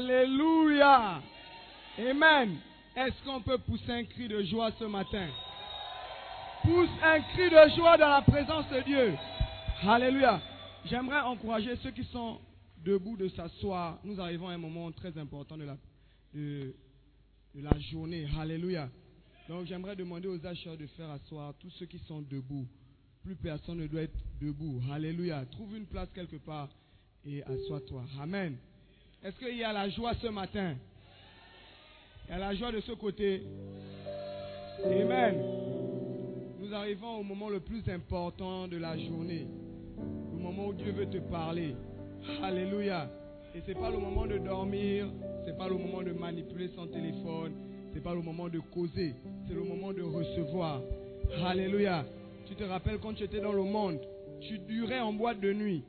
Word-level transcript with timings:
Alléluia. 0.00 1.22
Amen. 1.98 2.56
Est-ce 2.96 3.22
qu'on 3.22 3.42
peut 3.42 3.58
pousser 3.58 3.90
un 3.92 4.04
cri 4.04 4.28
de 4.28 4.42
joie 4.44 4.70
ce 4.78 4.84
matin? 4.84 5.28
Pousse 6.62 6.88
un 7.02 7.20
cri 7.20 7.50
de 7.50 7.76
joie 7.76 7.98
dans 7.98 8.08
la 8.08 8.22
présence 8.22 8.66
de 8.70 8.80
Dieu. 8.80 9.14
Alléluia. 9.82 10.40
J'aimerais 10.86 11.20
encourager 11.20 11.76
ceux 11.82 11.90
qui 11.90 12.04
sont 12.04 12.40
debout 12.82 13.18
de 13.18 13.28
s'asseoir. 13.28 13.98
Nous 14.02 14.18
arrivons 14.18 14.48
à 14.48 14.52
un 14.52 14.58
moment 14.58 14.90
très 14.90 15.16
important 15.18 15.58
de 15.58 15.64
la, 15.64 15.76
de, 16.32 16.74
la 17.56 17.78
journée. 17.90 18.26
Alléluia. 18.38 18.88
Donc 19.48 19.66
j'aimerais 19.66 19.96
demander 19.96 20.28
aux 20.28 20.46
acheteurs 20.46 20.78
de 20.78 20.86
faire 20.86 21.10
asseoir 21.10 21.52
tous 21.58 21.70
ceux 21.78 21.86
qui 21.86 21.98
sont 22.08 22.22
debout. 22.22 22.66
Plus 23.22 23.36
personne 23.36 23.76
ne 23.76 23.86
doit 23.86 24.02
être 24.02 24.18
debout. 24.40 24.80
Alléluia. 24.90 25.44
Trouve 25.52 25.76
une 25.76 25.86
place 25.86 26.08
quelque 26.14 26.36
part 26.36 26.70
et 27.26 27.42
assois-toi. 27.42 28.04
Amen. 28.18 28.56
Est-ce 29.22 29.36
qu'il 29.38 29.56
y 29.56 29.64
a 29.64 29.72
la 29.72 29.86
joie 29.90 30.14
ce 30.14 30.28
matin? 30.28 30.76
Il 32.26 32.32
y 32.32 32.34
a 32.34 32.38
la 32.38 32.54
joie 32.54 32.72
de 32.72 32.80
ce 32.80 32.92
côté. 32.92 33.42
Amen. 34.82 35.42
Nous 36.58 36.72
arrivons 36.72 37.18
au 37.18 37.22
moment 37.22 37.50
le 37.50 37.60
plus 37.60 37.86
important 37.90 38.66
de 38.66 38.78
la 38.78 38.96
journée. 38.96 39.46
Le 40.32 40.38
moment 40.38 40.68
où 40.68 40.72
Dieu 40.72 40.92
veut 40.92 41.10
te 41.10 41.18
parler. 41.18 41.76
Alléluia. 42.42 43.10
Et 43.54 43.60
ce 43.60 43.68
n'est 43.68 43.74
pas 43.74 43.90
le 43.90 43.98
moment 43.98 44.26
de 44.26 44.38
dormir. 44.38 45.06
Ce 45.44 45.50
n'est 45.50 45.56
pas 45.56 45.68
le 45.68 45.74
moment 45.76 46.02
de 46.02 46.12
manipuler 46.12 46.70
son 46.74 46.86
téléphone. 46.86 47.52
Ce 47.90 47.96
n'est 47.96 48.00
pas 48.00 48.14
le 48.14 48.22
moment 48.22 48.48
de 48.48 48.60
causer. 48.60 49.14
C'est 49.46 49.54
le 49.54 49.64
moment 49.64 49.92
de 49.92 50.02
recevoir. 50.02 50.80
Alléluia. 51.44 52.06
Tu 52.46 52.54
te 52.54 52.64
rappelles 52.64 52.98
quand 52.98 53.12
tu 53.12 53.24
étais 53.24 53.40
dans 53.40 53.52
le 53.52 53.64
monde, 53.64 54.00
tu 54.40 54.58
durais 54.60 55.00
en 55.00 55.12
boîte 55.12 55.40
de 55.40 55.52
nuit. 55.52 55.84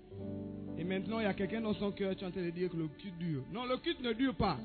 Et 0.82 0.84
maintenant, 0.84 1.20
il 1.20 1.26
y 1.26 1.28
a 1.28 1.34
quelqu'un 1.34 1.62
dans 1.62 1.76
son 1.76 1.92
cœur, 1.92 2.16
tu 2.16 2.24
es 2.24 2.28
en 2.28 2.32
train 2.32 2.42
de 2.42 2.50
dire 2.50 2.68
que 2.68 2.76
le 2.76 2.88
culte 2.88 3.16
dure. 3.20 3.44
Non, 3.54 3.66
le 3.66 3.78
culte 3.78 4.02
ne 4.02 4.14
dure 4.14 4.34
pas. 4.34 4.58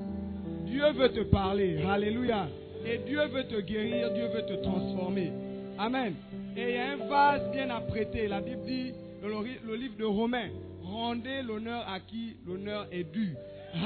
Dieu 0.65 0.91
veut 0.93 1.11
te 1.11 1.21
parler. 1.25 1.83
Alléluia. 1.87 2.49
Et 2.87 2.97
Dieu 3.07 3.21
veut 3.27 3.45
te 3.45 3.61
guérir, 3.61 4.11
Dieu 4.15 4.25
veut 4.29 4.47
te 4.47 4.63
transformer. 4.63 5.31
Amen. 5.79 6.15
Et 6.57 6.63
il 6.63 6.75
y 6.75 6.79
a 6.79 6.93
un 6.93 7.07
vase 7.07 7.51
bien 7.53 7.69
apprêté. 7.69 8.29
La 8.29 8.41
Bible 8.41 8.63
dit, 8.65 8.93
dans 9.21 9.29
le, 9.29 9.77
livre 9.77 9.99
de 9.99 10.07
Romains, 10.07 10.49
rendez 10.85 11.43
l'honneur 11.43 11.85
à 11.87 12.01
qui 12.01 12.37
l'honneur 12.47 12.87
est 12.91 13.13
dû. 13.13 13.35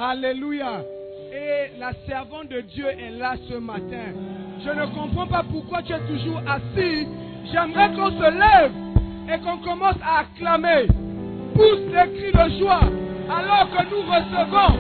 Alléluia. 0.01 0.85
Et 1.33 1.81
la 1.81 1.93
servante 2.07 2.49
de 2.49 2.61
Dieu 2.61 2.87
est 2.87 3.11
là 3.11 3.35
ce 3.49 3.55
matin. 3.55 4.15
Je 4.65 4.71
ne 4.71 4.87
comprends 4.95 5.27
pas 5.27 5.45
pourquoi 5.51 5.83
tu 5.83 5.93
es 5.93 6.07
toujours 6.07 6.41
assis. 6.47 7.09
J'aimerais 7.51 7.93
qu'on 7.93 8.13
se 8.13 8.31
lève 8.39 8.73
et 9.35 9.41
qu'on 9.41 9.59
commence 9.59 9.97
à 10.01 10.21
acclamer. 10.21 10.87
Pousse 11.55 11.85
des 11.87 12.09
cris 12.15 12.33
de 12.33 12.59
joie 12.59 12.81
alors 13.29 13.69
que 13.71 13.83
nous 13.91 14.03
recevons 14.03 14.79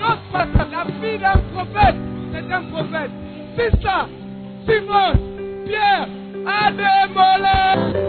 notre 0.00 0.70
la 0.70 0.84
fille 1.00 1.18
d'un 1.18 1.40
prophète. 1.52 1.96
C'est 2.32 2.52
un 2.52 2.62
prophète. 2.62 3.10
C'est 3.56 3.82
ça. 3.82 4.08
Simon, 4.66 5.12
Pierre, 5.64 6.08
Adémolé. 6.46 8.04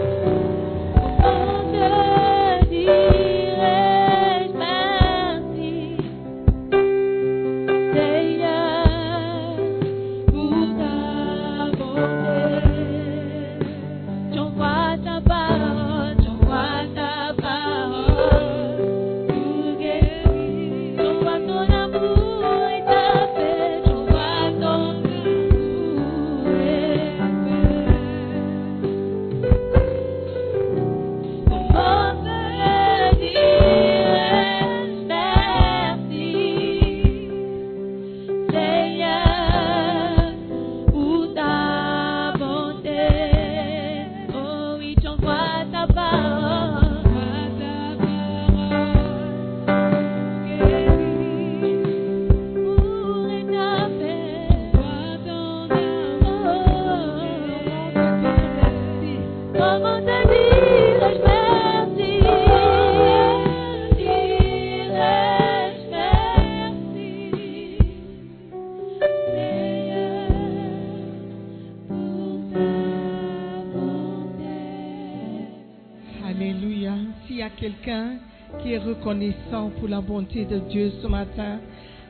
Reconnaissant 78.78 79.70
pour 79.78 79.88
la 79.88 80.00
bonté 80.00 80.44
de 80.44 80.58
Dieu 80.58 80.92
ce 81.02 81.06
matin, 81.06 81.58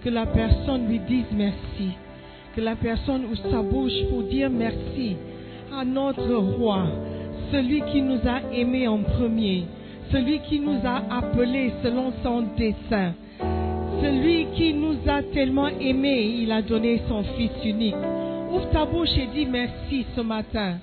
que 0.03 0.09
la 0.09 0.27
personne 0.27 0.89
lui 0.89 1.01
dise 1.01 1.27
merci, 1.33 1.91
que 2.55 2.61
la 2.61 2.77
personne 2.77 3.25
ouvre 3.25 3.51
sa 3.51 3.63
bouche 3.63 4.05
pour 4.11 4.23
dire 4.25 4.51
merci 4.51 5.17
à 5.73 5.85
notre 5.85 6.35
roi, 6.35 6.87
celui 7.53 7.83
qui 7.93 8.03
nous 8.03 8.21
a 8.27 8.41
aimés 8.53 8.89
en 8.89 8.99
premier, 8.99 9.65
celui 10.13 10.41
qui 10.41 10.61
nous 10.61 10.79
a 10.85 11.03
appelés 11.17 11.73
selon 11.83 12.13
son 12.23 12.43
dessein, 12.57 13.15
celui 14.03 14.47
qui 14.57 14.75
nous 14.75 14.97
a 15.07 15.23
tellement 15.35 15.69
aimés, 15.69 16.37
il 16.41 16.53
a 16.53 16.63
donné 16.63 17.01
son 17.09 17.23
Fils 17.37 17.53
unique. 17.65 17.95
Ouvre 18.53 18.71
ta 18.71 18.85
bouche 18.85 19.17
et 19.17 19.29
dis 19.35 19.47
merci 19.47 20.07
ce 20.15 20.21
matin 20.21 20.79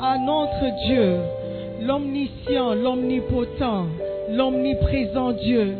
à 0.00 0.18
notre 0.18 0.86
Dieu, 0.86 1.18
l'omniscient, 1.80 2.74
l'omnipotent, 2.74 3.86
l'omniprésent 4.30 5.32
Dieu, 5.32 5.74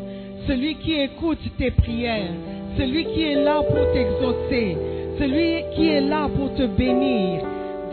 celui 0.47 0.77
qui 0.77 0.95
écoute 0.95 1.39
tes 1.59 1.71
prières, 1.71 2.33
celui 2.77 3.05
qui 3.07 3.23
est 3.23 3.43
là 3.43 3.63
pour 3.63 3.93
t'exaucer, 3.93 4.77
celui 5.19 5.63
qui 5.75 5.89
est 5.89 6.01
là 6.01 6.29
pour 6.35 6.55
te 6.55 6.67
bénir. 6.67 7.43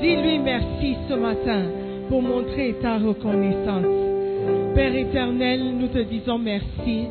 Dis-lui 0.01 0.39
merci 0.39 0.95
ce 1.07 1.13
matin 1.13 1.63
pour 2.09 2.21
montrer 2.21 2.75
ta 2.81 2.97
reconnaissance. 2.97 3.85
Père 4.75 4.95
éternel, 4.95 5.61
nous 5.77 5.87
te 5.87 5.99
disons 5.99 6.39
merci 6.39 7.07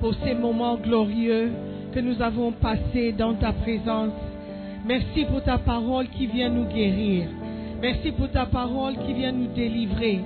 pour 0.00 0.14
ces 0.24 0.34
moments 0.34 0.76
glorieux 0.76 1.50
que 1.92 2.00
nous 2.00 2.20
avons 2.22 2.52
passés 2.52 3.12
dans 3.12 3.34
ta 3.34 3.52
présence. 3.52 4.12
Merci 4.86 5.24
pour 5.30 5.42
ta 5.42 5.58
parole 5.58 6.08
qui 6.08 6.26
vient 6.26 6.48
nous 6.48 6.64
guérir. 6.64 7.26
Merci 7.80 8.12
pour 8.12 8.30
ta 8.30 8.44
parole 8.44 8.94
qui 9.06 9.14
vient 9.14 9.32
nous 9.32 9.46
délivrer. 9.54 10.20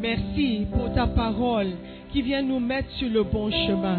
Merci 0.00 0.66
pour 0.72 0.92
ta 0.92 1.06
parole 1.06 1.68
qui 2.12 2.20
vient 2.20 2.42
nous 2.42 2.58
mettre 2.58 2.90
sur 2.98 3.08
le 3.08 3.22
bon 3.22 3.48
chemin. 3.50 3.98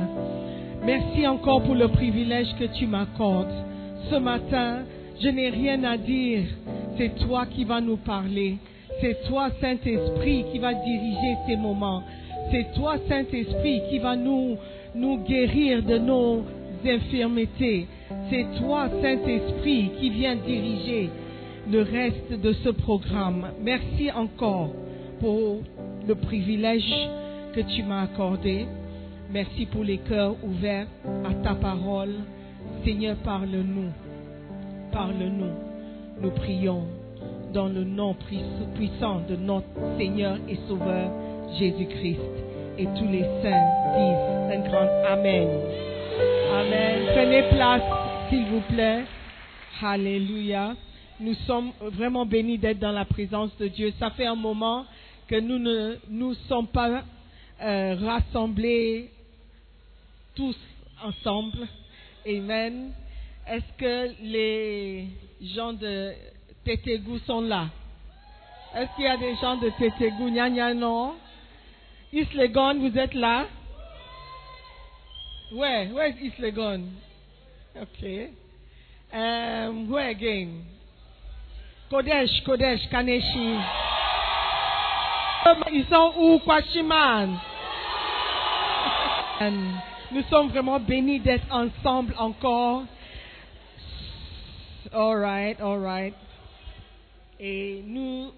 Merci 0.85 1.25
encore 1.25 1.63
pour 1.63 1.75
le 1.75 1.87
privilège 1.87 2.53
que 2.59 2.65
tu 2.77 2.85
m'accordes. 2.85 3.53
Ce 4.09 4.15
matin, 4.15 4.79
je 5.21 5.29
n'ai 5.29 5.49
rien 5.49 5.83
à 5.85 5.95
dire. 5.95 6.43
C'est 6.97 7.15
toi 7.19 7.45
qui 7.45 7.63
vas 7.63 7.79
nous 7.79 7.97
parler. 7.97 8.57
C'est 8.99 9.25
toi, 9.27 9.49
Saint-Esprit, 9.61 10.43
qui 10.51 10.59
va 10.59 10.73
diriger 10.73 11.37
ces 11.47 11.55
moments. 11.55 12.03
C'est 12.51 12.73
toi, 12.73 12.95
Saint-Esprit, 13.07 13.83
qui 13.89 13.99
va 13.99 14.17
nous, 14.17 14.57
guérir 15.25 15.81
de 15.81 15.97
nos 15.97 16.43
infirmités. 16.85 17.87
C'est 18.29 18.47
toi, 18.59 18.89
Saint-Esprit, 19.01 19.91
qui 19.97 20.09
vient 20.09 20.35
diriger 20.35 21.09
le 21.71 21.81
reste 21.81 22.33
de 22.41 22.53
ce 22.53 22.69
programme. 22.69 23.51
Merci 23.61 24.11
encore 24.11 24.71
pour 25.19 25.61
le 26.07 26.15
privilège 26.15 26.93
que 27.53 27.61
tu 27.61 27.83
m'as 27.83 28.03
accordé. 28.03 28.65
Merci 29.31 29.65
pour 29.65 29.83
les 29.83 29.97
cœurs 29.97 30.35
ouverts 30.43 30.87
à 31.25 31.33
ta 31.43 31.55
parole. 31.55 32.13
Seigneur, 32.85 33.17
parle-nous. 33.17 33.91
Parle-nous. 34.91 35.51
Nous 36.21 36.31
prions 36.31 36.83
dans 37.53 37.67
le 37.67 37.83
nom 37.83 38.15
puissant 38.75 39.21
de 39.27 39.35
notre 39.35 39.65
Seigneur 39.97 40.37
et 40.47 40.57
Sauveur 40.67 41.11
Jésus-Christ. 41.59 42.19
Et 42.77 42.85
tous 42.85 43.07
les 43.11 43.23
saints 43.41 43.67
disent 43.97 44.55
un 44.55 44.69
grand 44.69 44.87
Amen. 45.11 45.47
Amen. 46.53 47.01
Prenez 47.13 47.43
place, 47.49 47.81
s'il 48.29 48.45
vous 48.45 48.61
plaît. 48.69 49.03
Alléluia. 49.81 50.73
Nous 51.19 51.33
sommes 51.47 51.71
vraiment 51.81 52.27
bénis 52.27 52.59
d'être 52.59 52.77
dans 52.77 52.91
la 52.91 53.05
présence 53.05 53.55
de 53.57 53.67
Dieu. 53.67 53.91
Ça 53.97 54.11
fait 54.11 54.27
un 54.27 54.35
moment 54.35 54.85
que 55.27 55.39
nous 55.39 55.57
ne 55.57 55.97
nous 56.09 56.35
sommes 56.47 56.67
pas 56.67 57.03
euh, 57.59 57.95
rassemblés 57.99 59.09
tous 60.35 60.55
ensemble. 61.03 61.67
Amen. 62.27 62.91
Est-ce 63.47 63.73
que 63.79 64.11
les 64.21 65.07
gens 65.55 65.73
de 65.73 66.13
Tétégou 66.63 67.17
sont 67.19 67.41
là? 67.41 67.69
Est-ce 68.75 68.95
qu'il 68.95 69.05
y 69.05 69.07
a 69.07 69.17
des 69.17 69.35
gens 69.37 69.57
de 69.57 69.71
Tétégou? 69.79 70.29
Nya 70.29 70.73
non? 70.75 71.15
Islegon, 72.13 72.75
vous 72.79 72.95
êtes 72.95 73.15
là? 73.15 73.47
Where? 75.51 75.91
Where 75.93 76.09
is 76.09 76.31
Islegon? 76.31 76.91
Okay. 77.75 78.29
Um, 79.11 79.89
where 79.89 80.09
again? 80.09 80.76
Kodesh, 81.89 82.43
Kodesh, 82.45 82.89
Kaneshi. 82.89 83.57
Ils 85.71 85.85
sont 85.89 86.13
où, 86.17 86.39
Kwashiman? 86.39 87.39
And 89.39 89.81
Nous 90.11 90.23
sommes 90.29 90.47
vraiment 90.47 90.79
bénis 90.79 91.19
d'être 91.19 91.45
ensemble 91.51 92.13
encore. 92.17 92.83
All 94.93 95.17
right, 95.17 95.59
all 95.59 95.79
right. 95.79 96.13
Et 97.39 97.83
nous 97.85 98.31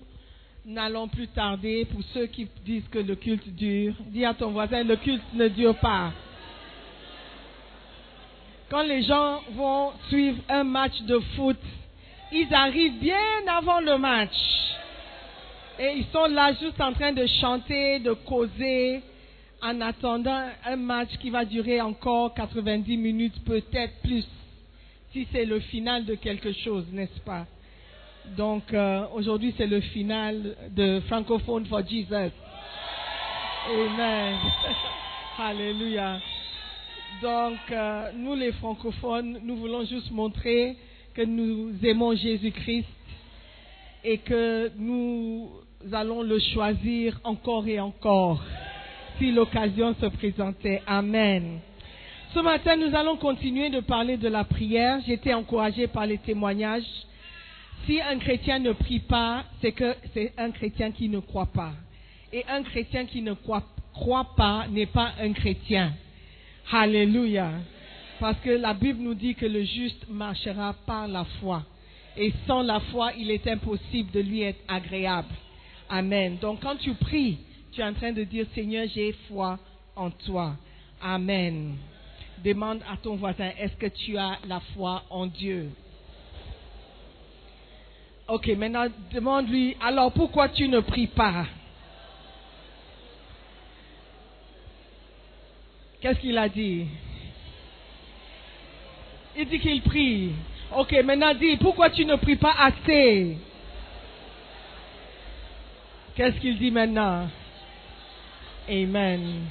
n'allons 0.65 1.07
plus 1.07 1.27
tarder 1.27 1.85
pour 1.85 2.01
ceux 2.13 2.25
qui 2.25 2.47
disent 2.65 2.87
que 2.89 2.97
le 2.97 3.15
culte 3.15 3.47
dure. 3.49 3.93
Dis 4.07 4.25
à 4.25 4.33
ton 4.33 4.49
voisin, 4.49 4.83
le 4.83 4.95
culte 4.95 5.21
ne 5.33 5.47
dure 5.47 5.75
pas. 5.75 6.11
Quand 8.71 8.83
les 8.83 9.03
gens 9.03 9.41
vont 9.51 9.91
suivre 10.07 10.39
un 10.49 10.63
match 10.63 10.99
de 11.03 11.19
foot, 11.35 11.57
ils 12.31 12.53
arrivent 12.53 12.99
bien 12.99 13.17
avant 13.47 13.79
le 13.79 13.97
match. 13.97 14.35
Et 15.79 15.93
ils 15.97 16.05
sont 16.11 16.25
là 16.25 16.53
juste 16.53 16.79
en 16.81 16.93
train 16.93 17.13
de 17.13 17.25
chanter, 17.39 17.99
de 17.99 18.13
causer, 18.13 19.01
en 19.61 19.79
attendant 19.81 20.43
un 20.65 20.75
match 20.75 21.09
qui 21.19 21.29
va 21.29 21.45
durer 21.45 21.81
encore 21.81 22.33
90 22.33 22.97
minutes, 22.97 23.43
peut-être 23.45 24.01
plus, 24.01 24.25
si 25.11 25.27
c'est 25.31 25.45
le 25.45 25.59
final 25.59 26.05
de 26.05 26.15
quelque 26.15 26.51
chose, 26.51 26.85
n'est-ce 26.91 27.19
pas? 27.21 27.45
Donc 28.37 28.73
euh, 28.73 29.05
aujourd'hui, 29.13 29.53
c'est 29.57 29.67
le 29.67 29.81
final 29.81 30.55
de 30.71 30.99
Francophone 31.07 31.65
for 31.65 31.81
Jesus. 31.87 32.31
Amen. 33.67 34.37
Alléluia. 35.39 36.19
Donc, 37.21 37.57
euh, 37.71 38.11
nous 38.15 38.35
les 38.35 38.51
francophones, 38.53 39.39
nous 39.43 39.55
voulons 39.55 39.83
juste 39.85 40.11
montrer 40.11 40.77
que 41.13 41.21
nous 41.21 41.71
aimons 41.83 42.15
Jésus-Christ 42.15 42.87
et 44.03 44.17
que 44.19 44.71
nous 44.77 45.49
allons 45.91 46.21
le 46.21 46.39
choisir 46.39 47.19
encore 47.23 47.67
et 47.67 47.79
encore 47.79 48.41
si 49.17 49.31
l'occasion 49.31 49.95
se 49.99 50.05
présentait. 50.07 50.81
Amen. 50.87 51.59
Ce 52.33 52.39
matin, 52.39 52.75
nous 52.75 52.95
allons 52.95 53.17
continuer 53.17 53.69
de 53.69 53.79
parler 53.81 54.17
de 54.17 54.27
la 54.27 54.43
prière. 54.43 54.99
Été 55.07 55.33
encouragée 55.33 55.87
par 55.87 56.05
les 56.05 56.17
témoignages. 56.19 56.83
Si 57.85 57.99
un 58.01 58.17
chrétien 58.17 58.59
ne 58.59 58.71
prie 58.71 58.99
pas, 58.99 59.43
c'est 59.61 59.71
que 59.71 59.95
c'est 60.13 60.33
un 60.37 60.51
chrétien 60.51 60.91
qui 60.91 61.09
ne 61.09 61.19
croit 61.19 61.47
pas. 61.47 61.73
Et 62.31 62.45
un 62.47 62.61
chrétien 62.63 63.05
qui 63.05 63.21
ne 63.21 63.33
croit, 63.33 63.63
croit 63.93 64.35
pas 64.37 64.67
n'est 64.69 64.85
pas 64.85 65.13
un 65.19 65.33
chrétien. 65.33 65.93
Alléluia. 66.71 67.51
Parce 68.19 68.37
que 68.39 68.49
la 68.49 68.73
Bible 68.73 68.99
nous 69.01 69.13
dit 69.13 69.33
que 69.33 69.45
le 69.45 69.63
juste 69.63 70.07
marchera 70.09 70.73
par 70.85 71.07
la 71.07 71.23
foi. 71.39 71.63
Et 72.17 72.33
sans 72.45 72.61
la 72.61 72.79
foi, 72.81 73.13
il 73.17 73.31
est 73.31 73.47
impossible 73.47 74.11
de 74.11 74.19
lui 74.19 74.41
être 74.41 74.59
agréable. 74.67 75.33
Amen. 75.89 76.37
Donc 76.37 76.59
quand 76.61 76.75
tu 76.75 76.93
pries, 76.95 77.37
tu 77.71 77.81
es 77.81 77.83
en 77.83 77.93
train 77.93 78.11
de 78.11 78.23
dire, 78.23 78.45
Seigneur, 78.53 78.85
j'ai 78.93 79.13
foi 79.29 79.57
en 79.95 80.11
toi. 80.11 80.55
Amen. 81.01 81.77
Demande 82.43 82.81
à 82.91 82.97
ton 82.97 83.15
voisin, 83.15 83.51
est-ce 83.57 83.75
que 83.75 83.87
tu 83.87 84.17
as 84.17 84.37
la 84.47 84.59
foi 84.73 85.03
en 85.09 85.27
Dieu? 85.27 85.69
Ok, 88.27 88.47
maintenant 88.49 88.85
demande-lui, 89.11 89.75
alors 89.81 90.11
pourquoi 90.11 90.49
tu 90.49 90.67
ne 90.67 90.81
pries 90.81 91.07
pas? 91.07 91.45
Qu'est-ce 96.01 96.19
qu'il 96.19 96.37
a 96.37 96.47
dit? 96.47 96.85
Il 99.37 99.47
dit 99.47 99.59
qu'il 99.59 99.81
prie. 99.81 100.31
Ok, 100.75 100.91
maintenant 101.03 101.33
dis, 101.33 101.57
pourquoi 101.57 101.89
tu 101.89 102.05
ne 102.05 102.15
pries 102.15 102.35
pas 102.35 102.53
assez? 102.57 103.37
Qu'est-ce 106.15 106.39
qu'il 106.39 106.57
dit 106.57 106.71
maintenant? 106.71 107.29
Amen. 108.67 109.45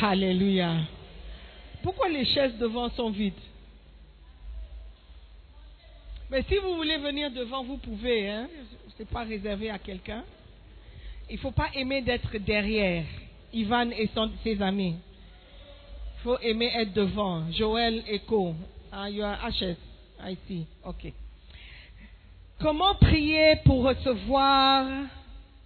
Alléluia. 0.00 0.76
Pourquoi 1.82 2.08
les 2.08 2.24
chaises 2.26 2.56
devant 2.58 2.90
sont 2.90 3.10
vides? 3.10 3.32
Mais 6.30 6.42
si 6.42 6.56
vous 6.56 6.76
voulez 6.76 6.98
venir 6.98 7.30
devant, 7.30 7.64
vous 7.64 7.78
pouvez. 7.78 8.28
Hein? 8.28 8.48
Ce 8.96 9.02
n'est 9.02 9.08
pas 9.08 9.24
réservé 9.24 9.70
à 9.70 9.78
quelqu'un. 9.78 10.24
Il 11.30 11.36
ne 11.36 11.40
faut 11.40 11.50
pas 11.50 11.68
aimer 11.74 12.02
d'être 12.02 12.36
derrière. 12.38 13.04
Ivan 13.52 13.90
et 13.90 14.10
ses 14.44 14.60
amis. 14.60 14.96
Faut 16.22 16.38
aimer 16.40 16.70
être 16.74 16.92
devant. 16.92 17.50
Joël 17.52 18.02
Echo. 18.08 18.54
Ah, 18.90 19.08
you 19.08 19.22
are 19.22 19.38
Ashes. 19.44 19.76
I 20.20 20.36
see. 20.46 20.66
OK. 20.84 21.12
Comment 22.58 22.94
prier 22.96 23.56
pour 23.64 23.84
recevoir 23.84 24.84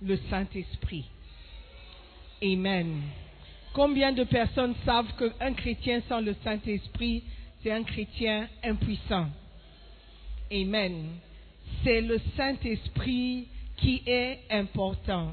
le 0.02 0.18
Saint-Esprit? 0.28 1.06
Amen. 2.42 3.02
Combien 3.72 4.12
de 4.12 4.24
personnes 4.24 4.74
savent 4.84 5.12
qu'un 5.16 5.54
chrétien 5.54 6.02
sans 6.06 6.20
le 6.20 6.36
Saint-Esprit, 6.44 7.22
c'est 7.62 7.72
un 7.72 7.82
chrétien 7.84 8.46
impuissant? 8.62 9.28
Amen. 10.52 11.12
C'est 11.82 12.02
le 12.02 12.20
Saint-Esprit 12.36 13.48
qui 13.78 14.02
est 14.06 14.40
important. 14.50 15.32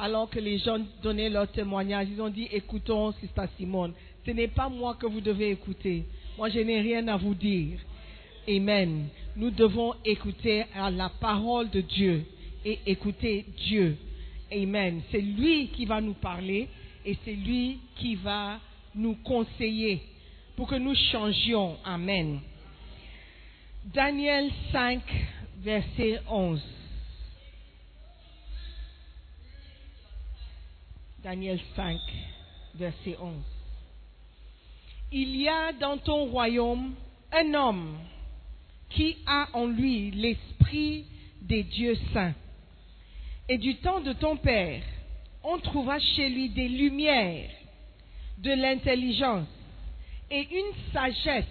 Alors 0.00 0.30
que 0.30 0.38
les 0.38 0.58
gens 0.58 0.78
donnaient 1.02 1.28
leur 1.28 1.50
témoignage, 1.50 2.08
ils 2.12 2.20
ont 2.20 2.28
dit, 2.28 2.48
écoutons 2.52 3.12
Sister 3.12 3.44
Simone. 3.56 3.92
Ce 4.24 4.30
n'est 4.30 4.48
pas 4.48 4.68
moi 4.68 4.94
que 4.94 5.06
vous 5.06 5.20
devez 5.20 5.50
écouter. 5.50 6.04
Moi, 6.36 6.50
je 6.50 6.60
n'ai 6.60 6.80
rien 6.80 7.06
à 7.08 7.16
vous 7.16 7.34
dire. 7.34 7.78
Amen. 8.48 9.08
Nous 9.36 9.50
devons 9.50 9.94
écouter 10.04 10.64
à 10.74 10.90
la 10.90 11.08
parole 11.08 11.68
de 11.70 11.80
Dieu 11.80 12.24
et 12.64 12.78
écouter 12.86 13.44
Dieu. 13.66 13.96
Amen. 14.52 15.02
C'est 15.10 15.20
lui 15.20 15.68
qui 15.68 15.84
va 15.84 16.00
nous 16.00 16.14
parler 16.14 16.68
et 17.04 17.16
c'est 17.24 17.34
lui 17.34 17.78
qui 17.96 18.14
va 18.14 18.60
nous 18.94 19.14
conseiller 19.16 20.02
pour 20.56 20.68
que 20.68 20.76
nous 20.76 20.94
changions. 21.10 21.76
Amen. 21.84 22.40
Daniel 23.92 24.50
5, 24.72 25.00
verset 25.62 26.20
11. 26.30 26.77
Daniel 31.22 31.58
5, 31.74 31.98
verset 32.76 33.16
11. 33.20 33.34
Il 35.10 35.36
y 35.36 35.48
a 35.48 35.72
dans 35.72 35.98
ton 35.98 36.26
royaume 36.26 36.94
un 37.32 37.54
homme 37.54 37.98
qui 38.90 39.16
a 39.26 39.48
en 39.52 39.66
lui 39.66 40.12
l'esprit 40.12 41.06
des 41.42 41.64
dieux 41.64 41.98
saints. 42.12 42.34
Et 43.48 43.58
du 43.58 43.76
temps 43.76 44.00
de 44.00 44.12
ton 44.12 44.36
Père, 44.36 44.82
on 45.42 45.58
trouva 45.58 45.98
chez 45.98 46.28
lui 46.28 46.50
des 46.50 46.68
lumières, 46.68 47.50
de 48.38 48.52
l'intelligence 48.52 49.48
et 50.30 50.46
une 50.52 50.92
sagesse 50.92 51.46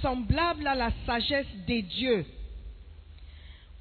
semblable 0.00 0.66
à 0.66 0.74
la 0.74 0.92
sagesse 1.04 1.46
des 1.66 1.82
dieux. 1.82 2.24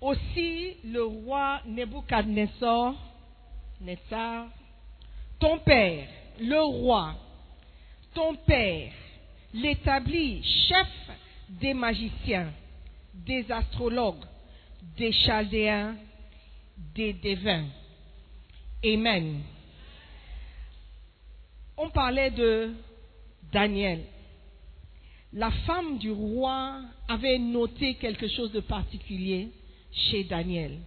Aussi 0.02 0.74
le 0.84 1.04
roi 1.04 1.62
Nebuchadnezzar, 1.66 2.96
Nezzar, 3.80 4.48
ton 5.40 5.60
père, 5.60 6.08
le 6.40 6.62
roi, 6.62 7.16
ton 8.14 8.36
père, 8.36 8.92
l'établit 9.54 10.44
chef 10.68 10.88
des 11.50 11.74
magiciens, 11.74 12.52
des 13.14 13.50
astrologues, 13.52 14.26
des 14.98 15.12
chaldéens, 15.12 15.96
des 16.96 17.14
devins. 17.14 17.66
Amen. 18.84 19.42
On 21.78 21.90
parlait 21.90 22.32
de 22.32 22.74
Daniel. 23.52 24.04
La 25.34 25.52
femme 25.52 25.98
du 26.00 26.12
roi 26.12 26.82
avait 27.08 27.38
noté 27.38 27.96
quelque 27.96 28.28
chose 28.28 28.52
de 28.52 28.60
particulier 28.62 29.50
chez 29.92 30.24
Daniel. 30.24 30.80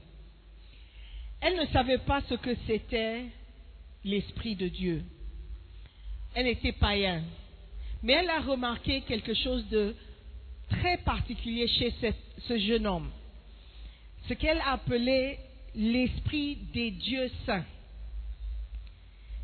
Elle 1.40 1.56
ne 1.56 1.66
savait 1.66 1.98
pas 1.98 2.20
ce 2.28 2.34
que 2.34 2.54
c'était 2.66 3.26
l'Esprit 4.04 4.56
de 4.56 4.68
Dieu. 4.68 5.04
Elle 6.34 6.46
était 6.46 6.72
païenne. 6.72 7.24
Mais 8.02 8.14
elle 8.14 8.30
a 8.30 8.40
remarqué 8.40 9.02
quelque 9.02 9.34
chose 9.34 9.66
de 9.68 9.94
très 10.70 10.98
particulier 10.98 11.66
chez 11.68 11.92
ce, 12.46 12.58
jeune 12.58 12.86
homme. 12.86 13.10
Ce 14.28 14.34
qu'elle 14.34 14.62
appelait 14.66 15.38
l'Esprit 15.74 16.56
des 16.72 16.90
dieux 16.92 17.30
saints. 17.44 17.64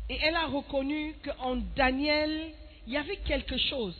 Et 0.09 0.17
elle 0.23 0.35
a 0.35 0.47
reconnu 0.47 1.13
qu'en 1.23 1.57
Daniel, 1.75 2.53
il 2.87 2.93
y 2.93 2.97
avait 2.97 3.17
quelque 3.17 3.57
chose 3.57 3.95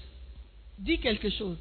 Dis 0.78 1.00
quelque 1.00 1.30
chose. 1.30 1.58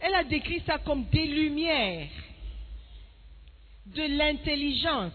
Elle 0.00 0.14
a 0.14 0.24
décrit 0.24 0.62
ça 0.66 0.78
comme 0.78 1.04
des 1.06 1.26
lumières, 1.26 2.08
de 3.86 4.02
l'intelligence 4.16 5.12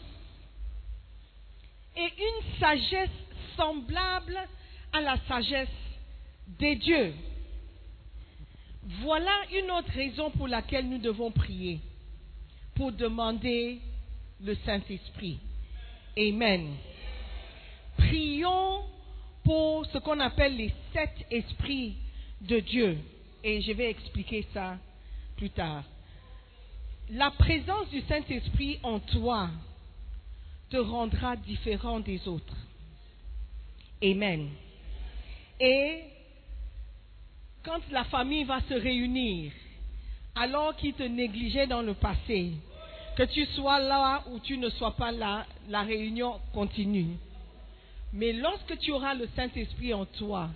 et 1.97 2.13
une 2.17 2.59
sagesse 2.59 3.09
semblable 3.55 4.37
à 4.93 5.01
la 5.01 5.17
sagesse 5.27 5.67
des 6.59 6.75
dieux. 6.75 7.13
Voilà 9.01 9.33
une 9.51 9.71
autre 9.71 9.91
raison 9.91 10.31
pour 10.31 10.47
laquelle 10.47 10.87
nous 10.87 10.99
devons 10.99 11.31
prier, 11.31 11.79
pour 12.75 12.91
demander 12.91 13.79
le 14.41 14.55
Saint-Esprit. 14.65 15.39
Amen. 16.17 16.75
Prions 17.97 18.83
pour 19.43 19.85
ce 19.87 19.97
qu'on 19.97 20.19
appelle 20.19 20.55
les 20.55 20.73
sept 20.93 21.25
esprits 21.31 21.95
de 22.41 22.59
Dieu. 22.59 22.97
Et 23.43 23.61
je 23.61 23.71
vais 23.71 23.89
expliquer 23.89 24.45
ça 24.53 24.77
plus 25.35 25.49
tard. 25.49 25.83
La 27.09 27.31
présence 27.31 27.89
du 27.89 28.01
Saint-Esprit 28.01 28.79
en 28.83 28.99
toi 28.99 29.49
te 30.69 30.77
rendra 30.77 31.35
différent 31.35 31.99
des 31.99 32.27
autres. 32.27 32.55
Amen. 34.03 34.49
Et 35.59 36.01
quand 37.63 37.79
la 37.91 38.03
famille 38.05 38.43
va 38.43 38.61
se 38.61 38.73
réunir, 38.73 39.51
alors 40.35 40.75
qu'ils 40.75 40.93
te 40.93 41.03
négligeaient 41.03 41.67
dans 41.67 41.81
le 41.81 41.93
passé, 41.93 42.51
que 43.17 43.23
tu 43.23 43.45
sois 43.47 43.79
là 43.79 44.23
ou 44.29 44.39
tu 44.39 44.57
ne 44.57 44.69
sois 44.69 44.95
pas 44.95 45.11
là, 45.11 45.45
la 45.69 45.81
réunion 45.81 46.39
continue. 46.53 47.17
Mais 48.13 48.31
lorsque 48.33 48.77
tu 48.79 48.91
auras 48.91 49.15
le 49.15 49.27
Saint-Esprit 49.35 49.93
en 49.93 50.05
toi, 50.05 50.49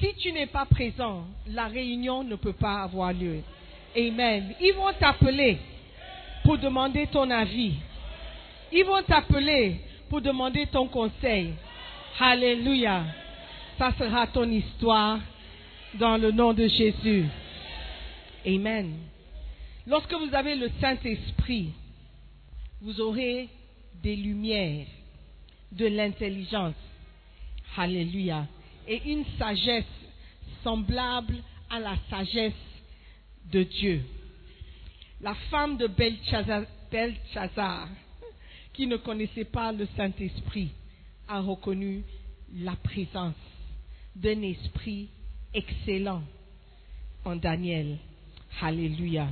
si 0.00 0.14
tu 0.14 0.32
n'es 0.32 0.46
pas 0.46 0.66
présent, 0.66 1.24
la 1.46 1.66
réunion 1.66 2.24
ne 2.24 2.36
peut 2.36 2.52
pas 2.52 2.82
avoir 2.82 3.12
lieu. 3.12 3.42
Amen. 3.96 4.54
Ils 4.60 4.72
vont 4.72 4.92
t'appeler 4.98 5.58
pour 6.44 6.58
demander 6.58 7.06
ton 7.06 7.30
avis. 7.30 7.74
Ils 8.72 8.84
vont 8.84 9.02
t'appeler 9.02 9.80
pour 10.08 10.20
demander 10.20 10.66
ton 10.66 10.88
conseil. 10.88 11.54
Alléluia. 12.18 13.04
Ça 13.78 13.92
sera 13.98 14.26
ton 14.26 14.48
histoire 14.50 15.20
dans 15.94 16.16
le 16.16 16.30
nom 16.30 16.52
de 16.52 16.66
Jésus. 16.68 17.26
Amen. 18.46 18.96
Lorsque 19.86 20.12
vous 20.12 20.34
avez 20.34 20.54
le 20.54 20.70
Saint-Esprit, 20.80 21.72
vous 22.80 23.00
aurez 23.00 23.48
des 24.02 24.16
lumières, 24.16 24.86
de 25.72 25.86
l'intelligence. 25.86 26.74
Alléluia. 27.76 28.46
Et 28.86 29.10
une 29.10 29.24
sagesse 29.38 29.84
semblable 30.62 31.36
à 31.70 31.80
la 31.80 31.96
sagesse 32.08 32.52
de 33.50 33.62
Dieu. 33.62 34.02
La 35.20 35.34
femme 35.50 35.76
de 35.76 35.86
Belshazzar, 35.86 37.88
qui 38.80 38.86
ne 38.86 38.96
connaissait 38.96 39.44
pas 39.44 39.72
le 39.72 39.86
Saint-Esprit, 39.94 40.70
a 41.28 41.40
reconnu 41.40 42.02
la 42.54 42.74
présence 42.76 43.34
d'un 44.16 44.40
esprit 44.40 45.10
excellent 45.52 46.22
en 47.26 47.36
Daniel. 47.36 47.98
Alléluia. 48.62 49.28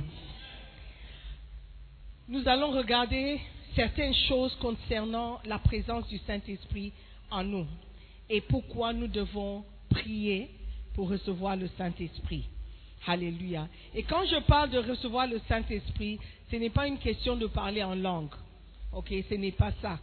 Nous 2.27 2.47
allons 2.47 2.69
regarder 2.73 3.41
certaines 3.73 4.13
choses 4.27 4.53
concernant 4.61 5.39
la 5.45 5.57
présence 5.57 6.07
du 6.09 6.19
Saint-Esprit 6.27 6.93
en 7.31 7.43
nous 7.43 7.65
et 8.29 8.41
pourquoi 8.41 8.93
nous 8.93 9.07
devons 9.07 9.65
prier 9.89 10.51
pour 10.93 11.09
recevoir 11.09 11.55
le 11.55 11.67
Saint-Esprit. 11.75 12.45
Alléluia. 13.07 13.67
Et 13.95 14.03
quand 14.03 14.27
je 14.27 14.41
parle 14.41 14.69
de 14.69 14.77
recevoir 14.77 15.25
le 15.25 15.41
Saint-Esprit, 15.47 16.19
ce 16.51 16.55
n'est 16.55 16.69
pas 16.69 16.85
une 16.85 16.99
question 16.99 17.35
de 17.35 17.47
parler 17.47 17.81
en 17.81 17.95
langue. 17.95 18.29
Ok, 18.91 19.13
ce 19.29 19.35
n'est 19.35 19.51
pas 19.51 19.71
ça. 19.81 19.99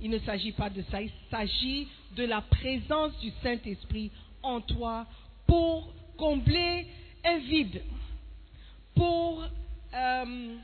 Il 0.00 0.10
ne 0.10 0.18
s'agit 0.18 0.52
pas 0.52 0.68
de 0.68 0.82
ça. 0.90 1.00
Il 1.00 1.10
s'agit 1.30 1.88
de 2.16 2.24
la 2.24 2.40
présence 2.40 3.18
du 3.20 3.30
Saint-Esprit 3.42 4.10
en 4.42 4.60
toi 4.60 5.06
pour 5.46 5.92
combler 6.16 6.86
un 7.24 7.38
vide, 7.38 7.82
pour 8.94 9.44
euh, 9.94 10.56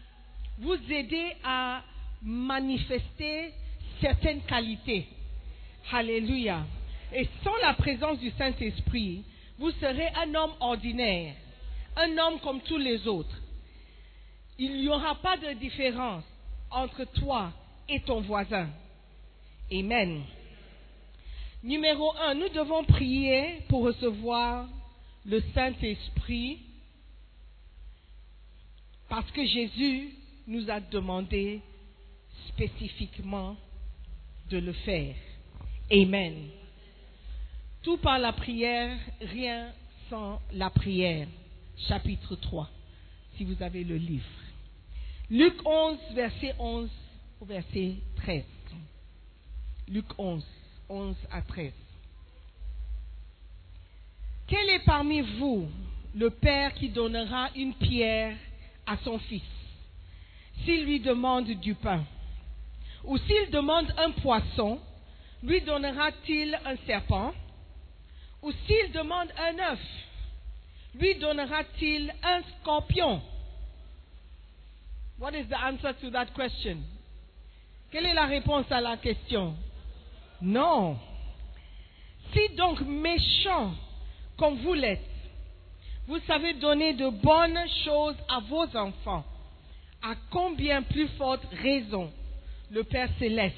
vous 0.58 0.92
aider 0.92 1.32
à 1.44 1.82
manifester 2.22 3.52
certaines 4.00 4.42
qualités. 4.42 5.06
Alléluia. 5.92 6.64
Et 7.14 7.28
sans 7.44 7.56
la 7.62 7.74
présence 7.74 8.18
du 8.18 8.30
Saint-Esprit, 8.30 9.24
vous 9.58 9.70
serez 9.72 10.08
un 10.16 10.34
homme 10.34 10.54
ordinaire, 10.60 11.34
un 11.96 12.18
homme 12.18 12.40
comme 12.40 12.60
tous 12.62 12.78
les 12.78 13.06
autres. 13.06 13.36
Il 14.58 14.80
n'y 14.80 14.88
aura 14.88 15.14
pas 15.16 15.36
de 15.36 15.52
différence 15.54 16.24
entre 16.72 17.04
toi 17.04 17.52
et 17.88 18.00
ton 18.00 18.20
voisin. 18.20 18.68
Amen. 19.70 20.22
Numéro 21.62 22.12
un, 22.16 22.34
nous 22.34 22.48
devons 22.48 22.84
prier 22.84 23.60
pour 23.68 23.84
recevoir 23.84 24.68
le 25.24 25.40
Saint-Esprit 25.54 26.60
parce 29.08 29.30
que 29.30 29.44
Jésus 29.44 30.14
nous 30.46 30.68
a 30.70 30.80
demandé 30.80 31.60
spécifiquement 32.48 33.56
de 34.50 34.58
le 34.58 34.72
faire. 34.72 35.14
Amen. 35.90 36.48
Tout 37.82 37.98
par 37.98 38.18
la 38.18 38.32
prière, 38.32 38.98
rien 39.20 39.72
sans 40.08 40.40
la 40.52 40.70
prière. 40.70 41.26
Chapitre 41.88 42.36
3, 42.36 42.70
si 43.36 43.44
vous 43.44 43.62
avez 43.62 43.84
le 43.84 43.96
livre. 43.96 44.24
Luc 45.32 45.54
11, 45.64 45.96
verset 46.12 46.54
11 46.58 46.90
au 47.40 47.46
verset 47.46 47.94
13. 48.16 48.44
Luc 49.88 50.04
11, 50.18 50.44
11 50.90 51.16
à 51.30 51.40
13. 51.40 51.72
Quel 54.46 54.68
est 54.68 54.84
parmi 54.84 55.22
vous 55.22 55.70
le 56.14 56.28
Père 56.28 56.74
qui 56.74 56.90
donnera 56.90 57.48
une 57.56 57.72
pierre 57.72 58.36
à 58.86 58.98
son 58.98 59.18
fils 59.20 59.40
s'il 60.66 60.84
lui 60.84 61.00
demande 61.00 61.46
du 61.46 61.74
pain? 61.76 62.04
Ou 63.04 63.16
s'il 63.16 63.50
demande 63.50 63.90
un 63.96 64.10
poisson, 64.10 64.78
lui 65.42 65.62
donnera-t-il 65.62 66.60
un 66.66 66.76
serpent? 66.84 67.32
Ou 68.42 68.52
s'il 68.66 68.92
demande 68.92 69.28
un 69.38 69.72
œuf, 69.72 69.80
lui 70.94 71.14
donnera-t-il 71.14 72.14
un 72.22 72.42
scorpion? 72.60 73.22
What 75.22 75.36
is 75.36 75.46
the 75.48 75.56
answer 75.56 75.92
to 76.00 76.10
that 76.10 76.34
question? 76.34 76.82
Quelle 77.92 78.06
est 78.06 78.14
la 78.14 78.26
réponse 78.26 78.66
à 78.72 78.80
la 78.80 78.96
question? 78.96 79.54
Non. 80.40 80.98
Si 82.32 82.56
donc 82.56 82.80
méchant 82.80 83.72
comme 84.36 84.56
vous 84.64 84.74
l'êtes, 84.74 84.98
vous 86.08 86.18
savez 86.26 86.54
donner 86.54 86.94
de 86.94 87.08
bonnes 87.08 87.60
choses 87.84 88.16
à 88.28 88.40
vos 88.40 88.66
enfants, 88.76 89.24
à 90.02 90.16
combien 90.32 90.82
plus 90.82 91.06
forte 91.10 91.46
raison 91.62 92.10
le 92.72 92.82
Père 92.82 93.08
céleste 93.20 93.56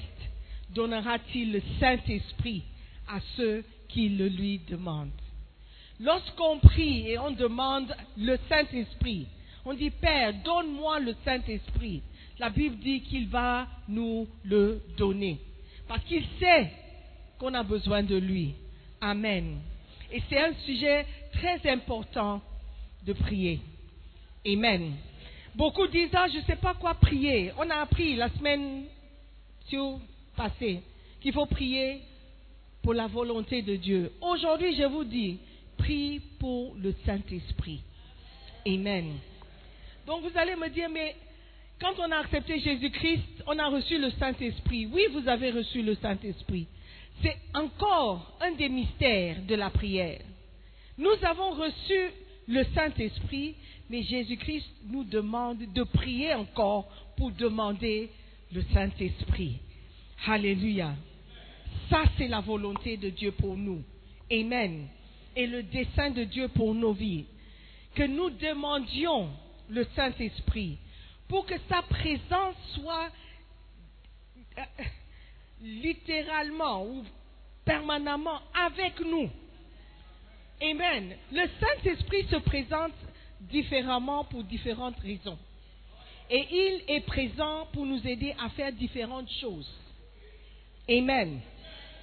donnera-t-il 0.69 1.51
le 1.51 1.63
Saint-Esprit 1.79 2.61
à 3.07 3.19
ceux 3.37 3.65
qui 3.89 4.09
le 4.09 4.27
lui 4.27 4.59
demandent? 4.69 5.09
Lorsqu'on 5.99 6.59
prie 6.59 7.09
et 7.09 7.17
on 7.17 7.31
demande 7.31 7.91
le 8.17 8.37
Saint-Esprit, 8.49 9.25
on 9.65 9.73
dit 9.73 9.89
Père, 9.89 10.33
donne-moi 10.43 10.99
le 10.99 11.15
Saint-Esprit. 11.25 12.01
La 12.39 12.49
Bible 12.49 12.77
dit 12.77 13.01
qu'il 13.01 13.27
va 13.27 13.67
nous 13.87 14.27
le 14.43 14.81
donner. 14.97 15.39
Parce 15.87 16.03
qu'il 16.03 16.23
sait 16.39 16.71
qu'on 17.39 17.53
a 17.53 17.63
besoin 17.63 18.03
de 18.03 18.15
lui. 18.15 18.53
Amen. 19.01 19.57
Et 20.11 20.21
c'est 20.29 20.39
un 20.39 20.53
sujet 20.65 21.05
très 21.33 21.69
important 21.69 22.41
de 23.05 23.13
prier. 23.13 23.59
Amen. 24.45 24.93
Beaucoup 25.55 25.87
disent, 25.87 26.09
ah, 26.13 26.27
je 26.31 26.37
ne 26.39 26.43
sais 26.43 26.57
pas 26.57 26.73
quoi 26.73 26.93
prier. 26.95 27.51
On 27.57 27.69
a 27.69 27.75
appris 27.75 28.15
la 28.15 28.29
semaine 28.29 28.83
passée 30.35 30.81
qu'il 31.21 31.33
faut 31.33 31.45
prier 31.45 32.01
pour 32.83 32.93
la 32.93 33.07
volonté 33.07 33.61
de 33.61 33.75
Dieu. 33.77 34.11
Aujourd'hui, 34.21 34.75
je 34.75 34.83
vous 34.83 35.03
dis, 35.03 35.39
prie 35.77 36.21
pour 36.39 36.75
le 36.75 36.93
Saint-Esprit. 37.05 37.81
Amen. 38.67 39.13
Donc 40.05 40.23
vous 40.23 40.37
allez 40.37 40.55
me 40.55 40.69
dire, 40.69 40.89
mais 40.89 41.15
quand 41.79 41.93
on 41.99 42.11
a 42.11 42.17
accepté 42.17 42.59
Jésus-Christ, 42.59 43.43
on 43.47 43.57
a 43.59 43.67
reçu 43.67 43.97
le 43.97 44.11
Saint-Esprit. 44.11 44.87
Oui, 44.87 45.03
vous 45.11 45.27
avez 45.27 45.51
reçu 45.51 45.81
le 45.81 45.95
Saint-Esprit. 45.95 46.67
C'est 47.21 47.37
encore 47.53 48.37
un 48.41 48.51
des 48.51 48.69
mystères 48.69 49.41
de 49.47 49.55
la 49.55 49.69
prière. 49.69 50.21
Nous 50.97 51.15
avons 51.23 51.51
reçu 51.51 52.11
le 52.47 52.63
Saint-Esprit, 52.75 53.55
mais 53.89 54.03
Jésus-Christ 54.03 54.67
nous 54.87 55.03
demande 55.03 55.59
de 55.73 55.83
prier 55.83 56.33
encore 56.33 56.87
pour 57.17 57.31
demander 57.31 58.09
le 58.53 58.61
Saint-Esprit. 58.73 59.59
Alléluia. 60.27 60.93
Ça, 61.89 62.03
c'est 62.17 62.27
la 62.27 62.41
volonté 62.41 62.97
de 62.97 63.09
Dieu 63.09 63.31
pour 63.31 63.55
nous. 63.57 63.83
Amen. 64.31 64.87
et 65.35 65.47
le 65.47 65.63
dessein 65.63 66.11
de 66.11 66.23
Dieu 66.23 66.47
pour 66.47 66.73
nos 66.73 66.93
vies, 66.93 67.25
que 67.93 68.03
nous 68.03 68.29
demandions 68.29 69.29
le 69.69 69.85
Saint-Esprit 69.95 70.77
pour 71.27 71.45
que 71.45 71.55
sa 71.69 71.81
présence 71.83 72.55
soit 72.75 73.09
euh, 74.57 74.61
littéralement 75.61 76.85
ou 76.85 77.03
permanemment 77.63 78.41
avec 78.53 78.99
nous. 78.99 79.29
Amen. 80.61 81.15
Le 81.31 81.47
Saint-Esprit 81.59 82.27
se 82.29 82.37
présente 82.37 82.93
différemment 83.41 84.23
pour 84.25 84.43
différentes 84.43 84.99
raisons. 84.99 85.37
Et 86.29 86.47
il 86.49 86.95
est 86.95 87.01
présent 87.01 87.67
pour 87.73 87.85
nous 87.85 88.05
aider 88.07 88.35
à 88.39 88.49
faire 88.49 88.71
différentes 88.71 89.29
choses. 89.41 89.69
Amen. 90.89 91.39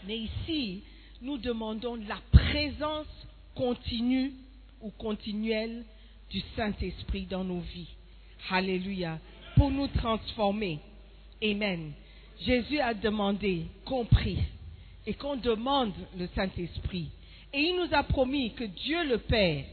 Mais 0.07 0.19
ici, 0.19 0.83
nous 1.21 1.39
demandons 1.39 1.97
la 1.97 2.19
présence 2.33 3.07
continue 3.55 4.33
ou 4.81 4.91
continuelle 4.91 5.85
du 6.33 6.43
Saint-Esprit 6.57 7.27
dans 7.27 7.45
nos 7.45 7.61
vies. 7.61 7.89
Alléluia. 8.51 9.19
Pour 9.57 9.71
nous 9.71 9.89
transformer. 9.89 10.81
Amen. 11.43 11.93
Jésus 12.41 12.81
a 12.81 12.95
demandé, 12.95 13.67
compris, 13.85 14.39
et 15.07 15.15
qu'on 15.15 15.37
demande 15.37 15.93
le 16.17 16.27
Saint-Esprit. 16.35 17.11
Et 17.53 17.61
il 17.61 17.77
nous 17.77 17.95
a 17.95 18.03
promis 18.03 18.53
que 18.55 18.65
Dieu 18.65 19.05
le 19.07 19.19
Père 19.19 19.65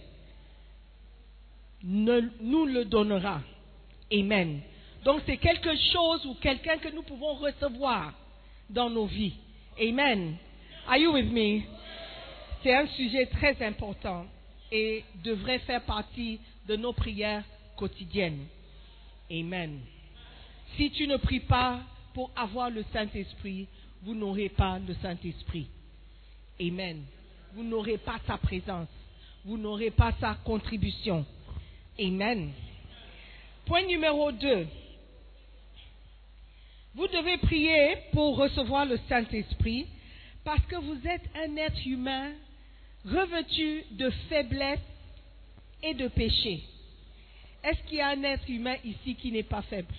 nous 1.83 2.65
le 2.65 2.85
donnera. 2.85 3.41
Amen. 4.11 4.59
Donc 5.05 5.21
c'est 5.25 5.37
quelque 5.37 5.73
chose 5.93 6.25
ou 6.25 6.33
quelqu'un 6.35 6.77
que 6.77 6.89
nous 6.89 7.03
pouvons 7.03 7.35
recevoir 7.35 8.13
dans 8.69 8.89
nos 8.89 9.05
vies. 9.05 9.35
Amen. 9.79 10.35
Are 10.87 10.97
you 10.97 11.13
with 11.13 11.31
me? 11.31 11.61
C'est 12.61 12.75
un 12.75 12.87
sujet 12.87 13.27
très 13.27 13.63
important 13.65 14.25
et 14.71 15.05
devrait 15.23 15.59
faire 15.59 15.83
partie 15.83 16.39
de 16.69 16.75
nos 16.75 16.93
prières 16.93 17.43
quotidiennes. 17.75 18.45
Amen. 19.31 19.79
Si 20.77 20.91
tu 20.91 21.07
ne 21.07 21.17
pries 21.17 21.39
pas 21.39 21.79
pour 22.13 22.29
avoir 22.35 22.69
le 22.69 22.85
Saint-Esprit, 22.93 23.67
vous 24.03 24.13
n'aurez 24.13 24.49
pas 24.49 24.77
le 24.77 24.93
Saint-Esprit. 25.01 25.67
Amen. 26.61 27.03
Vous 27.55 27.63
n'aurez 27.63 27.97
pas 27.97 28.19
sa 28.27 28.37
présence. 28.37 28.87
Vous 29.45 29.57
n'aurez 29.57 29.89
pas 29.89 30.13
sa 30.19 30.35
contribution. 30.45 31.25
Amen. 31.99 32.51
Point 33.65 33.87
numéro 33.87 34.31
2. 34.31 34.67
Vous 36.93 37.07
devez 37.07 37.37
prier 37.37 37.97
pour 38.11 38.37
recevoir 38.37 38.85
le 38.85 38.99
Saint-Esprit 39.09 39.87
parce 40.43 40.63
que 40.67 40.75
vous 40.75 41.07
êtes 41.07 41.25
un 41.35 41.55
être 41.55 41.83
humain 41.87 42.31
revêtu 43.05 43.85
de 43.91 44.11
faiblesse 44.29 44.79
et 45.81 45.93
de 45.93 46.07
péché. 46.07 46.63
Est-ce 47.63 47.81
qu'il 47.83 47.97
y 47.97 48.01
a 48.01 48.09
un 48.09 48.23
être 48.23 48.49
humain 48.49 48.75
ici 48.83 49.15
qui 49.15 49.31
n'est 49.31 49.43
pas 49.43 49.61
faible? 49.63 49.93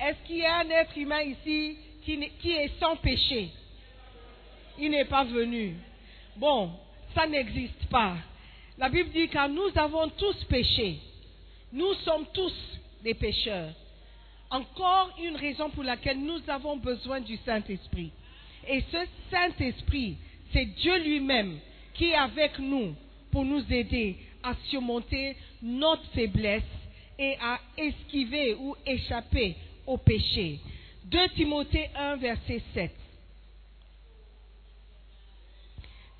Est-ce 0.00 0.26
qu'il 0.26 0.38
y 0.38 0.44
a 0.44 0.58
un 0.58 0.70
être 0.70 0.96
humain 0.96 1.22
ici 1.22 1.76
qui, 2.04 2.50
est 2.50 2.78
sans 2.80 2.96
péché? 2.96 3.50
Il 4.78 4.90
n'est 4.90 5.04
pas 5.04 5.24
venu. 5.24 5.76
Bon, 6.36 6.72
ça 7.14 7.26
n'existe 7.26 7.86
pas. 7.86 8.16
La 8.76 8.88
Bible 8.88 9.10
dit 9.10 9.28
car 9.28 9.48
nous 9.48 9.70
avons 9.76 10.08
tous 10.10 10.44
péché. 10.44 10.98
Nous 11.72 11.94
sommes 12.04 12.26
tous 12.34 12.54
des 13.02 13.14
pécheurs. 13.14 13.72
Encore 14.50 15.16
une 15.22 15.36
raison 15.36 15.70
pour 15.70 15.84
laquelle 15.84 16.18
nous 16.18 16.40
avons 16.48 16.76
besoin 16.76 17.20
du 17.20 17.36
Saint-Esprit. 17.38 18.10
Et 18.68 18.82
ce 18.90 18.98
Saint-Esprit, 19.30 20.16
c'est 20.52 20.64
Dieu 20.64 20.98
lui-même 21.02 21.58
qui 21.94 22.06
est 22.06 22.14
avec 22.14 22.58
nous 22.58 22.94
pour 23.34 23.44
nous 23.44 23.64
aider 23.72 24.16
à 24.44 24.54
surmonter 24.70 25.36
notre 25.60 26.06
faiblesse 26.12 26.62
et 27.18 27.36
à 27.40 27.58
esquiver 27.76 28.54
ou 28.54 28.76
échapper 28.86 29.56
au 29.84 29.96
péché. 29.96 30.60
2 31.06 31.28
Timothée 31.30 31.90
1, 31.96 32.14
verset 32.16 32.62
7. 32.72 32.92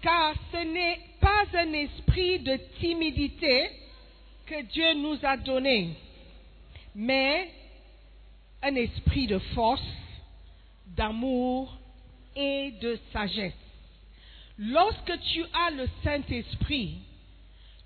Car 0.02 0.34
ce 0.50 0.56
n'est 0.56 0.98
pas 1.20 1.44
un 1.56 1.72
esprit 1.74 2.40
de 2.40 2.58
timidité 2.80 3.70
que 4.46 4.62
Dieu 4.62 4.94
nous 4.94 5.18
a 5.22 5.36
donné, 5.36 5.90
mais 6.96 7.48
un 8.60 8.74
esprit 8.74 9.28
de 9.28 9.38
force, 9.54 9.86
d'amour 10.88 11.78
et 12.34 12.72
de 12.72 12.98
sagesse. 13.12 13.63
Lorsque 14.58 15.20
tu 15.32 15.44
as 15.52 15.70
le 15.70 15.88
Saint-Esprit, 16.02 16.98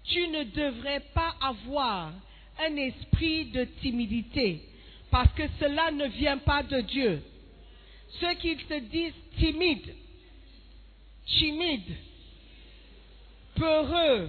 tu 0.05 0.29
ne 0.29 0.45
devrais 0.45 1.01
pas 1.15 1.35
avoir 1.41 2.13
un 2.59 2.77
esprit 2.77 3.47
de 3.47 3.65
timidité, 3.81 4.63
parce 5.11 5.33
que 5.33 5.45
cela 5.61 5.91
ne 5.91 6.07
vient 6.07 6.39
pas 6.39 6.63
de 6.63 6.81
Dieu. 6.81 7.23
Ceux 8.21 8.35
qui 8.35 8.57
se 8.69 8.81
disent 8.81 9.13
timides, 9.39 9.95
timides, 11.27 11.97
peureux, 13.55 14.29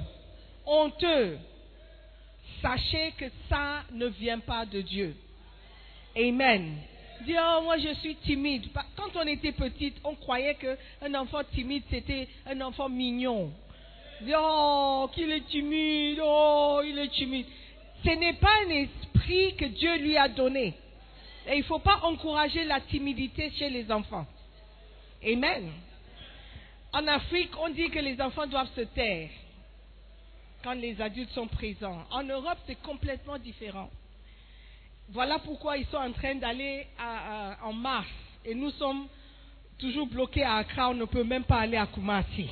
honteux, 0.65 1.37
sachez 2.61 3.13
que 3.17 3.25
ça 3.49 3.83
ne 3.91 4.07
vient 4.07 4.39
pas 4.39 4.65
de 4.65 4.81
Dieu. 4.81 5.15
Amen. 6.15 6.77
Dis, 7.21 7.35
oh, 7.37 7.61
moi 7.63 7.77
je 7.77 7.93
suis 7.95 8.15
timide. 8.15 8.67
Quand 8.95 9.15
on 9.15 9.27
était 9.27 9.51
petite, 9.51 9.97
on 10.03 10.15
croyait 10.15 10.55
qu'un 10.55 11.13
enfant 11.15 11.43
timide, 11.53 11.83
c'était 11.89 12.27
un 12.45 12.59
enfant 12.61 12.89
mignon. 12.89 13.51
Dis, 14.21 14.33
oh, 14.37 15.09
qu'il 15.13 15.31
est 15.31 15.45
timide, 15.47 16.19
oh, 16.23 16.81
il 16.85 16.97
est 16.97 17.09
timide. 17.09 17.45
Ce 18.03 18.09
n'est 18.09 18.33
pas 18.33 18.51
un 18.65 18.69
esprit 18.69 19.55
que 19.55 19.65
Dieu 19.65 19.97
lui 19.97 20.17
a 20.17 20.29
donné. 20.29 20.73
Et 21.47 21.55
il 21.55 21.59
ne 21.59 21.63
faut 21.63 21.79
pas 21.79 21.99
encourager 22.03 22.63
la 22.63 22.79
timidité 22.81 23.51
chez 23.51 23.69
les 23.69 23.91
enfants. 23.91 24.25
Amen. 25.25 25.71
En 26.93 27.05
Afrique, 27.07 27.51
on 27.59 27.69
dit 27.69 27.89
que 27.89 27.99
les 27.99 28.19
enfants 28.21 28.47
doivent 28.47 28.73
se 28.75 28.81
taire 28.81 29.29
quand 30.63 30.73
les 30.73 30.99
adultes 31.01 31.31
sont 31.31 31.47
présents. 31.47 32.03
En 32.11 32.23
Europe, 32.23 32.57
c'est 32.67 32.81
complètement 32.81 33.37
différent. 33.37 33.89
Voilà 35.11 35.39
pourquoi 35.39 35.77
ils 35.77 35.87
sont 35.87 35.97
en 35.97 36.11
train 36.11 36.35
d'aller 36.35 36.85
en 37.63 37.73
mars. 37.73 38.07
Et 38.45 38.53
nous 38.53 38.71
sommes 38.71 39.07
toujours 39.77 40.07
bloqués 40.07 40.43
à 40.43 40.57
Accra, 40.57 40.89
on 40.89 40.93
ne 40.93 41.05
peut 41.05 41.23
même 41.23 41.43
pas 41.43 41.61
aller 41.61 41.77
à 41.77 41.87
Kumasi. 41.87 42.49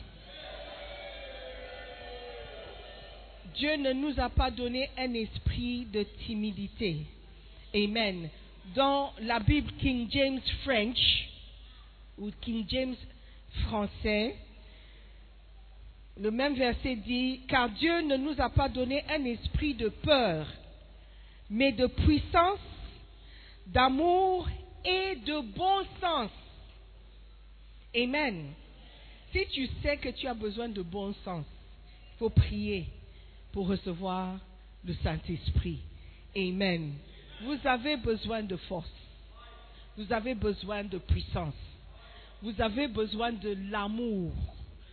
Dieu 3.55 3.75
ne 3.75 3.93
nous 3.93 4.19
a 4.19 4.29
pas 4.29 4.51
donné 4.51 4.89
un 4.97 5.13
esprit 5.13 5.85
de 5.85 6.03
timidité. 6.25 6.97
Amen. 7.75 8.29
Dans 8.75 9.11
la 9.21 9.39
Bible 9.39 9.71
King 9.79 10.07
James 10.11 10.41
French, 10.63 11.29
ou 12.17 12.31
King 12.41 12.65
James 12.67 12.95
français, 13.67 14.35
le 16.19 16.31
même 16.31 16.55
verset 16.55 16.95
dit, 16.95 17.41
car 17.47 17.69
Dieu 17.69 18.01
ne 18.01 18.17
nous 18.17 18.39
a 18.39 18.49
pas 18.49 18.69
donné 18.69 19.03
un 19.09 19.23
esprit 19.25 19.73
de 19.75 19.89
peur, 19.89 20.47
mais 21.49 21.71
de 21.71 21.87
puissance, 21.87 22.59
d'amour 23.67 24.47
et 24.85 25.15
de 25.15 25.39
bon 25.55 25.85
sens. 26.01 26.31
Amen. 27.95 28.53
Si 29.31 29.45
tu 29.47 29.67
sais 29.81 29.97
que 29.97 30.09
tu 30.09 30.27
as 30.27 30.33
besoin 30.33 30.69
de 30.69 30.81
bon 30.81 31.13
sens, 31.25 31.45
il 32.13 32.17
faut 32.19 32.29
prier 32.29 32.87
pour 33.51 33.67
recevoir 33.67 34.39
le 34.83 34.93
Saint-Esprit. 35.03 35.79
Amen. 36.35 36.93
Vous 37.43 37.57
avez 37.65 37.97
besoin 37.97 38.43
de 38.43 38.55
force. 38.55 38.91
Vous 39.97 40.11
avez 40.13 40.35
besoin 40.35 40.83
de 40.83 40.97
puissance. 40.97 41.55
Vous 42.41 42.59
avez 42.61 42.87
besoin 42.87 43.31
de 43.31 43.57
l'amour. 43.71 44.31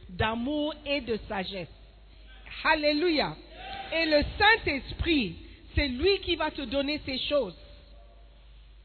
D'amour 0.09 0.75
et 0.87 1.01
de 1.01 1.19
sagesse. 1.29 1.69
Alléluia. 2.65 3.37
Et 3.95 4.07
le 4.07 4.23
Saint-Esprit, 4.39 5.37
c'est 5.75 5.89
lui 5.89 6.21
qui 6.21 6.37
va 6.37 6.51
te 6.51 6.63
donner 6.63 7.01
ces 7.05 7.19
choses. 7.19 7.57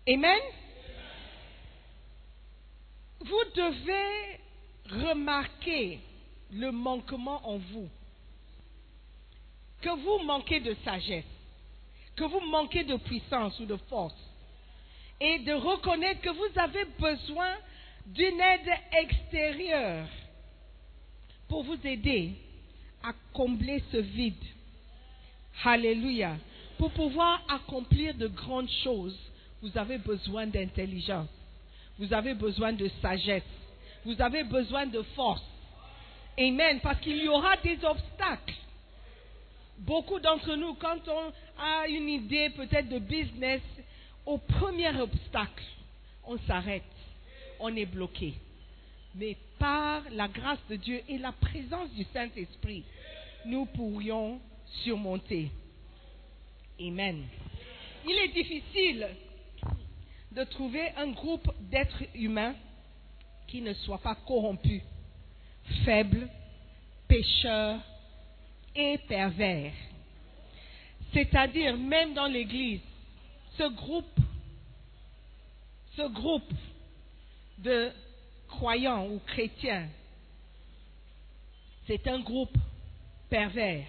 Amen? 0.07 0.39
Vous 3.19 3.43
devez 3.55 4.39
remarquer 5.07 5.99
le 6.51 6.71
manquement 6.71 7.47
en 7.47 7.57
vous. 7.57 7.89
Que 9.81 9.89
vous 9.89 10.23
manquez 10.25 10.59
de 10.59 10.75
sagesse, 10.83 11.23
que 12.15 12.23
vous 12.23 12.41
manquez 12.41 12.83
de 12.83 12.97
puissance 12.97 13.59
ou 13.59 13.65
de 13.65 13.77
force. 13.89 14.15
Et 15.21 15.39
de 15.39 15.53
reconnaître 15.53 16.21
que 16.21 16.29
vous 16.29 16.59
avez 16.59 16.85
besoin 16.97 17.55
d'une 18.05 18.39
aide 18.39 18.71
extérieure 18.93 20.07
pour 21.47 21.63
vous 21.63 21.77
aider 21.85 22.33
à 23.03 23.13
combler 23.33 23.83
ce 23.91 23.97
vide. 23.97 24.43
Alléluia. 25.63 26.37
Pour 26.79 26.91
pouvoir 26.91 27.41
accomplir 27.49 28.15
de 28.15 28.27
grandes 28.27 28.69
choses, 28.85 29.19
vous 29.61 29.77
avez 29.77 29.97
besoin 29.97 30.47
d'intelligence. 30.47 31.27
Vous 31.99 32.13
avez 32.13 32.33
besoin 32.33 32.71
de 32.71 32.89
sagesse. 33.01 33.43
Vous 34.05 34.19
avez 34.21 34.45
besoin 34.45 34.85
de 34.85 35.01
force. 35.13 35.43
Amen. 36.39 36.79
Parce 36.81 37.01
qu'il 37.01 37.17
y 37.17 37.27
aura 37.27 37.57
des 37.57 37.77
obstacles. 37.83 38.55
Beaucoup 39.79 40.19
d'entre 40.21 40.55
nous, 40.55 40.73
quand 40.75 41.05
on 41.09 41.33
a 41.61 41.87
une 41.89 42.07
idée 42.07 42.49
peut-être 42.51 42.87
de 42.87 42.99
business, 42.99 43.61
au 44.25 44.37
premier 44.37 44.97
obstacle, 45.01 45.63
on 46.25 46.37
s'arrête, 46.47 46.83
on 47.59 47.75
est 47.75 47.85
bloqué. 47.85 48.35
Mais 49.15 49.35
par 49.57 50.03
la 50.11 50.29
grâce 50.29 50.59
de 50.69 50.77
Dieu 50.77 51.01
et 51.09 51.17
la 51.17 51.33
présence 51.33 51.89
du 51.91 52.05
Saint-Esprit, 52.13 52.85
nous 53.45 53.65
pourrions 53.65 54.39
surmonter. 54.83 55.51
Amen. 56.79 57.25
Il 58.07 58.17
est 58.17 58.29
difficile 58.29 59.07
de 60.31 60.43
trouver 60.45 60.91
un 60.95 61.07
groupe 61.07 61.51
d'êtres 61.59 62.03
humains 62.15 62.55
qui 63.47 63.61
ne 63.61 63.73
soit 63.73 63.97
pas 63.97 64.15
corrompu, 64.15 64.81
faible, 65.83 66.29
pécheur 67.07 67.79
et 68.75 68.97
pervers. 69.09 69.73
C'est-à-dire, 71.11 71.77
même 71.77 72.13
dans 72.13 72.27
l'Église, 72.27 72.81
ce 73.57 73.67
groupe, 73.73 74.19
ce 75.97 76.07
groupe 76.13 76.53
de 77.57 77.91
croyants 78.47 79.07
ou 79.07 79.19
chrétiens, 79.25 79.89
c'est 81.87 82.07
un 82.07 82.19
groupe 82.19 82.55
pervers. 83.29 83.87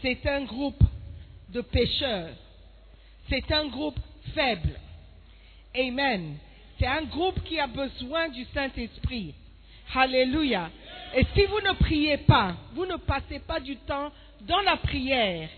C'est 0.00 0.24
un 0.26 0.44
groupe 0.44 0.82
de 1.48 1.60
pécheurs. 1.60 2.34
C'est 3.28 3.50
un 3.52 3.68
groupe 3.68 3.98
faible. 4.34 4.78
Amen. 5.76 6.36
C'est 6.78 6.86
un 6.86 7.02
groupe 7.02 7.42
qui 7.44 7.58
a 7.58 7.66
besoin 7.66 8.28
du 8.28 8.44
Saint-Esprit. 8.52 9.34
Alléluia. 9.94 10.70
Et 11.14 11.24
si 11.34 11.44
vous 11.46 11.60
ne 11.60 11.72
priez 11.74 12.18
pas, 12.18 12.56
vous 12.74 12.86
ne 12.86 12.96
passez 12.96 13.38
pas 13.40 13.60
du 13.60 13.76
temps 13.76 14.10
dans 14.42 14.60
la 14.60 14.76
prière 14.76 15.48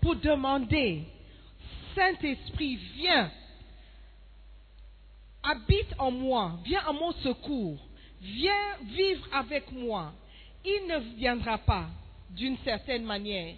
pour 0.00 0.16
demander, 0.16 1.02
Saint-Esprit, 1.94 2.76
viens, 2.96 3.30
habite 5.42 5.92
en 5.98 6.10
moi, 6.10 6.58
viens 6.64 6.82
à 6.86 6.92
mon 6.92 7.12
secours, 7.12 7.78
viens 8.20 8.76
vivre 8.84 9.26
avec 9.32 9.70
moi. 9.72 10.12
Il 10.64 10.86
ne 10.88 10.98
viendra 11.16 11.58
pas 11.58 11.86
d'une 12.30 12.58
certaine 12.58 13.04
manière. 13.04 13.54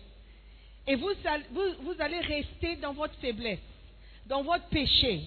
Et 0.86 0.96
vous, 0.96 1.94
allez 1.98 2.20
rester 2.20 2.76
dans 2.76 2.92
votre 2.92 3.14
faiblesse, 3.20 3.60
dans 4.26 4.42
votre 4.42 4.66
péché, 4.68 5.22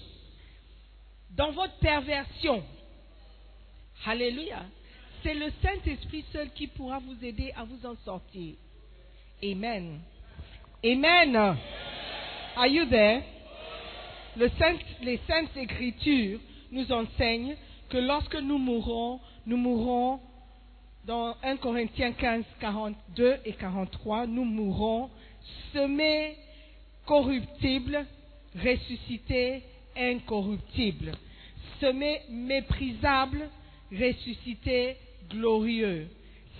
dans 1.31 1.51
votre 1.51 1.77
perversion. 1.79 2.63
Alléluia. 4.05 4.63
C'est 5.23 5.33
le 5.33 5.51
Saint-Esprit 5.61 6.25
seul 6.31 6.51
qui 6.51 6.67
pourra 6.67 6.99
vous 6.99 7.23
aider 7.23 7.51
à 7.55 7.63
vous 7.63 7.85
en 7.85 7.95
sortir. 8.03 8.55
Amen. 9.43 9.99
Amen. 10.83 11.35
Are 12.55 12.67
you 12.67 12.85
there? 12.85 13.23
les 14.37 15.19
Saintes 15.27 15.55
Écritures 15.55 16.39
nous 16.71 16.91
enseignent 16.91 17.55
que 17.89 17.97
lorsque 17.97 18.35
nous 18.35 18.57
mourrons, 18.57 19.19
nous 19.45 19.57
mourrons 19.57 20.19
dans 21.05 21.35
1 21.43 21.57
Corinthiens 21.57 22.13
15, 22.13 22.43
42 22.59 23.37
et 23.45 23.53
43, 23.53 24.25
nous 24.25 24.43
mourrons 24.43 25.09
semés 25.71 26.35
corruptibles, 27.05 28.05
ressuscités 28.55 29.61
incorruptibles, 29.95 31.11
semés 31.79 32.21
méprisables, 32.29 33.49
ressuscités 33.91 34.97
glorieux, 35.29 36.07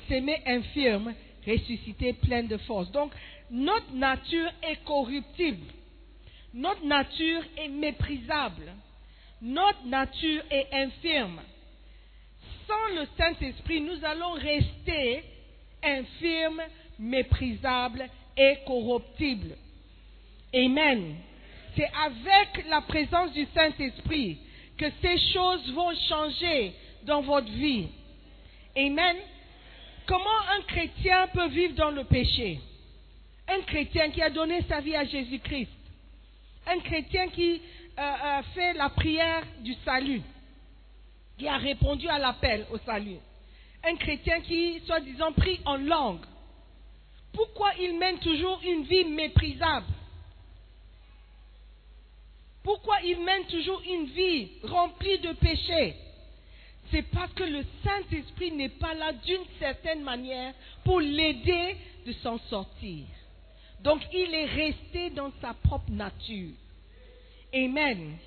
semés 0.08 0.41
infirmes, 0.45 1.13
ressuscités 1.47 2.13
pleins 2.13 2.43
de 2.43 2.58
force. 2.58 2.91
Donc, 2.91 3.12
notre 3.49 3.93
nature 3.93 4.51
est 4.62 4.84
corruptible. 4.86 5.65
Notre 6.53 6.86
nature 6.86 7.41
est 7.58 7.67
méprisable. 7.67 8.71
Notre 9.41 9.86
nature 9.86 10.43
est 10.51 10.67
infirme. 10.71 11.41
Sans 12.67 12.95
le 12.95 13.08
Saint-Esprit, 13.17 13.82
nous 13.82 14.04
allons 14.04 14.34
rester 14.34 15.23
infirmes, 15.84 16.62
méprisables 16.99 18.08
et 18.38 18.58
corruptibles. 18.65 19.56
Amen. 20.54 21.15
C'est 21.75 21.89
avec 22.06 22.65
la 22.69 22.82
présence 22.82 23.34
du 23.34 23.45
Saint-Esprit 23.54 24.38
que 24.78 24.86
ces 25.01 25.17
choses 25.34 25.71
vont 25.73 25.93
changer 26.10 26.73
dans 27.04 27.21
votre 27.21 27.51
vie. 27.51 27.88
Amen. 28.75 29.17
Comment 30.06 30.41
un 30.58 30.62
chrétien 30.63 31.28
peut 31.28 31.47
vivre 31.47 31.75
dans 31.75 31.91
le 31.91 32.04
péché? 32.04 32.60
Un 33.47 33.62
chrétien 33.62 34.10
qui 34.10 34.21
a 34.21 34.30
donné 34.30 34.62
sa 34.67 34.82
vie 34.82 34.95
à 34.95 35.06
Jésus-Christ. 35.06 35.69
Un 36.67 36.80
chrétien 36.80 37.28
qui 37.30 37.62
euh, 37.97 38.01
euh, 38.01 38.41
fait 38.54 38.73
la 38.73 38.89
prière 38.89 39.43
du 39.60 39.73
salut, 39.86 40.21
qui 41.38 41.48
a 41.48 41.58
répondu 41.58 42.08
à 42.08 42.19
l'appel 42.19 42.65
au 42.71 42.78
salut. 42.80 43.19
Un 43.84 43.95
chrétien 43.95 44.41
qui, 44.41 44.82
soi-disant, 44.86 45.32
prie 45.34 45.60
en 45.65 45.78
langue. 45.78 46.26
Pourquoi 47.34 47.71
il 47.80 47.98
mène 47.98 48.17
toujours 48.19 48.60
une 48.63 48.84
vie 48.84 49.04
méprisable? 49.04 49.86
Pourquoi 52.63 52.98
il 53.04 53.19
mène 53.24 53.45
toujours 53.45 53.82
une 53.88 54.06
vie 54.06 54.50
remplie 54.63 55.19
de 55.19 55.34
péchés? 55.34 55.95
C'est 56.91 57.04
parce 57.04 57.32
que 57.34 57.43
le 57.43 57.63
Saint-Esprit 57.84 58.52
n'est 58.52 58.69
pas 58.69 58.93
là 58.93 59.12
d'une 59.12 59.45
certaine 59.60 60.02
manière 60.02 60.54
pour 60.84 61.00
l'aider 61.00 61.76
de 62.06 62.13
s'en 62.13 62.39
sortir. 62.50 63.06
Donc 63.82 64.02
il 64.13 64.34
est 64.34 64.45
resté 64.45 65.10
dans 65.12 65.32
sa 65.41 65.54
propre 65.54 65.91
nature. 65.91 66.54
Amen. 67.54 68.17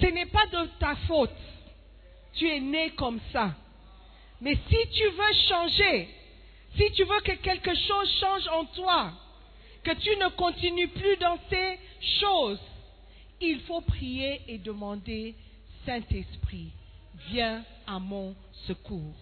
Ce 0.00 0.06
n'est 0.06 0.26
pas 0.26 0.46
de 0.46 0.68
ta 0.78 0.94
faute. 1.06 1.30
Tu 2.34 2.48
es 2.48 2.60
né 2.60 2.90
comme 2.90 3.20
ça. 3.32 3.54
Mais 4.40 4.56
si 4.68 4.88
tu 4.90 5.04
veux 5.08 5.34
changer, 5.48 6.08
si 6.76 6.90
tu 6.92 7.04
veux 7.04 7.20
que 7.20 7.32
quelque 7.42 7.74
chose 7.74 8.10
change 8.20 8.48
en 8.48 8.64
toi, 8.66 9.12
que 9.82 9.92
tu 9.92 10.10
ne 10.16 10.28
continues 10.30 10.88
plus 10.88 11.16
dans 11.16 11.38
ces 11.48 11.78
choses, 12.20 12.60
il 13.40 13.60
faut 13.60 13.80
prier 13.80 14.40
et 14.48 14.58
demander 14.58 15.34
Saint-Esprit 15.84 16.72
viens 17.28 17.64
à 17.86 17.98
mon 17.98 18.34
secours. 18.66 19.14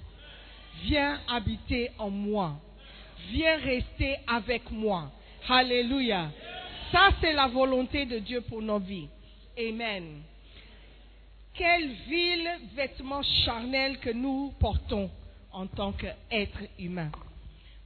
Viens 0.85 1.21
habiter 1.29 1.91
en 1.99 2.11
moi. 2.11 2.57
Viens 3.31 3.57
rester 3.57 4.17
avec 4.27 4.71
moi. 4.71 5.11
Alléluia. 5.49 6.31
Ça, 6.93 7.11
c'est 7.21 7.33
la 7.33 7.49
volonté 7.49 8.07
de 8.07 8.19
Dieu 8.19 8.41
pour 8.43 8.63
nos 8.63 8.79
vies. 8.79 9.09
Amen. 9.59 10.23
Quel 11.59 11.89
vil 12.09 12.49
vêtement 12.77 13.23
charnel 13.45 13.99
que 13.99 14.11
nous 14.11 14.55
portons 14.61 15.11
en 15.53 15.67
tant 15.67 15.91
qu'êtres 15.91 16.63
humains. 16.79 17.11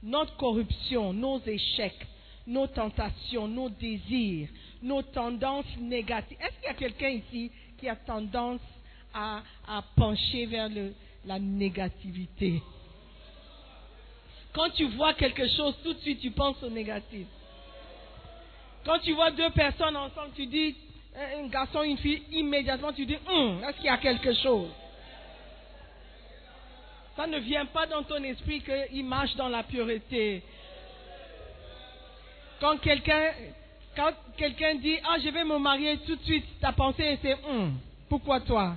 Notre 0.03 0.37
corruption, 0.37 1.11
nos 1.11 1.39
échecs, 1.39 2.05
nos 2.45 2.67
tentations, 2.67 3.47
nos 3.47 3.69
désirs, 3.69 4.49
nos 4.83 5.01
tendances 5.01 5.65
négatives. 5.79 6.37
Est-ce 6.39 6.55
qu'il 6.57 6.65
y 6.65 6.67
a 6.67 6.73
quelqu'un 6.75 7.09
ici 7.09 7.51
qui 7.79 7.89
a 7.89 7.95
tendance 7.95 8.61
à, 9.11 9.41
pencher 9.95 10.45
vers 10.45 10.69
la 11.25 11.39
négativité? 11.39 12.61
Quand 14.53 14.69
tu 14.69 14.85
vois 14.89 15.15
quelque 15.15 15.47
chose, 15.47 15.75
tout 15.83 15.93
de 15.93 15.99
suite 15.99 16.19
tu 16.19 16.29
penses 16.29 16.61
au 16.61 16.69
négatif. 16.69 17.25
Quand 18.85 18.99
tu 18.99 19.13
vois 19.13 19.31
deux 19.31 19.49
personnes 19.49 19.97
ensemble, 19.97 20.31
tu 20.35 20.45
dis, 20.45 20.75
un 21.15 21.47
garçon, 21.47 21.83
une 21.83 21.97
fille, 21.97 22.23
immédiatement 22.31 22.91
tu 22.93 23.05
dis, 23.05 23.17
hum, 23.29 23.63
est-ce 23.63 23.77
qu'il 23.77 23.85
y 23.85 23.89
a 23.89 23.97
quelque 23.97 24.33
chose? 24.33 24.69
Ça 27.15 27.27
ne 27.27 27.37
vient 27.39 27.65
pas 27.67 27.85
dans 27.85 28.03
ton 28.03 28.23
esprit 28.23 28.61
qu'il 28.61 29.05
marche 29.05 29.35
dans 29.35 29.47
la 29.47 29.63
pureté. 29.63 30.41
Quand 32.59 32.77
quelqu'un 32.77 33.31
quand 33.95 34.11
quelqu'un 34.37 34.75
dit, 34.75 34.97
ah, 35.03 35.17
je 35.23 35.29
vais 35.29 35.43
me 35.43 35.59
marier, 35.59 35.97
tout 35.99 36.15
de 36.15 36.23
suite, 36.23 36.45
ta 36.59 36.71
pensée 36.71 37.19
c'est, 37.21 37.35
hum, 37.45 37.77
pourquoi 38.09 38.39
toi? 38.41 38.75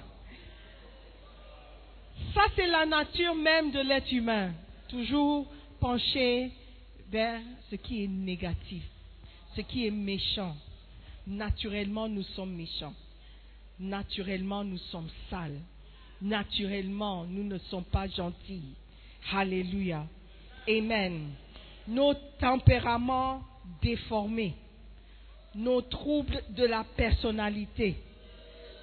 Ça, 2.35 2.43
c'est 2.55 2.67
la 2.67 2.85
nature 2.85 3.35
même 3.35 3.71
de 3.71 3.81
l'être 3.81 4.13
humain. 4.13 4.53
Toujours 4.89 5.47
penché 5.81 6.51
vers 7.11 7.41
ce 7.71 7.77
qui 7.77 8.05
est 8.05 8.09
négatif, 8.09 8.83
ce 9.55 9.63
qui 9.63 9.87
est 9.87 9.91
méchant. 9.91 10.55
Naturellement, 11.27 12.09
nous 12.09 12.23
sommes 12.23 12.55
méchants. 12.55 12.95
Naturellement, 13.81 14.65
nous 14.65 14.79
sommes 14.79 15.09
sales. 15.29 15.61
Naturellement, 16.23 17.25
nous 17.25 17.43
ne 17.43 17.59
sommes 17.59 17.85
pas 17.85 18.07
gentils. 18.07 18.75
Alléluia. 19.33 20.07
Amen. 20.69 21.31
Nos 21.89 22.15
tempéraments 22.39 23.43
déformés, 23.83 24.55
nos 25.55 25.83
troubles 25.83 26.43
de 26.51 26.65
la 26.65 26.85
personnalité, 26.97 27.97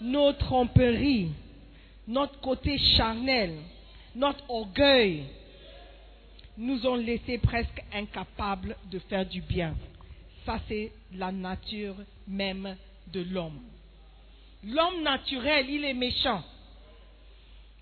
nos 0.02 0.34
tromperies, 0.34 1.32
notre 2.08 2.40
côté 2.40 2.78
charnel, 2.78 3.58
notre 4.16 4.50
orgueil, 4.50 5.24
nous 6.58 6.86
ont 6.86 6.96
laissés 6.96 7.38
presque 7.40 7.84
incapables 7.94 8.76
de 8.92 9.00
faire 9.00 9.26
du 9.26 9.42
bien. 9.42 9.76
Ça, 10.46 10.60
c'est 10.68 10.92
la 11.14 11.32
nature 11.32 11.96
même 12.28 12.76
de 13.08 13.22
l'homme. 13.22 13.62
L'homme 14.64 15.02
naturel, 15.02 15.70
il 15.70 15.86
est 15.86 15.94
méchant. 15.94 16.44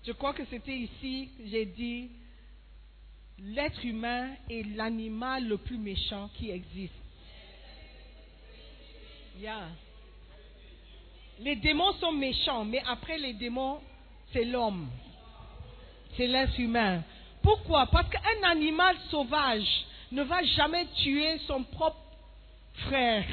Je 0.04 0.12
crois 0.12 0.32
que 0.32 0.44
c'était 0.50 0.76
ici 0.76 1.28
que 1.38 1.48
j'ai 1.48 1.64
dit, 1.66 2.10
l'être 3.38 3.84
humain 3.84 4.30
est 4.50 4.66
l'animal 4.76 5.46
le 5.46 5.58
plus 5.58 5.78
méchant 5.78 6.28
qui 6.34 6.50
existe. 6.50 6.92
Les 11.40 11.56
démons 11.56 11.92
sont 11.94 12.12
méchants, 12.12 12.64
mais 12.64 12.82
après 12.86 13.18
les 13.18 13.32
démons, 13.34 13.80
c'est 14.32 14.44
l'homme. 14.44 14.88
C'est 16.16 16.26
l'être 16.26 16.58
humain. 16.58 17.02
Pourquoi? 17.42 17.86
Parce 17.86 18.08
qu'un 18.08 18.48
animal 18.48 18.96
sauvage 19.10 19.66
ne 20.12 20.22
va 20.22 20.42
jamais 20.44 20.86
tuer 21.02 21.38
son 21.46 21.64
propre 21.64 22.01
frère, 22.74 23.24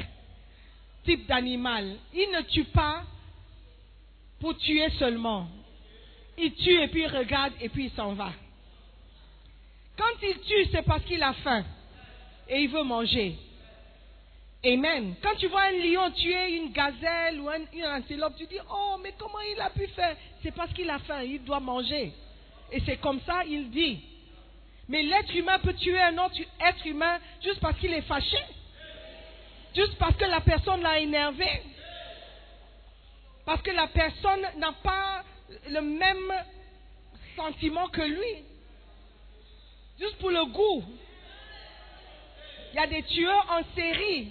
type 1.04 1.26
d'animal. 1.26 1.96
Il 2.14 2.30
ne 2.30 2.42
tue 2.42 2.64
pas 2.64 3.02
pour 4.40 4.56
tuer 4.56 4.88
seulement. 4.98 5.48
Il 6.38 6.54
tue 6.54 6.82
et 6.82 6.88
puis 6.88 7.02
il 7.02 7.08
regarde 7.08 7.52
et 7.60 7.68
puis 7.68 7.86
il 7.86 7.90
s'en 7.92 8.14
va. 8.14 8.32
Quand 9.96 10.22
il 10.22 10.38
tue, 10.40 10.70
c'est 10.72 10.82
parce 10.82 11.04
qu'il 11.04 11.22
a 11.22 11.32
faim 11.34 11.64
et 12.48 12.62
il 12.62 12.68
veut 12.68 12.82
manger. 12.82 13.36
Amen. 14.64 15.14
Quand 15.22 15.34
tu 15.36 15.46
vois 15.48 15.62
un 15.62 15.72
lion 15.72 16.10
tuer 16.10 16.56
une 16.56 16.72
gazelle 16.72 17.40
ou 17.40 17.48
un, 17.48 17.60
une 17.72 17.86
antilope, 17.86 18.34
tu 18.36 18.46
dis, 18.46 18.58
oh, 18.70 18.96
mais 19.02 19.14
comment 19.18 19.40
il 19.54 19.60
a 19.60 19.70
pu 19.70 19.86
faire? 19.88 20.16
C'est 20.42 20.54
parce 20.54 20.72
qu'il 20.72 20.88
a 20.90 20.98
faim, 21.00 21.22
il 21.22 21.42
doit 21.44 21.60
manger. 21.60 22.12
Et 22.72 22.80
c'est 22.84 22.98
comme 22.98 23.20
ça, 23.26 23.42
il 23.46 23.70
dit. 23.70 24.00
Mais 24.88 25.02
l'être 25.02 25.34
humain 25.34 25.58
peut 25.60 25.72
tuer 25.74 26.00
un 26.00 26.18
autre 26.18 26.36
être 26.60 26.86
humain 26.86 27.18
juste 27.42 27.60
parce 27.60 27.78
qu'il 27.78 27.92
est 27.92 28.02
fâché. 28.02 28.38
Juste 29.74 29.96
parce 29.98 30.16
que 30.16 30.24
la 30.24 30.40
personne 30.40 30.82
l'a 30.82 30.98
énervé. 30.98 31.62
Parce 33.44 33.62
que 33.62 33.70
la 33.70 33.86
personne 33.88 34.42
n'a 34.58 34.72
pas 34.82 35.24
le 35.68 35.80
même 35.80 36.32
sentiment 37.36 37.88
que 37.88 38.02
lui. 38.02 38.44
Juste 39.98 40.16
pour 40.18 40.30
le 40.30 40.44
goût. 40.46 40.84
Il 42.72 42.76
y 42.76 42.78
a 42.78 42.86
des 42.86 43.02
tueurs 43.02 43.46
en 43.50 43.74
série. 43.74 44.28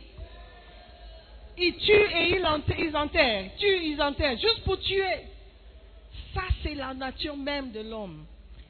Ils 1.58 1.76
tuent 1.76 1.92
et 1.92 2.38
ils 2.38 2.46
enterrent. 2.96 3.52
Tuent, 3.58 3.84
ils 3.84 4.02
enterrent. 4.02 4.38
Juste 4.38 4.64
pour 4.64 4.80
tuer. 4.80 5.26
Ça, 6.34 6.44
c'est 6.64 6.76
la 6.76 6.94
nature 6.94 7.36
même 7.36 7.72
de 7.72 7.82
l'homme. 7.82 8.26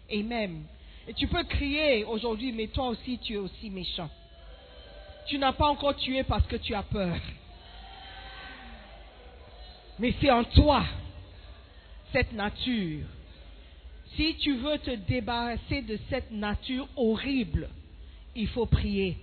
Et 0.10 0.24
même. 0.24 0.64
Et 1.08 1.14
tu 1.14 1.28
peux 1.28 1.44
crier 1.44 2.04
aujourd'hui, 2.04 2.52
mais 2.52 2.68
toi 2.68 2.88
aussi, 2.88 3.20
tu 3.20 3.34
es 3.34 3.38
aussi 3.38 3.70
méchant. 3.70 4.10
Tu 5.30 5.38
n'as 5.38 5.54
pas 5.54 5.68
encore 5.68 5.96
tué 5.96 6.24
parce 6.24 6.46
que 6.48 6.56
tu 6.56 6.74
as 6.74 6.84
peur. 6.84 7.16
Mais 10.00 10.14
c'est 10.20 10.32
en 10.32 10.44
toi, 10.44 10.84
cette 12.12 12.34
nature. 12.34 13.06
Si 14.16 14.36
tu 14.38 14.56
veux 14.56 14.80
te 14.80 14.92
débarrasser 14.92 15.84
de 15.84 16.00
cette 16.10 16.32
nature 16.32 16.88
horrible, 16.96 17.70
il 18.36 18.48
faut 18.48 18.66
prier 18.66 19.18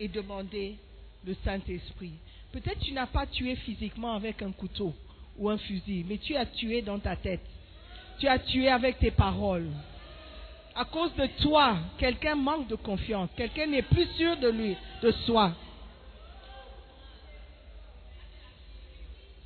et 0.00 0.08
demander 0.08 0.76
le 1.24 1.34
Saint-Esprit. 1.44 2.14
Peut-être 2.52 2.80
tu 2.80 2.92
n'as 2.92 3.06
pas 3.06 3.26
tué 3.26 3.54
physiquement 3.56 4.14
avec 4.14 4.42
un 4.42 4.50
couteau 4.50 4.94
ou 5.38 5.48
un 5.48 5.58
fusil, 5.58 6.04
mais 6.08 6.18
tu 6.18 6.34
as 6.34 6.46
tué 6.46 6.82
dans 6.82 6.98
ta 6.98 7.14
tête. 7.14 7.44
Tu 8.18 8.26
as 8.26 8.38
tué 8.38 8.68
avec 8.68 8.98
tes 8.98 9.10
paroles. 9.10 9.70
À 10.76 10.84
cause 10.84 11.14
de 11.14 11.26
toi, 11.40 11.78
quelqu'un 11.96 12.34
manque 12.34 12.68
de 12.68 12.74
confiance, 12.76 13.30
quelqu'un 13.34 13.66
n'est 13.66 13.82
plus 13.82 14.06
sûr 14.18 14.36
de 14.36 14.48
lui, 14.48 14.76
de 15.02 15.10
soi. 15.24 15.52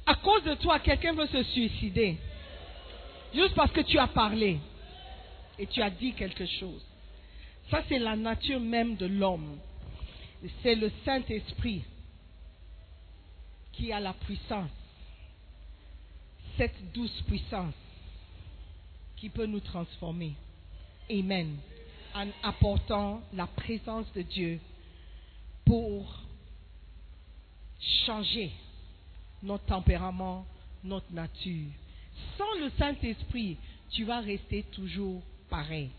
À 0.06 0.16
cause 0.16 0.42
de 0.42 0.54
toi, 0.54 0.80
quelqu'un 0.80 1.12
veut 1.12 1.28
se 1.28 1.44
suicider. 1.44 2.16
Juste 3.32 3.54
parce 3.54 3.70
que 3.70 3.82
tu 3.82 3.96
as 3.96 4.08
parlé 4.08 4.58
et 5.56 5.68
tu 5.68 5.80
as 5.80 5.90
dit 5.90 6.14
quelque 6.14 6.46
chose. 6.46 6.84
Ça, 7.70 7.84
c'est 7.88 8.00
la 8.00 8.16
nature 8.16 8.58
même 8.58 8.96
de 8.96 9.06
l'homme. 9.06 9.56
C'est 10.64 10.74
le 10.74 10.90
Saint-Esprit 11.04 11.84
qui 13.72 13.92
a 13.92 14.00
la 14.00 14.14
puissance, 14.14 14.70
cette 16.56 16.92
douce 16.92 17.22
puissance 17.28 17.74
qui 19.16 19.28
peut 19.28 19.46
nous 19.46 19.60
transformer. 19.60 20.34
Amen. 21.10 21.56
En 22.14 22.28
apportant 22.42 23.22
la 23.32 23.46
présence 23.46 24.06
de 24.14 24.22
Dieu 24.22 24.60
pour 25.64 26.22
changer 28.06 28.52
notre 29.42 29.64
tempérament, 29.64 30.46
notre 30.84 31.12
nature. 31.12 31.70
Sans 32.36 32.54
le 32.60 32.70
Saint-Esprit, 32.78 33.56
tu 33.90 34.04
vas 34.04 34.20
rester 34.20 34.62
toujours 34.72 35.22
pareil. 35.48 35.90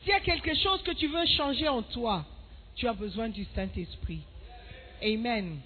S'il 0.00 0.10
y 0.10 0.12
a 0.12 0.20
quelque 0.20 0.54
chose 0.54 0.82
que 0.82 0.92
tu 0.92 1.06
veux 1.06 1.26
changer 1.26 1.68
en 1.68 1.82
toi, 1.82 2.24
tu 2.76 2.86
as 2.86 2.92
besoin 2.92 3.28
du 3.28 3.44
Saint-Esprit. 3.54 4.20
Amen. 5.02 5.60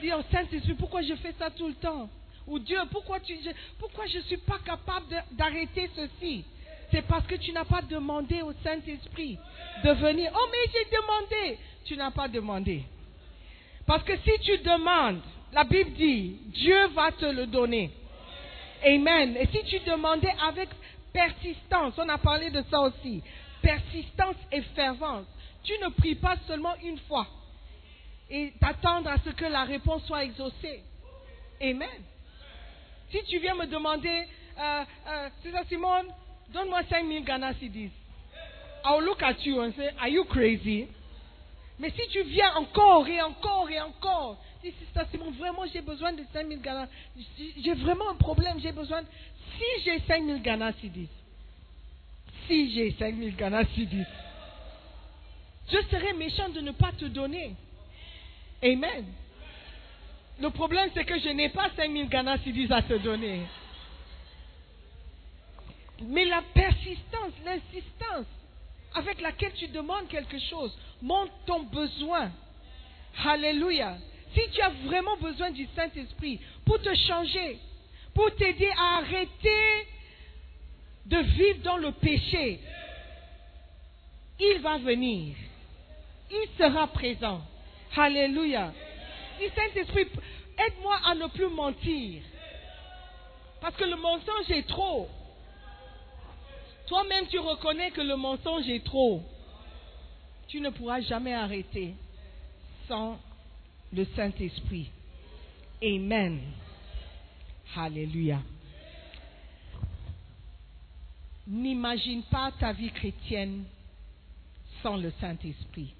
Dis 0.00 0.12
au 0.12 0.22
Saint-Esprit, 0.30 0.74
pourquoi 0.74 1.02
je 1.02 1.14
fais 1.16 1.34
ça 1.38 1.50
tout 1.50 1.68
le 1.68 1.74
temps? 1.74 2.08
Ou 2.46 2.58
Dieu, 2.58 2.78
pourquoi, 2.90 3.20
tu, 3.20 3.36
pourquoi 3.78 4.06
je 4.06 4.18
ne 4.18 4.22
suis 4.22 4.38
pas 4.38 4.58
capable 4.60 5.06
d'arrêter 5.32 5.90
ceci? 5.94 6.44
C'est 6.92 7.02
parce 7.02 7.26
que 7.26 7.36
tu 7.36 7.52
n'as 7.52 7.64
pas 7.64 7.80
demandé 7.82 8.42
au 8.42 8.52
Saint-Esprit 8.62 9.38
de 9.82 9.90
venir. 9.92 10.30
Oh, 10.34 10.46
mais 10.52 10.70
j'ai 10.72 10.84
demandé. 10.94 11.58
Tu 11.86 11.96
n'as 11.96 12.10
pas 12.10 12.28
demandé. 12.28 12.84
Parce 13.86 14.04
que 14.04 14.16
si 14.18 14.38
tu 14.42 14.58
demandes, 14.58 15.22
la 15.52 15.64
Bible 15.64 15.92
dit, 15.92 16.36
Dieu 16.48 16.86
va 16.88 17.10
te 17.12 17.24
le 17.24 17.46
donner. 17.46 17.90
Amen. 18.84 19.36
Et 19.36 19.46
si 19.46 19.64
tu 19.64 19.80
demandais 19.80 20.34
avec 20.46 20.68
persistance, 21.12 21.94
on 21.96 22.08
a 22.08 22.18
parlé 22.18 22.50
de 22.50 22.62
ça 22.70 22.80
aussi, 22.80 23.22
persistance 23.62 24.36
et 24.50 24.60
fervence, 24.74 25.26
tu 25.64 25.72
ne 25.82 25.88
pries 25.88 26.16
pas 26.16 26.36
seulement 26.46 26.74
une 26.84 26.98
fois 27.00 27.26
et 28.30 28.52
t'attendre 28.60 29.10
à 29.10 29.18
ce 29.18 29.30
que 29.30 29.44
la 29.44 29.64
réponse 29.64 30.04
soit 30.06 30.24
exaucée. 30.24 30.82
Amen. 31.60 31.88
Si 33.10 33.22
tu 33.24 33.38
viens 33.38 33.54
me 33.54 33.66
demander, 33.66 34.26
euh, 34.58 34.84
euh, 35.08 35.64
Simone, 35.68 36.06
donne-moi 36.52 36.82
5000 36.84 37.24
Ghana 37.24 37.54
Cedis. 37.54 37.90
I'll 38.84 39.02
look 39.02 39.22
at 39.22 39.44
you 39.44 39.60
and 39.60 39.72
say, 39.76 39.90
are 40.00 40.08
you 40.08 40.24
crazy? 40.24 40.88
Mais 41.78 41.90
si 41.90 42.08
tu 42.08 42.22
viens 42.22 42.54
encore 42.56 43.08
et 43.08 43.20
encore 43.22 43.68
et 43.70 43.80
encore, 43.80 44.36
si 44.62 44.72
c'est 44.78 44.98
ça 44.98 45.06
Simone, 45.10 45.34
vraiment 45.34 45.64
j'ai 45.72 45.80
besoin 45.80 46.12
de 46.12 46.22
5000 46.32 46.60
Ghana, 46.60 46.88
j'ai 47.58 47.74
vraiment 47.74 48.10
un 48.10 48.14
problème, 48.14 48.60
j'ai 48.60 48.72
besoin, 48.72 49.02
si 49.56 49.84
j'ai 49.84 50.00
5000 50.00 50.42
Ghana 50.42 50.72
Cedis, 50.80 51.08
si 52.46 52.72
j'ai 52.72 52.94
5000 52.98 53.34
Ghana 53.34 53.64
Cedis, 53.74 54.04
je 55.70 55.78
serais 55.90 56.12
méchant 56.12 56.50
de 56.50 56.60
ne 56.60 56.72
pas 56.72 56.92
te 56.92 57.06
donner. 57.06 57.54
Amen. 58.62 59.06
Le 60.40 60.50
problème, 60.50 60.90
c'est 60.94 61.04
que 61.04 61.18
je 61.18 61.28
n'ai 61.30 61.48
pas 61.48 61.70
5000 61.76 62.08
Ghana 62.08 62.38
Cedis 62.38 62.72
à 62.72 62.82
te 62.82 62.94
donner. 62.94 63.42
Mais 66.04 66.24
la 66.24 66.42
persistance, 66.54 67.32
l'insistance 67.44 68.26
avec 68.94 69.20
laquelle 69.20 69.52
tu 69.54 69.68
demandes 69.68 70.08
quelque 70.08 70.38
chose 70.38 70.76
montre 71.00 71.32
ton 71.46 71.62
besoin. 71.64 72.30
Alléluia. 73.24 73.96
Si 74.34 74.40
tu 74.50 74.60
as 74.60 74.70
vraiment 74.86 75.16
besoin 75.16 75.50
du 75.50 75.66
Saint-Esprit 75.74 76.40
pour 76.64 76.80
te 76.80 76.94
changer, 76.94 77.58
pour 78.14 78.34
t'aider 78.34 78.70
à 78.78 78.98
arrêter 78.98 79.86
de 81.06 81.18
vivre 81.18 81.62
dans 81.62 81.76
le 81.76 81.92
péché, 81.92 82.60
il 84.40 84.60
va 84.60 84.78
venir. 84.78 85.34
Il 86.30 86.48
sera 86.58 86.86
présent. 86.88 87.42
Alléluia. 87.96 88.72
Dis 89.38 89.48
Saint-Esprit, 89.54 90.06
aide-moi 90.58 90.98
à 91.04 91.14
ne 91.14 91.26
plus 91.26 91.48
mentir. 91.48 92.22
Parce 93.60 93.76
que 93.76 93.84
le 93.84 93.96
mensonge 93.96 94.50
est 94.50 94.66
trop. 94.66 95.08
Toi-même, 96.86 97.26
tu 97.28 97.38
reconnais 97.38 97.90
que 97.90 98.00
le 98.00 98.16
mensonge 98.16 98.68
est 98.68 98.84
trop. 98.84 99.22
Tu 100.48 100.60
ne 100.60 100.70
pourras 100.70 101.00
jamais 101.00 101.34
arrêter 101.34 101.94
sans 102.88 103.18
le 103.92 104.04
Saint-Esprit. 104.16 104.90
Amen. 105.82 106.40
Alléluia. 107.76 108.40
N'imagine 111.46 112.22
pas 112.24 112.52
ta 112.52 112.72
vie 112.72 112.90
chrétienne 112.90 113.64
sans 114.82 114.96
le 114.96 115.12
Saint-Esprit. 115.20 115.94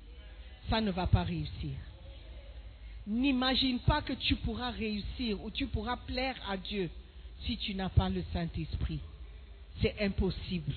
Ça 0.68 0.80
ne 0.80 0.90
va 0.90 1.06
pas 1.06 1.22
réussir. 1.22 1.74
N'imagine 3.06 3.80
pas 3.80 4.02
que 4.02 4.12
tu 4.12 4.36
pourras 4.36 4.70
réussir 4.70 5.42
ou 5.42 5.50
tu 5.50 5.66
pourras 5.66 5.96
plaire 5.96 6.36
à 6.48 6.56
Dieu 6.56 6.88
si 7.44 7.56
tu 7.56 7.74
n'as 7.74 7.88
pas 7.88 8.08
le 8.08 8.22
Saint-Esprit. 8.32 9.00
C'est 9.80 9.94
impossible. 10.00 10.72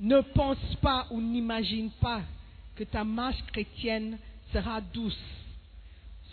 ne 0.00 0.20
pense 0.20 0.74
pas 0.80 1.06
ou 1.10 1.20
n'imagine 1.20 1.90
pas 2.00 2.22
que 2.74 2.84
ta 2.84 3.04
marche 3.04 3.42
chrétienne 3.52 4.18
sera 4.52 4.80
douce 4.80 5.18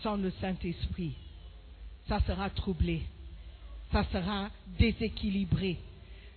sans 0.01 0.17
le 0.17 0.31
Saint-Esprit. 0.41 1.13
Ça 2.07 2.19
sera 2.21 2.49
troublé, 2.49 3.03
ça 3.91 4.03
sera 4.11 4.49
déséquilibré, 4.77 5.77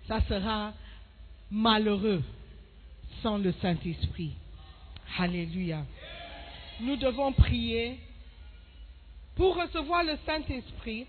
ça 0.07 0.21
sera 0.23 0.75
malheureux 1.51 2.23
sans 3.23 3.39
le 3.39 3.53
Saint-Esprit. 3.53 4.33
Alléluia. 5.19 5.85
Nous 6.81 6.97
devons 6.97 7.33
prier 7.33 7.99
pour 9.37 9.57
recevoir 9.57 10.05
le 10.05 10.19
Saint-Esprit 10.27 11.07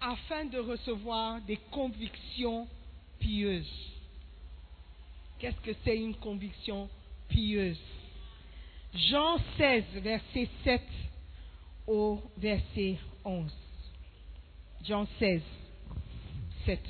afin 0.00 0.44
de 0.46 0.58
recevoir 0.58 1.40
des 1.42 1.58
convictions 1.70 2.66
pieuses. 3.22 3.72
Qu'est-ce 5.38 5.60
que 5.60 5.76
c'est 5.84 5.96
une 5.96 6.14
conviction 6.14 6.88
pieuse? 7.28 7.80
Jean 8.94 9.38
16, 9.56 9.84
verset 10.02 10.48
7 10.64 10.82
au 11.86 12.20
verset 12.36 12.96
11. 13.24 13.50
Jean 14.84 15.06
16, 15.18 15.40
7. 16.66 16.80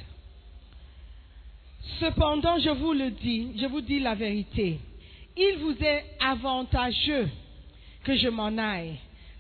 Cependant, 2.01 2.59
je 2.59 2.71
vous 2.71 2.93
le 2.93 3.11
dis, 3.11 3.53
je 3.59 3.67
vous 3.67 3.81
dis 3.81 4.01
la 4.01 4.15
vérité. 4.15 4.81
Il 5.37 5.59
vous 5.59 5.77
est 5.83 6.05
avantageux 6.21 7.29
que 8.05 8.17
je 8.17 8.29
m'en 8.29 8.57
aille, 8.59 8.97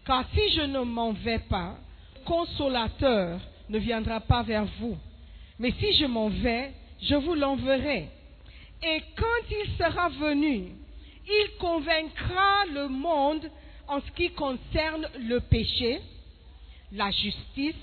car 0.07 0.24
si 0.32 0.55
je 0.55 0.62
ne 0.62 0.80
m'en 0.80 1.12
vais 1.12 1.40
pas, 1.40 1.76
consolateur 2.24 3.40
ne 3.68 3.78
viendra 3.78 4.20
pas 4.20 4.43
vers 4.43 4.64
vous. 4.80 4.97
Mais 5.59 5.72
si 5.72 5.95
je 5.95 6.07
m'en 6.07 6.28
vais, 6.28 6.72
je 7.03 7.15
vous 7.15 7.35
l'enverrai. 7.35 8.09
Et 8.83 9.03
quand 9.17 9.51
il 9.51 9.77
sera 9.77 10.09
venu, 10.09 10.69
il 11.27 11.51
convaincra 11.59 12.65
le 12.73 12.89
monde 12.89 13.49
en 13.89 14.01
ce 14.01 14.11
qui 14.13 14.31
concerne 14.31 15.09
le 15.21 15.41
péché, 15.41 16.01
la 16.93 17.11
justice 17.11 17.77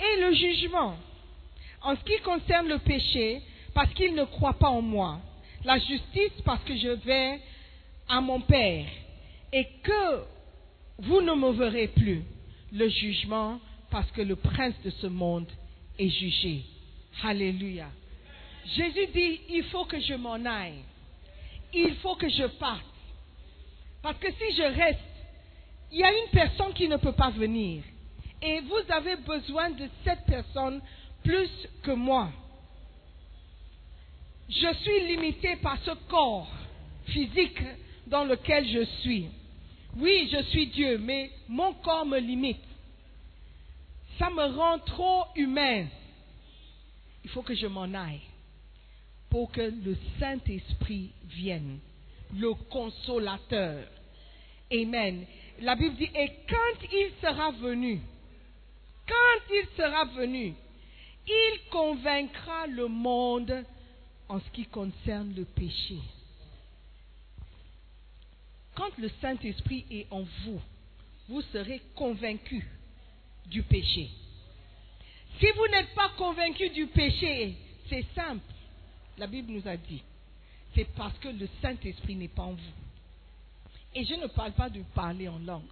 et 0.00 0.20
le 0.20 0.34
jugement. 0.34 0.96
En 1.82 1.94
ce 1.96 2.04
qui 2.04 2.18
concerne 2.22 2.68
le 2.68 2.78
péché, 2.78 3.42
parce 3.74 3.92
qu'il 3.94 4.14
ne 4.14 4.24
croit 4.24 4.54
pas 4.54 4.68
en 4.68 4.82
moi. 4.82 5.20
La 5.64 5.78
justice, 5.78 6.32
parce 6.44 6.62
que 6.64 6.76
je 6.76 6.88
vais 6.88 7.40
à 8.08 8.20
mon 8.20 8.40
Père 8.40 8.86
et 9.52 9.66
que 9.82 10.22
vous 10.98 11.20
ne 11.20 11.34
me 11.34 11.50
verrez 11.52 11.88
plus. 11.88 12.22
Le 12.72 12.88
jugement, 12.88 13.60
parce 13.90 14.10
que 14.12 14.22
le 14.22 14.36
prince 14.36 14.74
de 14.84 14.90
ce 14.90 15.06
monde 15.06 15.46
est 15.98 16.08
jugé. 16.08 16.62
Alléluia. 17.22 17.86
Jésus 18.74 19.06
dit, 19.12 19.40
il 19.50 19.64
faut 19.64 19.84
que 19.84 20.00
je 20.00 20.14
m'en 20.14 20.44
aille. 20.44 20.82
Il 21.72 21.94
faut 21.96 22.16
que 22.16 22.28
je 22.28 22.44
parte. 22.58 22.84
Parce 24.02 24.18
que 24.18 24.32
si 24.32 24.56
je 24.56 24.62
reste, 24.62 25.00
il 25.92 26.00
y 26.00 26.04
a 26.04 26.12
une 26.12 26.30
personne 26.30 26.72
qui 26.74 26.88
ne 26.88 26.96
peut 26.96 27.12
pas 27.12 27.30
venir. 27.30 27.82
Et 28.42 28.60
vous 28.60 28.92
avez 28.92 29.16
besoin 29.16 29.70
de 29.70 29.88
cette 30.04 30.24
personne 30.26 30.80
plus 31.22 31.50
que 31.82 31.92
moi. 31.92 32.30
Je 34.48 34.74
suis 34.74 35.06
limité 35.08 35.56
par 35.56 35.78
ce 35.84 35.92
corps 36.08 36.48
physique 37.06 37.60
dans 38.06 38.24
lequel 38.24 38.66
je 38.68 38.84
suis. 39.00 39.26
Oui, 39.96 40.28
je 40.30 40.42
suis 40.50 40.66
Dieu, 40.68 40.98
mais 40.98 41.30
mon 41.48 41.72
corps 41.74 42.06
me 42.06 42.18
limite. 42.18 42.62
Ça 44.18 44.30
me 44.30 44.44
rend 44.56 44.78
trop 44.80 45.24
humain. 45.34 45.86
Il 47.24 47.30
faut 47.30 47.42
que 47.42 47.54
je 47.54 47.66
m'en 47.66 47.92
aille 47.94 48.22
que 49.44 49.60
le 49.60 49.96
Saint-Esprit 50.18 51.10
vienne, 51.28 51.78
le 52.34 52.54
consolateur. 52.70 53.86
Amen. 54.72 55.26
La 55.60 55.76
Bible 55.76 55.96
dit, 55.96 56.10
et 56.14 56.30
quand 56.48 56.86
il 56.90 57.10
sera 57.20 57.50
venu, 57.52 58.00
quand 59.06 59.54
il 59.54 59.66
sera 59.76 60.04
venu, 60.06 60.54
il 61.26 61.60
convaincra 61.70 62.66
le 62.66 62.88
monde 62.88 63.64
en 64.28 64.40
ce 64.40 64.50
qui 64.52 64.64
concerne 64.66 65.34
le 65.34 65.44
péché. 65.44 65.98
Quand 68.74 68.96
le 68.98 69.10
Saint-Esprit 69.20 69.84
est 69.90 70.06
en 70.10 70.22
vous, 70.44 70.60
vous 71.28 71.42
serez 71.52 71.80
convaincu 71.94 72.66
du 73.46 73.62
péché. 73.62 74.08
Si 75.38 75.46
vous 75.56 75.66
n'êtes 75.68 75.94
pas 75.94 76.10
convaincu 76.16 76.70
du 76.70 76.86
péché, 76.86 77.54
c'est 77.88 78.04
simple. 78.14 78.42
La 79.18 79.26
Bible 79.26 79.52
nous 79.52 79.66
a 79.66 79.76
dit, 79.76 80.02
c'est 80.74 80.84
parce 80.94 81.16
que 81.18 81.28
le 81.28 81.48
Saint-Esprit 81.62 82.16
n'est 82.16 82.28
pas 82.28 82.42
en 82.42 82.52
vous. 82.52 82.72
Et 83.94 84.04
je 84.04 84.14
ne 84.14 84.26
parle 84.26 84.52
pas 84.52 84.68
de 84.68 84.82
parler 84.94 85.28
en 85.28 85.38
langue. 85.38 85.62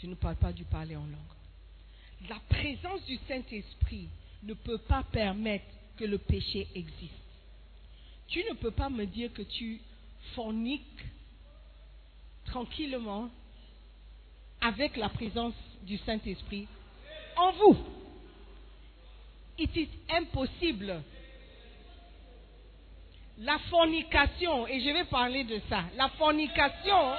Je 0.00 0.06
ne 0.06 0.14
parle 0.14 0.36
pas 0.36 0.52
du 0.52 0.64
parler 0.64 0.96
en 0.96 1.04
langue. 1.04 2.28
La 2.28 2.38
présence 2.48 3.04
du 3.04 3.18
Saint-Esprit 3.28 4.08
ne 4.42 4.54
peut 4.54 4.78
pas 4.78 5.02
permettre 5.04 5.66
que 5.96 6.04
le 6.04 6.18
péché 6.18 6.66
existe. 6.74 7.12
Tu 8.28 8.42
ne 8.50 8.54
peux 8.54 8.70
pas 8.70 8.88
me 8.88 9.04
dire 9.04 9.32
que 9.32 9.42
tu 9.42 9.80
forniques 10.34 11.04
tranquillement 12.46 13.28
avec 14.60 14.96
la 14.96 15.08
présence 15.08 15.54
du 15.82 15.98
Saint-Esprit 15.98 16.66
en 17.36 17.52
vous. 17.52 17.76
It 19.58 19.76
is 19.76 19.88
impossible. 20.08 21.02
La 23.38 23.58
fornication, 23.70 24.66
et 24.66 24.80
je 24.80 24.90
vais 24.90 25.04
parler 25.04 25.44
de 25.44 25.60
ça. 25.68 25.84
La 25.96 26.08
fornication, 26.10 27.12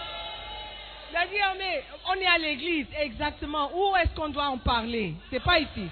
c'est-à-dire, 1.12 1.56
mais 1.58 1.84
on 2.10 2.14
est 2.16 2.26
à 2.26 2.38
l'église, 2.38 2.88
exactement. 3.00 3.70
Où 3.76 3.96
est-ce 3.98 4.16
qu'on 4.16 4.30
doit 4.30 4.48
en 4.48 4.58
parler? 4.58 5.14
C'est 5.30 5.44
pas 5.44 5.60
ici. 5.60 5.88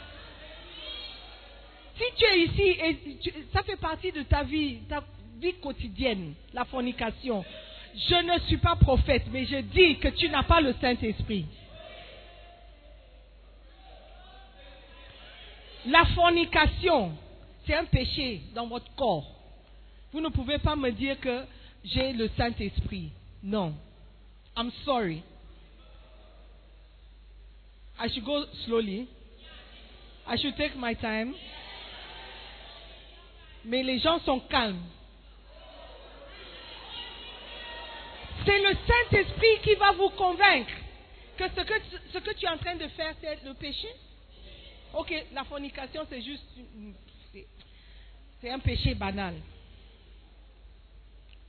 Si 1.95 2.03
tu 2.17 2.25
es 2.25 2.39
ici 2.39 2.61
et 2.61 2.97
ça 3.53 3.61
fait 3.61 3.75
partie 3.75 4.11
de 4.11 4.23
ta 4.23 4.43
vie, 4.43 4.79
ta 4.89 5.03
vie 5.37 5.53
quotidienne, 5.55 6.33
la 6.53 6.65
fornication, 6.65 7.45
je 7.93 8.15
ne 8.15 8.39
suis 8.47 8.57
pas 8.57 8.75
prophète, 8.75 9.23
mais 9.31 9.45
je 9.45 9.57
dis 9.57 9.97
que 9.99 10.07
tu 10.07 10.29
n'as 10.29 10.43
pas 10.43 10.61
le 10.61 10.73
Saint-Esprit. 10.81 11.45
La 15.85 16.05
fornication, 16.13 17.11
c'est 17.65 17.73
un 17.73 17.85
péché 17.85 18.41
dans 18.53 18.67
votre 18.67 18.93
corps. 18.95 19.25
Vous 20.11 20.21
ne 20.21 20.29
pouvez 20.29 20.59
pas 20.59 20.75
me 20.75 20.91
dire 20.91 21.19
que 21.19 21.43
j'ai 21.83 22.13
le 22.13 22.29
Saint-Esprit. 22.37 23.11
Non. 23.41 23.73
I'm 24.55 24.71
sorry. 24.85 25.23
I 27.99 28.09
should 28.09 28.25
go 28.25 28.45
slowly. 28.65 29.07
I 30.27 30.37
should 30.37 30.55
take 30.55 30.75
my 30.77 30.95
time. 30.95 31.33
Mais 33.65 33.83
les 33.83 33.99
gens 33.99 34.19
sont 34.19 34.39
calmes. 34.39 34.81
C'est 38.45 38.59
le 38.59 38.75
Saint-Esprit 38.87 39.61
qui 39.63 39.75
va 39.75 39.91
vous 39.91 40.09
convaincre 40.09 40.73
que 41.37 41.43
ce, 41.47 41.61
que 41.61 41.73
ce 42.13 42.17
que 42.17 42.33
tu 42.33 42.45
es 42.45 42.49
en 42.49 42.57
train 42.57 42.75
de 42.75 42.87
faire, 42.89 43.13
c'est 43.21 43.43
le 43.43 43.53
péché. 43.53 43.87
Ok, 44.93 45.13
la 45.33 45.43
fornication, 45.45 46.05
c'est 46.09 46.21
juste. 46.21 46.43
C'est 48.41 48.49
un 48.49 48.59
péché 48.59 48.95
banal. 48.95 49.35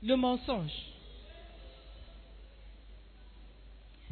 Le 0.03 0.15
mensonge. 0.17 0.73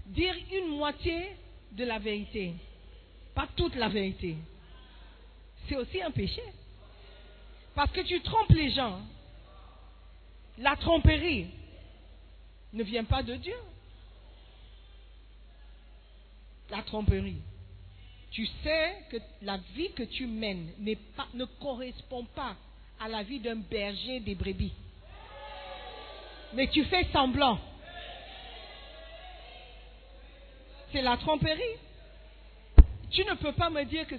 Dire 0.06 0.34
une 0.52 0.68
moitié 0.68 1.36
de 1.72 1.84
la 1.84 1.98
vérité, 1.98 2.54
pas 3.34 3.46
toute 3.54 3.76
la 3.76 3.88
vérité, 3.88 4.36
c'est 5.68 5.76
aussi 5.76 6.02
un 6.02 6.10
péché. 6.10 6.42
Parce 7.74 7.92
que 7.92 8.00
tu 8.00 8.20
trompes 8.22 8.50
les 8.50 8.70
gens. 8.70 9.00
La 10.58 10.74
tromperie 10.76 11.46
ne 12.72 12.82
vient 12.82 13.04
pas 13.04 13.22
de 13.22 13.36
Dieu. 13.36 13.56
La 16.70 16.82
tromperie 16.82 17.40
tu 18.30 18.46
sais 18.62 18.96
que 19.10 19.16
la 19.42 19.56
vie 19.74 19.90
que 19.92 20.04
tu 20.04 20.26
mènes 20.26 20.70
ne 20.78 21.44
correspond 21.60 22.24
pas 22.24 22.56
à 23.00 23.08
la 23.08 23.22
vie 23.22 23.40
d'un 23.40 23.56
berger 23.56 24.20
des 24.20 24.34
brebis. 24.34 24.72
Mais 26.54 26.68
tu 26.68 26.84
fais 26.84 27.06
semblant. 27.12 27.58
C'est 30.92 31.02
la 31.02 31.16
tromperie. 31.16 31.76
Tu 33.10 33.24
ne 33.24 33.34
peux 33.34 33.52
pas 33.52 33.70
me 33.70 33.84
dire 33.84 34.06
que 34.06 34.16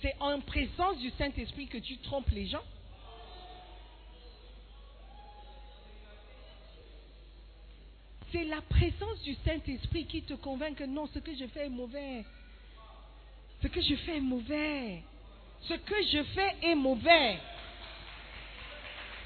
c'est 0.00 0.16
en 0.20 0.40
présence 0.40 0.98
du 0.98 1.10
Saint-Esprit 1.10 1.66
que 1.66 1.78
tu 1.78 1.98
trompes 1.98 2.30
les 2.30 2.46
gens. 2.46 2.64
C'est 8.32 8.44
la 8.44 8.60
présence 8.62 9.20
du 9.22 9.34
Saint-Esprit 9.44 10.06
qui 10.06 10.22
te 10.22 10.34
convainc 10.34 10.76
que 10.76 10.84
non, 10.84 11.08
ce 11.08 11.18
que 11.18 11.34
je 11.34 11.46
fais 11.48 11.66
est 11.66 11.70
mauvais. 11.70 12.24
Ce 13.62 13.68
que 13.68 13.80
je 13.80 13.94
fais 13.96 14.16
est 14.16 14.20
mauvais. 14.20 15.02
Ce 15.62 15.74
que 15.74 16.02
je 16.12 16.22
fais 16.34 16.56
est 16.62 16.74
mauvais. 16.74 17.38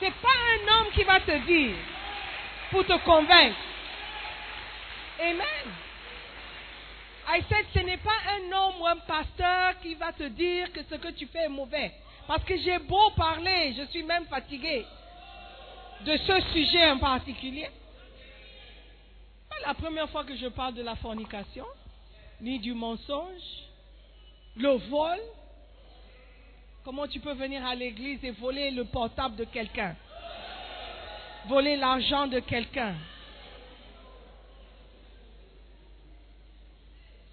C'est 0.00 0.14
pas 0.14 0.28
un 0.28 0.74
homme 0.74 0.92
qui 0.92 1.04
va 1.04 1.20
te 1.20 1.46
dire 1.46 1.76
pour 2.70 2.84
te 2.84 3.04
convaincre. 3.04 3.56
Amen. 5.20 5.72
I 7.26 7.42
said, 7.48 7.66
ce 7.72 7.78
n'est 7.80 7.98
pas 7.98 8.18
un 8.36 8.52
homme 8.52 8.80
ou 8.80 8.86
un 8.86 8.96
pasteur 8.96 9.80
qui 9.80 9.94
va 9.94 10.12
te 10.12 10.24
dire 10.24 10.70
que 10.72 10.82
ce 10.82 10.96
que 10.96 11.08
tu 11.12 11.26
fais 11.26 11.44
est 11.44 11.48
mauvais. 11.48 11.92
Parce 12.26 12.44
que 12.44 12.56
j'ai 12.56 12.78
beau 12.80 13.10
parler, 13.16 13.74
je 13.78 13.84
suis 13.90 14.02
même 14.02 14.26
fatigué 14.26 14.84
de 16.04 16.16
ce 16.16 16.40
sujet 16.52 16.90
en 16.90 16.98
particulier. 16.98 17.68
Pas 19.48 19.66
la 19.66 19.74
première 19.74 20.10
fois 20.10 20.24
que 20.24 20.36
je 20.36 20.48
parle 20.48 20.74
de 20.74 20.82
la 20.82 20.96
fornication, 20.96 21.66
ni 22.40 22.58
du 22.58 22.74
mensonge, 22.74 23.64
le 24.56 24.70
vol. 24.88 25.18
Comment 26.84 27.06
tu 27.08 27.20
peux 27.20 27.32
venir 27.32 27.64
à 27.64 27.74
l'église 27.74 28.22
et 28.24 28.30
voler 28.32 28.70
le 28.70 28.84
portable 28.84 29.36
de 29.36 29.44
quelqu'un? 29.44 29.96
Voler 31.46 31.76
l'argent 31.76 32.26
de 32.26 32.40
quelqu'un 32.40 32.94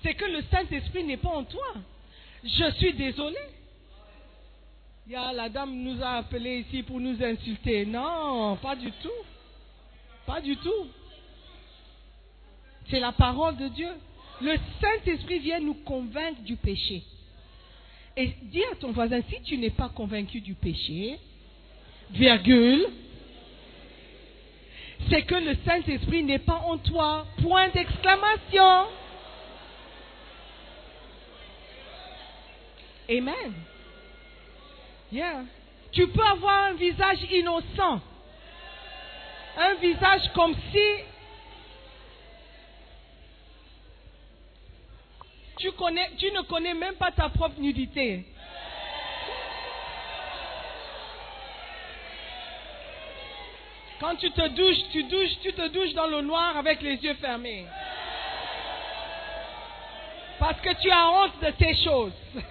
C'est 0.04 0.16
que 0.16 0.26
le 0.26 0.42
Saint-Esprit 0.52 1.04
n'est 1.04 1.18
pas 1.18 1.30
en 1.30 1.44
toi. 1.44 1.74
Je 2.44 2.72
suis 2.72 2.94
désolé. 2.94 3.38
Il 5.06 5.14
y 5.14 5.16
a, 5.16 5.32
la 5.32 5.50
dame 5.50 5.76
nous 5.76 6.02
a 6.02 6.18
appelés 6.18 6.60
ici 6.60 6.84
pour 6.84 7.00
nous 7.00 7.22
insulter. 7.24 7.86
Non, 7.86 8.56
pas 8.58 8.76
du 8.76 8.92
tout. 8.92 9.10
Pas 10.26 10.42
du 10.42 10.56
tout. 10.58 10.88
C'est 12.90 13.00
la 13.00 13.12
parole 13.12 13.58
de 13.58 13.68
Dieu. 13.68 13.92
Le 14.42 14.58
Saint-Esprit 14.82 15.39
vient 15.39 15.60
nous 15.60 15.76
convaincre 15.76 16.42
du 16.42 16.56
péché. 16.56 17.04
Et 18.18 18.34
dis 18.44 18.64
à 18.72 18.76
ton 18.76 18.92
voisin, 18.92 19.22
si 19.30 19.42
tu 19.44 19.58
n'es 19.58 19.70
pas 19.70 19.89
convaincu 19.89 20.42
du 20.42 20.54
péché, 20.54 21.18
virgule, 22.12 22.88
c'est 25.10 25.24
que 25.24 25.36
le 25.36 25.56
Saint-Esprit 25.66 26.24
n'est 26.24 26.39
pas 26.39 26.62
en 26.66 26.78
toi. 26.78 27.26
Point 27.42 27.70
d'exclamation. 27.70 28.88
Amen. 33.10 33.54
Tu 35.92 36.08
peux 36.08 36.24
avoir 36.24 36.64
un 36.66 36.74
visage 36.74 37.20
innocent. 37.32 38.02
Un 39.58 39.74
visage 39.76 40.32
comme 40.34 40.56
si 40.72 41.04
tu, 45.62 46.32
ne 46.32 46.41
connais 46.41 46.74
même 46.74 46.95
pas 46.95 47.12
ta 47.12 47.30
propre 47.30 47.59
nudité. 47.59 48.26
Quand 53.99 54.16
tu 54.16 54.32
te 54.32 54.47
douches, 54.47 54.89
tu 54.91 55.03
douches, 55.03 55.39
tu 55.43 55.53
te 55.53 55.68
douches 55.68 55.93
dans 55.93 56.07
le 56.07 56.22
noir 56.22 56.57
avec 56.57 56.82
les 56.82 56.95
yeux 56.95 57.14
fermés. 57.16 57.68
Parce 60.39 60.59
que 60.59 60.74
tu 60.82 60.89
as 60.89 61.07
honte 61.07 61.39
de 61.39 61.53
ces 61.59 61.76
choses. 61.84 62.14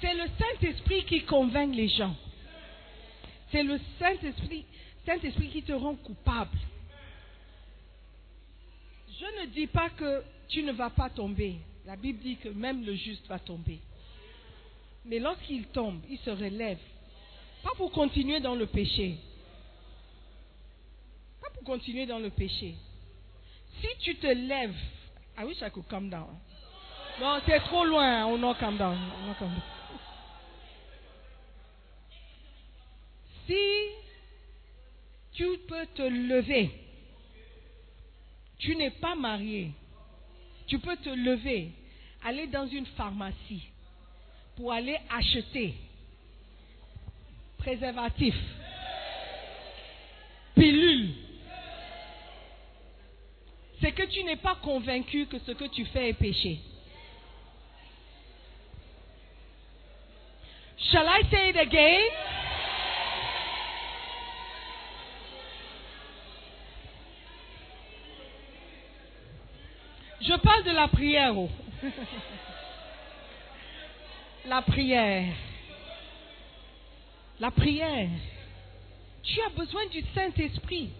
C'est 0.00 0.14
le 0.14 0.26
Saint-Esprit 0.38 1.04
qui 1.06 1.24
convainc 1.24 1.74
les 1.74 1.88
gens. 1.88 2.14
C'est 3.50 3.64
le 3.64 3.80
Saint-Esprit 3.98 4.64
Saint-Esprit 5.10 5.48
qui 5.48 5.62
te 5.64 5.72
rend 5.72 5.96
coupable. 5.96 6.56
Je 9.08 9.40
ne 9.40 9.46
dis 9.46 9.66
pas 9.66 9.90
que 9.90 10.22
tu 10.48 10.62
ne 10.62 10.70
vas 10.70 10.90
pas 10.90 11.10
tomber. 11.10 11.56
La 11.84 11.96
Bible 11.96 12.20
dit 12.20 12.36
que 12.36 12.48
même 12.48 12.84
le 12.84 12.94
juste 12.94 13.26
va 13.26 13.40
tomber. 13.40 13.80
Mais 15.04 15.18
lorsqu'il 15.18 15.66
tombe, 15.66 16.00
il 16.08 16.18
se 16.18 16.30
relève. 16.30 16.78
Pas 17.64 17.72
pour 17.76 17.90
continuer 17.90 18.38
dans 18.38 18.54
le 18.54 18.66
péché. 18.66 19.16
Pas 21.40 21.50
pour 21.54 21.64
continuer 21.64 22.06
dans 22.06 22.20
le 22.20 22.30
péché. 22.30 22.76
Si 23.80 23.88
tu 23.98 24.14
te 24.14 24.28
lèves, 24.28 24.78
I 25.36 25.44
wish 25.44 25.60
I 25.60 25.70
could 25.72 25.88
come 25.88 26.08
down. 26.08 26.38
Non, 27.20 27.40
c'est 27.46 27.58
trop 27.60 27.84
loin. 27.84 28.26
On 28.26 28.38
not 28.38 28.54
come 28.60 28.76
down. 28.76 28.96
On. 29.40 29.48
Si 33.48 34.09
tu 35.34 35.46
peux 35.68 35.86
te 35.94 36.02
lever, 36.02 36.70
tu 38.58 38.76
n'es 38.76 38.90
pas 38.90 39.14
marié, 39.14 39.70
tu 40.66 40.78
peux 40.78 40.96
te 40.96 41.08
lever, 41.08 41.70
aller 42.24 42.46
dans 42.46 42.66
une 42.66 42.86
pharmacie 42.86 43.68
pour 44.56 44.72
aller 44.72 44.98
acheter 45.10 45.74
préservatif, 47.58 48.34
pilule. 50.54 51.10
C'est 53.80 53.92
que 53.92 54.02
tu 54.02 54.22
n'es 54.24 54.36
pas 54.36 54.56
convaincu 54.56 55.26
que 55.26 55.38
ce 55.38 55.52
que 55.52 55.64
tu 55.64 55.86
fais 55.86 56.10
est 56.10 56.14
péché. 56.14 56.58
Shall 60.90 61.06
I 61.06 61.22
say 61.30 61.50
it 61.50 61.56
again? 61.56 62.00
Parle 70.40 70.64
de 70.64 70.70
la 70.70 70.88
prière. 70.88 71.36
oh. 71.36 71.48
la 74.46 74.62
prière. 74.62 75.32
La 77.38 77.50
prière. 77.50 78.08
Tu 79.22 79.40
as 79.42 79.50
besoin 79.50 79.86
du 79.86 80.02
Saint-Esprit. 80.14 80.90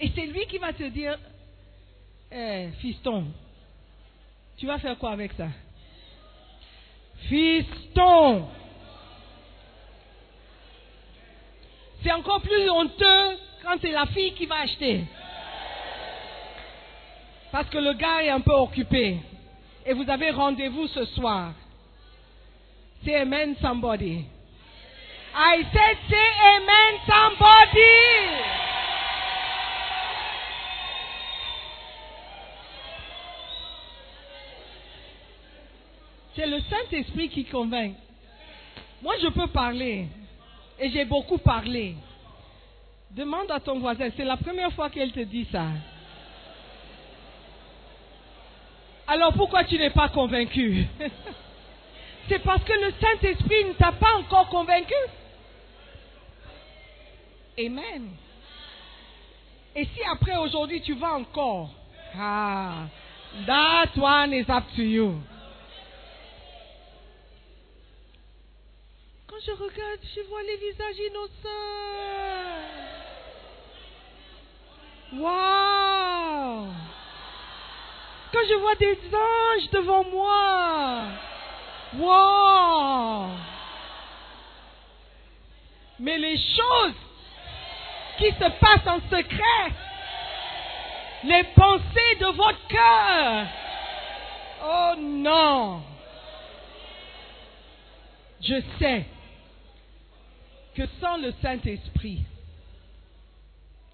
Et 0.00 0.10
c'est 0.14 0.26
lui 0.26 0.46
qui 0.46 0.58
va 0.58 0.72
te 0.72 0.82
dire, 0.84 1.18
Eh, 2.30 2.70
fiston, 2.80 3.26
tu 4.56 4.66
vas 4.66 4.78
faire 4.78 4.98
quoi 4.98 5.12
avec 5.12 5.32
ça? 5.32 5.48
Fiston. 7.28 8.48
C'est 12.02 12.12
encore 12.12 12.40
plus 12.40 12.68
honteux 12.68 13.38
quand 13.62 13.76
c'est 13.80 13.92
la 13.92 14.06
fille 14.06 14.32
qui 14.34 14.46
va 14.46 14.60
acheter. 14.60 15.04
Parce 17.52 17.68
que 17.68 17.76
le 17.76 17.92
gars 17.92 18.22
est 18.22 18.30
un 18.30 18.40
peu 18.40 18.52
occupé. 18.52 19.18
Et 19.84 19.92
vous 19.92 20.08
avez 20.08 20.30
rendez-vous 20.30 20.86
ce 20.88 21.04
soir. 21.04 21.52
Say 23.04 23.14
amen 23.14 23.54
somebody. 23.60 24.24
I 25.34 25.62
said 25.72 25.98
say 26.08 26.28
amen 26.56 27.00
somebody. 27.06 28.52
C'est 36.34 36.46
le 36.46 36.60
Saint-Esprit 36.60 37.28
qui 37.28 37.44
convainc. 37.44 37.94
Moi, 39.02 39.14
je 39.20 39.28
peux 39.28 39.48
parler. 39.48 40.06
Et 40.78 40.90
j'ai 40.90 41.04
beaucoup 41.04 41.36
parlé. 41.38 41.96
Demande 43.10 43.50
à 43.50 43.60
ton 43.60 43.78
voisin, 43.78 44.08
c'est 44.16 44.24
la 44.24 44.38
première 44.38 44.72
fois 44.72 44.88
qu'elle 44.88 45.12
te 45.12 45.20
dit 45.20 45.46
ça. 45.52 45.66
Alors 49.06 49.32
pourquoi 49.32 49.64
tu 49.64 49.78
n'es 49.78 49.90
pas 49.90 50.08
convaincu? 50.08 50.86
C'est 52.28 52.38
parce 52.40 52.62
que 52.64 52.72
le 52.72 52.92
Saint-Esprit 53.00 53.64
ne 53.64 53.72
t'a 53.72 53.92
pas 53.92 54.14
encore 54.18 54.48
convaincu. 54.48 54.94
Amen. 57.58 58.10
Et 59.74 59.84
si 59.84 60.00
après 60.10 60.36
aujourd'hui 60.36 60.80
tu 60.82 60.94
vas 60.94 61.14
encore, 61.14 61.70
ah, 62.16 62.86
that 63.46 63.90
one 63.96 64.32
is 64.32 64.48
up 64.48 64.64
to 64.76 64.82
you. 64.82 65.20
Quand 69.26 69.36
je 69.44 69.52
regarde, 69.52 70.00
je 70.14 70.20
vois 70.28 70.42
les 70.42 70.56
visages 70.58 70.98
innocents. 71.08 71.42
Wow! 75.14 76.81
Quand 78.32 78.46
je 78.48 78.54
vois 78.54 78.74
des 78.76 78.98
anges 79.14 79.70
devant 79.70 80.04
moi. 80.04 81.02
Wow! 81.98 83.28
Mais 86.00 86.18
les 86.18 86.38
choses 86.38 86.94
qui 88.18 88.30
se 88.30 88.50
passent 88.58 88.86
en 88.86 89.00
secret, 89.10 89.72
les 91.24 91.44
pensées 91.54 92.16
de 92.20 92.34
votre 92.34 92.66
cœur, 92.68 93.46
oh 94.64 94.94
non! 94.98 95.82
Je 98.40 98.60
sais 98.78 99.04
que 100.74 100.82
sans 101.00 101.18
le 101.18 101.32
Saint-Esprit, 101.42 102.24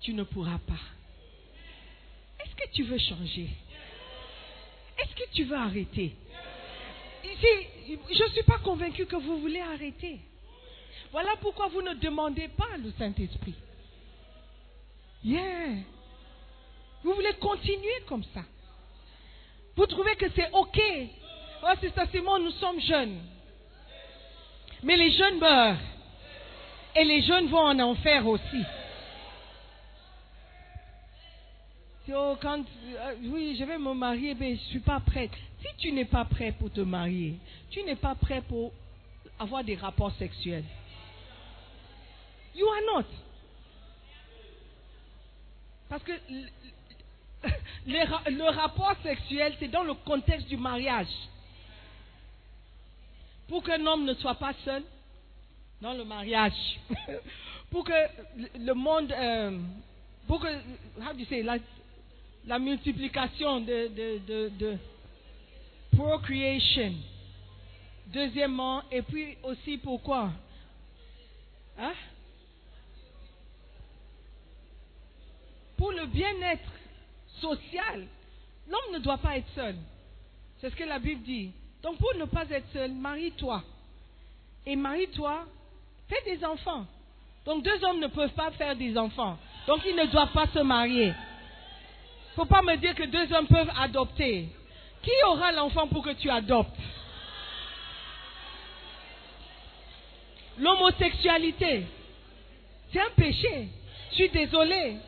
tu 0.01 0.15
ne 0.15 0.23
pourras 0.23 0.59
pas. 0.67 0.75
Est-ce 2.43 2.55
que 2.55 2.73
tu 2.73 2.85
veux 2.85 2.99
changer? 2.99 3.49
Est-ce 4.99 5.15
que 5.15 5.31
tu 5.33 5.45
veux 5.45 5.57
arrêter? 5.57 6.15
Je 7.25 8.25
ne 8.25 8.29
suis 8.31 8.43
pas 8.43 8.59
convaincu 8.59 9.07
que 9.07 9.17
vous 9.17 9.39
voulez 9.41 9.61
arrêter. 9.61 10.21
Voilà 11.13 11.31
pourquoi 11.41 11.69
vous 11.69 11.83
ne 11.83 11.95
demandez 11.95 12.49
pas 12.49 12.77
le 12.77 12.93
Saint-Esprit. 12.99 13.55
Yeah. 15.25 15.83
Vous 17.03 17.15
voulez 17.15 17.33
continuer 17.41 18.03
comme 18.07 18.25
ça. 18.35 18.43
Vous 19.77 19.87
trouvez 19.87 20.17
que 20.17 20.27
c'est 20.35 20.51
OK. 20.53 20.81
Oh, 21.63 21.75
c'est 21.81 21.95
ça, 21.95 22.07
Simon, 22.11 22.39
nous 22.41 22.51
sommes 22.53 22.81
jeunes. 22.81 23.21
Mais 24.83 24.97
les 24.97 25.11
jeunes 25.13 25.39
meurent. 25.39 25.79
Et 26.97 27.05
les 27.05 27.23
jeunes 27.23 27.47
vont 27.49 27.59
en 27.59 27.79
enfer 27.79 28.27
aussi. 28.27 28.63
Oh, 32.15 32.37
quand, 32.41 32.61
euh, 32.61 33.15
oui, 33.25 33.57
je 33.59 33.65
vais 33.65 33.77
me 33.77 33.93
marier, 33.93 34.35
mais 34.35 34.57
je 34.57 34.63
ne 34.63 34.67
suis 34.69 34.81
pas 34.81 35.01
prête. 35.01 35.31
Si 35.61 35.69
tu 35.79 35.93
n'es 35.93 36.07
pas 36.07 36.25
prêt 36.25 36.53
pour 36.53 36.71
te 36.71 36.81
marier, 36.81 37.35
tu 37.71 37.83
n'es 37.83 37.97
pas 37.97 38.15
prêt 38.15 38.41
pour 38.43 38.73
avoir 39.39 39.63
des 39.63 39.75
rapports 39.75 40.13
sexuels. 40.13 40.65
You 42.55 42.67
are 42.67 42.97
not. 42.97 43.07
Parce 45.89 46.03
que 46.03 46.13
le, 47.87 48.31
le, 48.31 48.51
rapport 48.51 48.95
sexuel, 49.03 49.55
c'est 49.59 49.69
dans 49.69 49.83
le 49.83 49.95
contexte 49.95 50.49
du 50.49 50.57
mariage. 50.57 51.09
Pour 53.49 53.63
qu'un 53.63 53.85
homme 53.87 54.05
ne 54.05 54.15
soit 54.15 54.35
pas 54.35 54.55
seul 54.65 54.83
dans 55.81 55.93
le 55.93 56.05
mariage. 56.05 56.81
pour 57.71 57.85
que 57.85 57.93
le 58.59 58.73
monde, 58.73 59.13
euh, 59.13 59.59
pour 60.27 60.41
que, 60.41 60.49
how 61.01 61.13
do 61.13 61.21
you 61.21 61.27
say, 61.27 61.43
la, 61.43 61.59
la 62.49 62.59
multiplication 62.59 63.61
de, 63.61 64.77
procreation. 65.95 66.95
Deuxièmement, 68.07 68.83
et 68.91 69.03
puis 69.03 69.37
aussi 69.43 69.77
pourquoi? 69.77 70.31
Hein? 71.79 71.93
Pour 75.77 75.93
le 75.93 76.07
bien-être 76.07 76.73
social, 77.39 78.07
l'homme 78.67 78.95
ne 78.95 78.99
doit 78.99 79.19
pas 79.19 79.37
être 79.37 79.51
seul. 79.55 79.77
C'est 80.61 80.71
ce 80.71 80.77
que 80.77 80.85
la 80.85 80.99
Bible 80.99 81.23
dit. 81.23 81.53
Donc 81.83 81.99
pour 81.99 82.15
ne 82.17 82.25
pas 82.25 82.49
être 82.51 82.67
seul, 82.73 82.93
marie-toi. 82.93 83.63
Et 84.65 84.75
marie-toi, 84.75 85.45
fais 86.09 86.35
des 86.35 86.43
enfants. 86.45 86.87
Donc 87.45 87.63
deux 87.63 87.85
hommes 87.85 88.01
ne 88.01 88.09
peuvent 88.09 88.33
pas 88.33 88.51
faire 88.53 88.75
des 88.75 88.97
enfants. 88.97 89.39
Donc 89.67 89.81
ils 89.87 89.95
ne 89.95 90.07
doivent 90.07 90.33
pas 90.33 90.47
se 90.47 90.61
marier. 90.61 91.13
Faut 92.39 92.45
pas 92.45 92.63
me 92.63 92.77
dire 92.77 92.95
que 92.95 93.03
deux 93.03 93.33
hommes 93.33 93.49
peuvent 93.49 93.73
adopter. 93.81 94.47
Qui 95.03 95.11
aura 95.27 95.51
l'enfant 95.51 95.89
pour 95.89 96.05
que 96.05 96.13
tu 96.13 96.31
adoptes? 96.31 96.71
L'homosexualité, 100.57 101.85
c'est 102.93 103.01
un 103.01 103.11
péché. 103.17 103.67
Je 104.11 104.15
suis 104.15 104.29
désolé. 104.29 104.99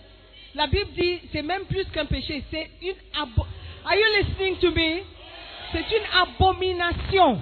La 0.56 0.66
Bible 0.66 0.90
dit, 0.90 1.20
c'est 1.30 1.42
même 1.42 1.66
plus 1.66 1.84
qu'un 1.92 2.06
péché, 2.06 2.42
c'est 2.50 2.68
une 2.82 2.96
abo 3.16 3.46
Are 3.84 3.94
you 3.94 4.24
listening 4.24 4.56
to 4.56 4.72
me? 4.72 5.02
C'est 5.70 5.86
une 5.86 6.06
abomination. 6.20 7.40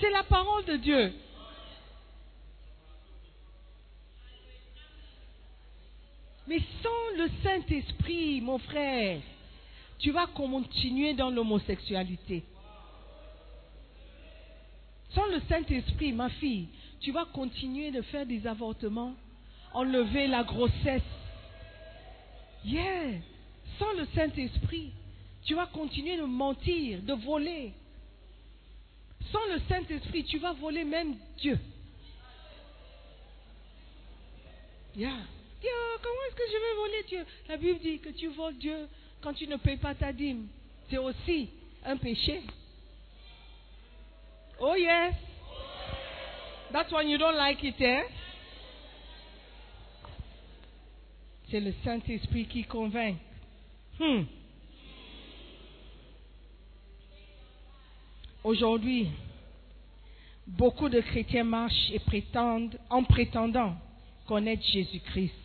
C'est 0.00 0.10
la 0.10 0.24
parole 0.24 0.64
de 0.64 0.76
Dieu. 0.76 1.12
Mais 6.52 6.60
sans 6.82 7.16
le 7.16 7.30
Saint-Esprit, 7.42 8.42
mon 8.42 8.58
frère, 8.58 9.22
tu 9.98 10.10
vas 10.10 10.26
continuer 10.26 11.14
dans 11.14 11.30
l'homosexualité. 11.30 12.44
Sans 15.14 15.24
le 15.28 15.40
Saint-Esprit, 15.48 16.12
ma 16.12 16.28
fille, 16.28 16.68
tu 17.00 17.10
vas 17.10 17.24
continuer 17.24 17.90
de 17.90 18.02
faire 18.02 18.26
des 18.26 18.46
avortements, 18.46 19.14
enlever 19.72 20.26
la 20.26 20.44
grossesse. 20.44 21.00
Yeah. 22.66 23.12
Sans 23.78 23.92
le 23.94 24.06
Saint-Esprit, 24.14 24.92
tu 25.46 25.54
vas 25.54 25.68
continuer 25.68 26.18
de 26.18 26.24
mentir, 26.24 27.00
de 27.00 27.14
voler. 27.14 27.72
Sans 29.30 29.54
le 29.54 29.58
Saint-Esprit, 29.70 30.24
tu 30.24 30.38
vas 30.38 30.52
voler 30.52 30.84
même 30.84 31.16
Dieu. 31.38 31.58
Yeah. 34.94 35.16
Comment 36.02 36.22
est-ce 36.28 36.36
que 36.36 36.42
je 36.46 36.58
vais 36.58 36.74
voler 36.76 37.02
Dieu? 37.08 37.26
La 37.48 37.56
Bible 37.56 37.78
dit 37.78 37.98
que 38.00 38.08
tu 38.10 38.28
voles 38.28 38.56
Dieu 38.56 38.88
quand 39.20 39.32
tu 39.34 39.46
ne 39.46 39.56
payes 39.56 39.76
pas 39.76 39.94
ta 39.94 40.12
dîme. 40.12 40.48
C'est 40.90 40.98
aussi 40.98 41.50
un 41.84 41.96
péché. 41.96 42.42
Oh 44.58 44.74
yes. 44.74 45.14
That's 46.72 46.90
why 46.90 47.02
you 47.02 47.18
don't 47.18 47.36
like 47.36 47.62
it, 47.62 47.80
eh? 47.80 48.02
C'est 51.50 51.60
le 51.60 51.74
Saint-Esprit 51.84 52.46
qui 52.46 52.64
convainc. 52.64 53.16
Hmm. 53.98 54.22
Aujourd'hui, 58.42 59.08
beaucoup 60.46 60.88
de 60.88 61.00
chrétiens 61.00 61.44
marchent 61.44 61.90
et 61.92 61.98
prétendent, 61.98 62.78
en 62.90 63.04
prétendant 63.04 63.76
connaître 64.26 64.64
Jésus-Christ. 64.64 65.41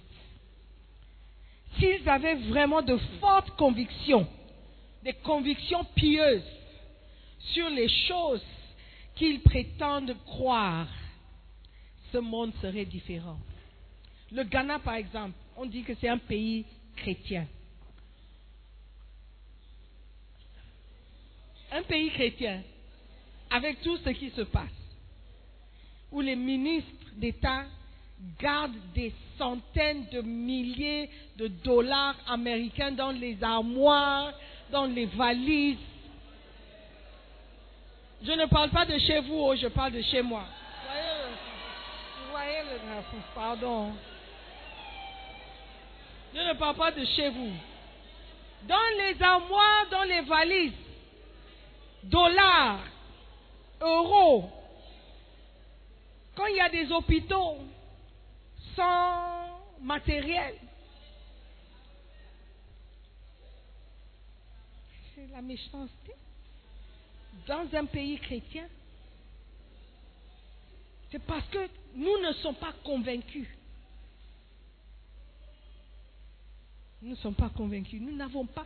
S'ils 1.79 2.07
avaient 2.09 2.35
vraiment 2.35 2.81
de 2.81 2.97
fortes 3.19 3.51
convictions, 3.51 4.27
des 5.03 5.13
convictions 5.13 5.83
pieuses 5.95 6.43
sur 7.39 7.69
les 7.69 7.87
choses 8.07 8.43
qu'ils 9.15 9.41
prétendent 9.41 10.15
croire, 10.25 10.87
ce 12.11 12.17
monde 12.17 12.53
serait 12.61 12.85
différent. 12.85 13.37
Le 14.31 14.43
Ghana, 14.43 14.79
par 14.79 14.95
exemple, 14.95 15.35
on 15.55 15.65
dit 15.65 15.83
que 15.83 15.93
c'est 15.99 16.09
un 16.09 16.17
pays 16.17 16.65
chrétien. 16.95 17.47
Un 21.71 21.83
pays 21.83 22.09
chrétien, 22.11 22.61
avec 23.49 23.81
tout 23.81 23.97
ce 23.97 24.09
qui 24.09 24.29
se 24.31 24.41
passe, 24.41 24.69
où 26.11 26.21
les 26.21 26.35
ministres 26.35 26.89
d'État 27.15 27.65
gardent 28.39 28.73
des 28.93 29.13
centaines 29.37 30.07
de 30.11 30.21
milliers 30.21 31.09
de 31.37 31.47
dollars 31.47 32.15
américains 32.27 32.91
dans 32.91 33.11
les 33.11 33.37
armoires, 33.43 34.33
dans 34.71 34.85
les 34.85 35.05
valises. 35.05 35.77
Je 38.23 38.31
ne 38.31 38.45
parle 38.45 38.69
pas 38.71 38.85
de 38.85 38.97
chez 38.97 39.19
vous, 39.21 39.39
oh, 39.39 39.55
je 39.55 39.67
parle 39.67 39.93
de 39.93 40.01
chez 40.01 40.21
moi. 40.21 40.43
Pardon. 43.35 43.93
Je 46.33 46.39
ne 46.39 46.53
parle 46.53 46.75
pas 46.75 46.91
de 46.91 47.05
chez 47.05 47.29
vous. 47.29 47.51
Dans 48.67 48.75
les 48.97 49.21
armoires, 49.21 49.85
dans 49.91 50.03
les 50.03 50.21
valises, 50.21 50.73
dollars, 52.03 52.79
euros, 53.81 54.49
quand 56.35 56.47
il 56.47 56.55
y 56.55 56.61
a 56.61 56.69
des 56.69 56.91
hôpitaux 56.91 57.57
matériel, 59.81 60.55
c'est 65.15 65.27
la 65.27 65.41
méchanceté. 65.41 66.13
Dans 67.47 67.67
un 67.73 67.85
pays 67.85 68.17
chrétien, 68.19 68.67
c'est 71.11 71.23
parce 71.23 71.47
que 71.47 71.69
nous 71.95 72.17
ne 72.19 72.33
sommes 72.33 72.55
pas 72.55 72.73
convaincus. 72.83 73.47
Nous 77.01 77.11
ne 77.11 77.15
sommes 77.15 77.35
pas 77.35 77.49
convaincus. 77.49 78.01
Nous 78.01 78.15
n'avons 78.15 78.45
pas. 78.45 78.65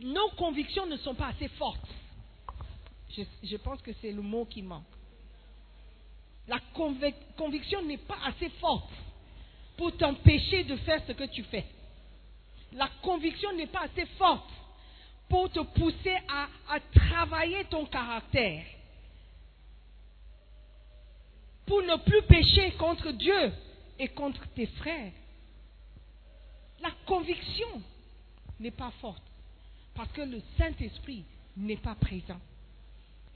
Nos 0.00 0.30
convictions 0.30 0.86
ne 0.86 0.96
sont 0.96 1.14
pas 1.14 1.28
assez 1.28 1.48
fortes. 1.48 1.88
Je, 3.42 3.56
pense 3.56 3.80
que 3.82 3.92
c'est 4.00 4.12
le 4.12 4.22
mot 4.22 4.44
qui 4.44 4.62
manque. 4.62 4.84
La 6.48 6.58
convic- 6.74 7.14
conviction 7.36 7.82
n'est 7.82 7.98
pas 7.98 8.18
assez 8.24 8.48
forte 8.60 8.90
pour 9.76 9.96
t'empêcher 9.96 10.64
de 10.64 10.76
faire 10.76 11.02
ce 11.06 11.12
que 11.12 11.24
tu 11.24 11.42
fais. 11.44 11.64
La 12.72 12.88
conviction 13.02 13.52
n'est 13.54 13.66
pas 13.66 13.82
assez 13.82 14.06
forte 14.18 14.50
pour 15.28 15.50
te 15.50 15.60
pousser 15.60 16.16
à, 16.28 16.80
travailler 16.94 17.64
ton 17.64 17.86
caractère. 17.86 18.64
Pour 21.66 21.82
ne 21.82 21.96
plus 21.96 22.22
pécher 22.22 22.72
contre 22.72 23.10
Dieu 23.12 23.52
et 23.98 24.08
contre 24.08 24.46
tes 24.54 24.66
frères. 24.66 25.12
La 26.80 26.90
conviction 27.06 27.82
n'est 28.60 28.70
pas 28.70 28.92
forte 29.00 29.22
parce 29.94 30.12
que 30.12 30.22
le 30.22 30.40
Saint-Esprit 30.58 31.24
n'est 31.56 31.78
pas 31.78 31.94
présent. 31.94 32.40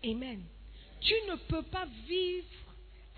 Amen. 0.05 0.43
Tu 1.01 1.15
ne 1.29 1.37
peux 1.37 1.63
pas 1.63 1.87
vivre 2.07 2.47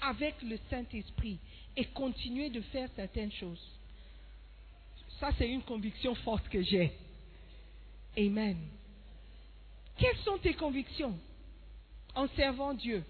avec 0.00 0.40
le 0.42 0.58
Saint-Esprit 0.70 1.38
et 1.76 1.84
continuer 1.86 2.50
de 2.50 2.60
faire 2.60 2.88
certaines 2.96 3.32
choses. 3.32 3.62
Ça, 5.20 5.30
c'est 5.38 5.48
une 5.48 5.62
conviction 5.62 6.14
forte 6.16 6.48
que 6.48 6.62
j'ai. 6.62 6.92
Amen. 8.16 8.56
Quelles 9.96 10.18
sont 10.18 10.38
tes 10.38 10.54
convictions 10.54 11.16
en 12.14 12.28
servant 12.28 12.74
Dieu? 12.74 13.04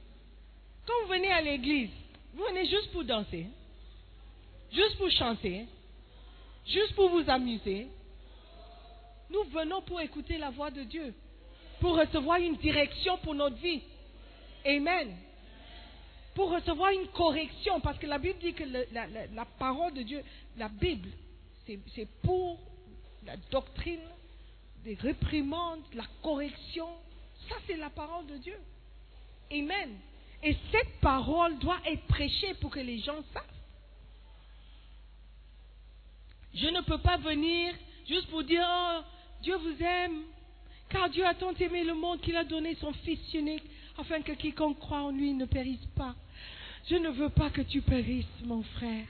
Quand 0.86 0.92
vous 1.02 1.08
venez 1.08 1.32
à 1.32 1.40
l'église, 1.40 1.90
vous 2.34 2.44
venez 2.44 2.66
juste 2.66 2.90
pour 2.92 3.04
danser, 3.04 3.46
juste 4.72 4.96
pour 4.98 5.10
chanter, 5.10 5.66
juste 6.66 6.94
pour 6.94 7.08
vous 7.08 7.28
amuser. 7.28 7.88
Nous 9.30 9.44
venons 9.44 9.80
pour 9.82 10.00
écouter 10.00 10.38
la 10.38 10.50
voix 10.50 10.70
de 10.70 10.82
Dieu, 10.82 11.14
pour 11.80 11.96
recevoir 11.96 12.38
une 12.38 12.56
direction 12.56 13.16
pour 13.18 13.34
notre 13.34 13.56
vie. 13.56 13.82
Amen. 14.64 15.16
Pour 16.34 16.50
recevoir 16.50 16.90
une 16.90 17.08
correction, 17.08 17.80
parce 17.80 17.98
que 17.98 18.06
la 18.06 18.18
Bible 18.18 18.38
dit 18.40 18.54
que 18.54 18.64
la, 18.64 19.44
parole 19.58 19.92
de 19.92 20.02
Dieu, 20.02 20.22
la 20.56 20.68
Bible, 20.68 21.10
c'est 21.66 21.78
c'est 21.94 22.08
pour 22.22 22.58
la 23.24 23.36
doctrine, 23.50 24.00
des 24.84 24.94
réprimandes, 24.94 25.82
la 25.94 26.06
correction. 26.22 26.88
Ça, 27.48 27.56
c'est 27.66 27.76
la 27.76 27.90
parole 27.90 28.26
de 28.26 28.36
Dieu. 28.36 28.56
Amen. 29.50 29.98
Et 30.42 30.56
cette 30.72 31.00
parole 31.00 31.58
doit 31.58 31.78
être 31.86 32.04
prêchée 32.06 32.54
pour 32.54 32.70
que 32.70 32.80
les 32.80 32.98
gens 33.00 33.22
savent. 33.32 33.44
Je 36.54 36.66
ne 36.66 36.80
peux 36.82 36.98
pas 36.98 37.16
venir 37.16 37.74
juste 38.08 38.28
pour 38.28 38.42
dire, 38.42 38.66
oh, 38.68 39.00
Dieu 39.42 39.56
vous 39.56 39.82
aime, 39.82 40.22
car 40.88 41.08
Dieu 41.08 41.24
a 41.24 41.34
tant 41.34 41.54
aimé 41.54 41.84
le 41.84 41.94
monde 41.94 42.20
qu'il 42.20 42.36
a 42.36 42.44
donné 42.44 42.74
son 42.76 42.92
Fils 42.92 43.20
unique, 43.34 43.64
afin 43.98 44.22
que 44.22 44.32
quiconque 44.32 44.78
croit 44.78 45.02
en 45.02 45.10
lui 45.10 45.32
ne 45.32 45.44
périsse 45.44 45.86
pas. 45.96 46.14
Je 46.88 46.96
ne 46.96 47.10
veux 47.10 47.30
pas 47.30 47.50
que 47.50 47.62
tu 47.62 47.80
périsses, 47.80 48.26
mon 48.44 48.62
frère. 48.62 49.06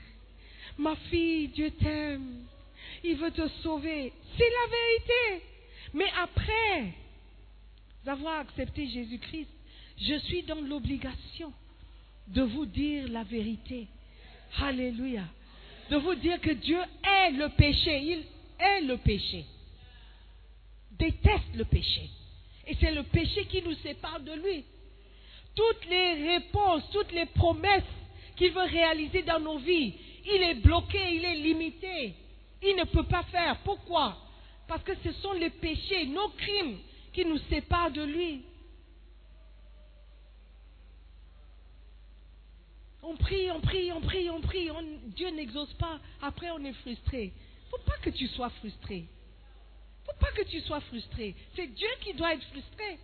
Ma 0.78 0.94
fille, 1.10 1.48
Dieu 1.48 1.70
t'aime. 1.70 2.44
Il 3.04 3.16
veut 3.16 3.30
te 3.30 3.48
sauver. 3.62 4.12
C'est 4.36 4.50
la 4.50 4.70
vérité. 4.70 5.46
Mais 5.94 6.10
après 6.22 6.94
avoir 8.06 8.40
accepté 8.40 8.88
Jésus-Christ, 8.88 9.48
je 10.00 10.18
suis 10.20 10.42
dans 10.42 10.60
l'obligation 10.60 11.52
de 12.28 12.42
vous 12.42 12.66
dire 12.66 13.08
la 13.08 13.22
vérité. 13.24 13.86
Alléluia. 14.60 15.24
De 15.90 15.96
vous 15.96 16.14
dire 16.14 16.40
que 16.40 16.50
Dieu 16.50 16.78
est 16.78 17.30
le 17.32 17.48
péché. 17.50 18.00
Il 18.02 18.24
est 18.58 18.80
le 18.82 18.96
péché. 18.98 19.44
Déteste 20.92 21.54
le 21.54 21.64
péché. 21.64 22.08
Et 22.66 22.76
c'est 22.80 22.92
le 22.92 23.02
péché 23.04 23.46
qui 23.46 23.62
nous 23.62 23.74
sépare 23.76 24.20
de 24.20 24.32
lui. 24.32 24.64
Toutes 25.54 25.86
les 25.86 26.32
réponses, 26.32 26.82
toutes 26.92 27.12
les 27.12 27.26
promesses 27.26 27.82
qu'il 28.36 28.52
veut 28.52 28.62
réaliser 28.62 29.22
dans 29.22 29.40
nos 29.40 29.58
vies, 29.58 29.94
il 30.24 30.42
est 30.42 30.54
bloqué, 30.54 31.16
il 31.16 31.24
est 31.24 31.36
limité. 31.36 32.14
Il 32.62 32.76
ne 32.76 32.84
peut 32.84 33.04
pas 33.04 33.24
faire. 33.24 33.58
Pourquoi? 33.64 34.16
Parce 34.68 34.82
que 34.84 34.94
ce 35.04 35.12
sont 35.12 35.32
les 35.32 35.50
péchés, 35.50 36.06
nos 36.06 36.28
crimes 36.30 36.78
qui 37.12 37.24
nous 37.24 37.38
séparent 37.50 37.90
de 37.90 38.02
lui. 38.02 38.42
On 43.02 43.16
prie, 43.16 43.50
on 43.50 43.60
prie, 43.60 43.92
on 43.92 44.00
prie, 44.00 44.30
on 44.30 44.40
prie. 44.40 44.70
Dieu 45.06 45.30
n'exauce 45.30 45.72
pas. 45.74 45.98
Après, 46.22 46.50
on 46.52 46.64
est 46.64 46.72
frustré. 46.74 47.32
faut 47.68 47.82
pas 47.84 47.98
que 48.00 48.10
tu 48.10 48.28
sois 48.28 48.50
frustré. 48.50 49.06
faut 50.06 50.18
pas 50.20 50.30
que 50.32 50.48
tu 50.48 50.60
sois 50.60 50.80
frustré. 50.82 51.34
C'est 51.56 51.66
Dieu 51.66 51.88
qui 52.00 52.14
doit 52.14 52.32
être 52.34 52.44
frustré. 52.44 52.98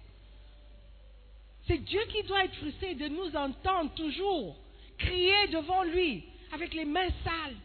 C'est 1.68 1.78
Dieu 1.84 2.00
qui 2.08 2.22
doit 2.22 2.44
être 2.44 2.56
frustré 2.56 2.94
de 2.94 3.08
nous 3.08 3.36
entendre 3.36 3.92
toujours 3.94 4.56
crier 4.96 5.48
devant 5.52 5.84
lui 5.84 6.24
avec 6.52 6.72
les 6.72 6.86
mains 6.86 7.10
sales, 7.22 7.56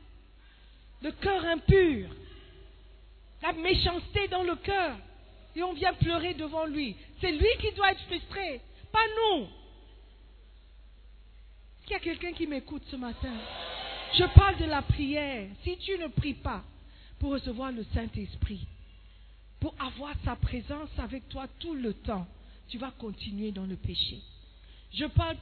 le 1.01 1.11
cœur 1.13 1.43
impur, 1.45 2.09
la 3.41 3.53
méchanceté 3.53 4.27
dans 4.27 4.43
le 4.43 4.55
cœur. 4.57 4.97
Et 5.55 5.63
on 5.63 5.73
vient 5.73 5.93
pleurer 5.93 6.33
devant 6.33 6.65
lui. 6.65 6.95
C'est 7.21 7.31
lui 7.31 7.47
qui 7.59 7.71
doit 7.73 7.91
être 7.91 8.03
frustré, 8.07 8.59
pas 8.91 9.05
nous. 9.15 9.47
Est-ce 11.83 11.91
y 11.91 11.95
a 11.95 11.99
quelqu'un 11.99 12.33
qui 12.33 12.47
m'écoute 12.47 12.83
ce 12.89 12.95
matin? 12.95 13.33
Je 14.15 14.23
parle 14.35 14.57
de 14.57 14.65
la 14.65 14.81
prière. 14.81 15.47
Si 15.63 15.77
tu 15.77 15.97
ne 15.97 16.07
pries 16.07 16.33
pas 16.33 16.63
pour 17.19 17.31
recevoir 17.31 17.71
le 17.71 17.85
Saint-Esprit, 17.93 18.65
pour 19.59 19.75
avoir 19.79 20.13
sa 20.25 20.35
présence 20.35 20.89
avec 20.97 21.29
toi 21.29 21.45
tout 21.59 21.73
le 21.73 21.93
temps, 21.93 22.27
tu 22.67 22.77
vas 22.77 22.91
continuer 22.91 23.51
dans 23.51 23.65
le 23.65 23.75
péché. 23.75 24.21
Je 24.93 25.05
parle 25.05 25.37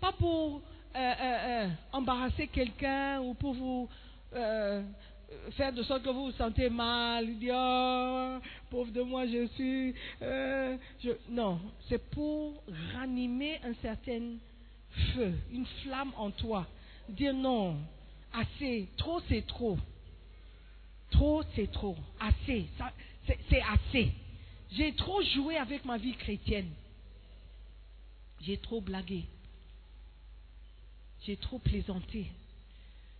pas 0.00 0.12
pour 0.12 0.60
euh, 0.94 0.98
euh, 0.98 1.14
euh, 1.22 1.68
embarrasser 1.92 2.46
quelqu'un 2.48 3.20
ou 3.22 3.32
pour 3.34 3.54
vous 3.54 3.88
faire 5.52 5.72
de 5.72 5.82
sorte 5.82 6.02
que 6.02 6.10
vous 6.10 6.26
vous 6.26 6.32
sentez 6.32 6.68
mal, 6.68 7.38
dire 7.38 7.54
oh, 7.56 8.38
pauvre 8.70 8.92
de 8.92 9.00
moi 9.02 9.26
je 9.26 9.46
suis. 9.48 9.94
Non, 11.30 11.60
c'est 11.88 12.10
pour 12.10 12.62
ranimer 12.94 13.58
un 13.64 13.74
certain 13.80 14.36
feu, 15.14 15.32
une 15.50 15.66
flamme 15.82 16.12
en 16.16 16.30
toi. 16.30 16.66
Dire 17.08 17.34
non, 17.34 17.76
assez, 18.34 18.88
trop 18.98 19.20
c'est 19.28 19.46
trop. 19.46 19.78
Trop 21.10 21.42
c'est 21.54 21.70
trop, 21.72 21.96
assez, 22.20 22.66
c'est 23.26 23.62
assez. 23.62 24.12
J'ai 24.76 24.94
trop 24.94 25.22
joué 25.22 25.56
avec 25.56 25.84
ma 25.84 25.98
vie 25.98 26.14
chrétienne. 26.14 26.70
J'ai 28.40 28.56
trop 28.58 28.80
blagué. 28.80 29.24
J'ai 31.24 31.36
trop 31.36 31.58
plaisanté. 31.58 32.26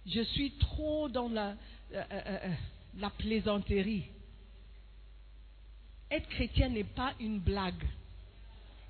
Je 0.06 0.22
suis 0.22 0.52
trop 0.52 1.08
dans 1.08 1.28
la, 1.28 1.50
euh, 1.50 1.54
euh, 1.92 2.22
euh, 2.26 2.54
la 2.98 3.10
plaisanterie. 3.10 4.04
Être 6.10 6.28
chrétien 6.28 6.68
n'est 6.70 6.84
pas 6.84 7.14
une 7.20 7.38
blague. 7.38 7.86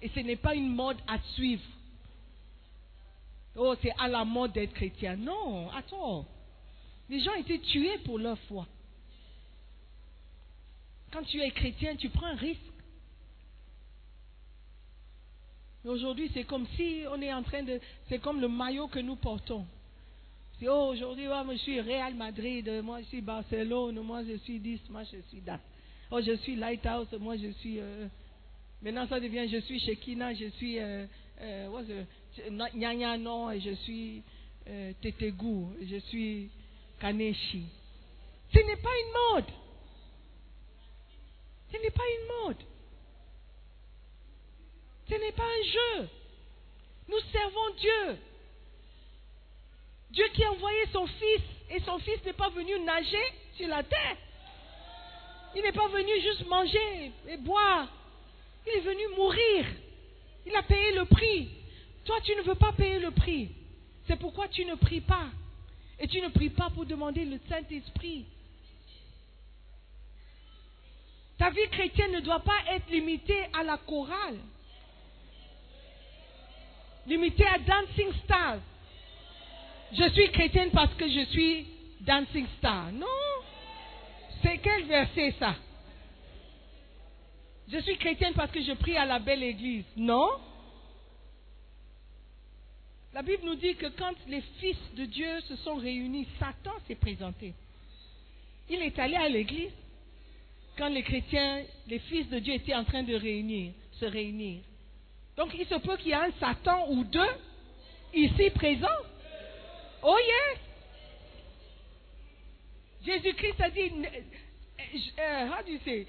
Et 0.00 0.08
ce 0.08 0.20
n'est 0.20 0.36
pas 0.36 0.54
une 0.54 0.68
mode 0.68 0.98
à 1.06 1.18
suivre. 1.34 1.62
Oh, 3.56 3.74
c'est 3.82 3.92
à 3.98 4.08
la 4.08 4.24
mode 4.24 4.52
d'être 4.52 4.72
chrétien. 4.72 5.16
Non, 5.16 5.70
attends. 5.70 6.26
Les 7.10 7.20
gens 7.20 7.34
étaient 7.34 7.60
tués 7.60 7.98
pour 7.98 8.18
leur 8.18 8.38
foi. 8.40 8.66
Quand 11.12 11.22
tu 11.24 11.40
es 11.40 11.50
chrétien, 11.50 11.94
tu 11.96 12.08
prends 12.08 12.26
un 12.26 12.34
risque. 12.36 12.60
Aujourd'hui, 15.84 16.30
c'est 16.32 16.44
comme 16.44 16.66
si 16.76 17.02
on 17.10 17.20
est 17.20 17.32
en 17.32 17.42
train 17.42 17.62
de. 17.62 17.80
C'est 18.08 18.20
comme 18.20 18.40
le 18.40 18.48
maillot 18.48 18.86
que 18.88 19.00
nous 19.00 19.16
portons. 19.16 19.66
C'est 20.58 20.68
oh, 20.68 20.90
aujourd'hui, 20.92 21.26
moi, 21.26 21.44
je 21.52 21.58
suis 21.58 21.80
Real 21.80 22.14
Madrid, 22.14 22.70
moi 22.84 23.00
je 23.00 23.06
suis 23.06 23.20
Barcelone, 23.20 24.00
moi 24.00 24.22
je 24.24 24.36
suis 24.38 24.60
10, 24.60 24.80
moi 24.90 25.02
je 25.04 25.18
suis 25.28 25.40
dat. 25.40 25.58
Oh, 26.10 26.20
je 26.24 26.36
suis 26.36 26.54
Lighthouse, 26.56 27.08
moi 27.18 27.36
je 27.36 27.50
suis. 27.52 27.80
euh, 27.80 28.06
Maintenant, 28.80 29.06
ça 29.08 29.18
devient 29.20 29.48
je 29.48 29.58
suis 29.60 29.80
Shekina, 29.80 30.34
je 30.34 30.48
suis. 30.50 30.78
Euh, 30.78 31.06
euh, 31.40 31.68
what's 31.68 31.88
the- 31.88 32.06
et 33.54 33.60
je 33.60 33.74
suis 33.82 34.22
euh, 34.68 34.92
Tetegou, 35.00 35.72
et 35.80 35.86
je 35.86 35.96
suis 35.96 36.48
Kaneshi. 37.00 37.64
Ce 38.54 38.58
n'est 38.58 38.76
pas 38.76 38.90
une 38.90 39.34
mode. 39.34 39.44
Ce 41.72 41.78
n'est 41.78 41.90
pas 41.90 42.02
une 42.02 42.46
mode. 42.46 42.64
Ce 45.08 45.14
n'est 45.14 45.32
pas 45.32 45.44
un 45.44 45.62
jeu. 45.64 46.08
Nous 47.08 47.20
servons 47.32 47.74
Dieu. 47.78 48.18
Dieu 50.10 50.24
qui 50.34 50.44
a 50.44 50.52
envoyé 50.52 50.86
son 50.92 51.06
Fils. 51.06 51.42
Et 51.70 51.80
son 51.80 51.98
Fils 52.00 52.22
n'est 52.24 52.32
pas 52.34 52.50
venu 52.50 52.78
nager 52.80 53.32
sur 53.56 53.68
la 53.68 53.82
terre. 53.82 54.16
Il 55.54 55.62
n'est 55.62 55.72
pas 55.72 55.88
venu 55.88 56.20
juste 56.20 56.46
manger 56.46 57.12
et 57.28 57.36
boire. 57.38 57.88
Il 58.66 58.72
est 58.72 58.80
venu 58.80 59.02
mourir. 59.16 59.66
Il 60.46 60.54
a 60.54 60.62
payé 60.62 60.92
le 60.92 61.04
prix. 61.06 61.50
Toi, 62.04 62.16
tu 62.22 62.34
ne 62.34 62.42
veux 62.42 62.54
pas 62.54 62.72
payer 62.72 62.98
le 62.98 63.10
prix. 63.10 63.50
C'est 64.06 64.18
pourquoi 64.18 64.48
tu 64.48 64.64
ne 64.64 64.74
pries 64.74 65.00
pas. 65.00 65.26
Et 65.98 66.08
tu 66.08 66.20
ne 66.20 66.28
pries 66.28 66.50
pas 66.50 66.70
pour 66.70 66.84
demander 66.84 67.24
le 67.24 67.38
Saint-Esprit. 67.48 68.26
Ta 71.42 71.50
vie 71.50 71.68
chrétienne 71.72 72.12
ne 72.12 72.20
doit 72.20 72.38
pas 72.38 72.60
être 72.68 72.88
limitée 72.88 73.42
à 73.52 73.64
la 73.64 73.76
chorale. 73.76 74.38
Limitée 77.04 77.48
à 77.48 77.58
Dancing 77.58 78.12
Stars. 78.22 78.60
Je 79.92 80.08
suis 80.10 80.30
chrétienne 80.30 80.70
parce 80.70 80.94
que 80.94 81.08
je 81.08 81.24
suis 81.32 81.66
Dancing 82.00 82.46
Star. 82.58 82.92
Non. 82.92 83.06
C'est 84.40 84.58
quel 84.58 84.84
verset 84.84 85.34
ça? 85.40 85.56
Je 87.66 87.78
suis 87.78 87.96
chrétienne 87.96 88.34
parce 88.34 88.52
que 88.52 88.62
je 88.62 88.74
prie 88.74 88.96
à 88.96 89.04
la 89.04 89.18
belle 89.18 89.42
église. 89.42 89.84
Non. 89.96 90.28
La 93.14 93.22
Bible 93.22 93.42
nous 93.46 93.56
dit 93.56 93.74
que 93.74 93.88
quand 93.88 94.14
les 94.28 94.42
fils 94.60 94.78
de 94.94 95.06
Dieu 95.06 95.40
se 95.40 95.56
sont 95.56 95.74
réunis, 95.74 96.28
Satan 96.38 96.74
s'est 96.86 96.94
présenté. 96.94 97.52
Il 98.70 98.80
est 98.80 98.96
allé 99.00 99.16
à 99.16 99.28
l'église 99.28 99.72
quand 100.76 100.88
les 100.88 101.02
chrétiens, 101.02 101.62
les 101.86 101.98
fils 101.98 102.28
de 102.28 102.38
Dieu 102.38 102.54
étaient 102.54 102.74
en 102.74 102.84
train 102.84 103.02
de 103.02 103.14
réunir, 103.14 103.72
se 103.92 104.06
réunir. 104.06 104.60
Donc 105.36 105.54
il 105.58 105.66
se 105.66 105.74
peut 105.76 105.96
qu'il 105.96 106.08
y 106.08 106.12
ait 106.12 106.14
un 106.14 106.32
Satan 106.40 106.86
ou 106.90 107.04
deux 107.04 107.20
ici 108.14 108.50
présents. 108.50 108.88
Oh 110.02 110.16
yes! 110.18 110.58
Jésus-Christ 113.04 113.60
a 113.60 113.70
dit, 113.70 113.92
euh, 115.18 115.48
euh, 115.48 116.04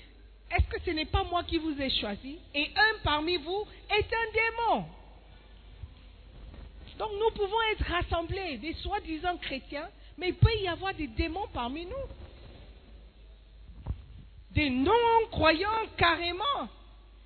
est-ce 0.51 0.67
que 0.67 0.81
ce 0.85 0.91
n'est 0.91 1.05
pas 1.05 1.23
moi 1.23 1.43
qui 1.43 1.57
vous 1.57 1.79
ai 1.81 1.89
choisi? 1.89 2.37
Et 2.53 2.69
un 2.75 2.99
parmi 3.03 3.37
vous 3.37 3.65
est 3.89 4.13
un 4.13 4.31
démon. 4.33 4.85
Donc 6.99 7.09
nous 7.19 7.31
pouvons 7.31 7.61
être 7.71 7.85
rassemblés, 7.85 8.57
des 8.57 8.73
soi-disant 8.75 9.37
chrétiens, 9.37 9.89
mais 10.17 10.29
il 10.29 10.35
peut 10.35 10.53
y 10.61 10.67
avoir 10.67 10.93
des 10.93 11.07
démons 11.07 11.47
parmi 11.53 11.85
nous. 11.85 12.22
Des 14.53 14.69
non-croyants 14.69 15.87
carrément, 15.97 16.69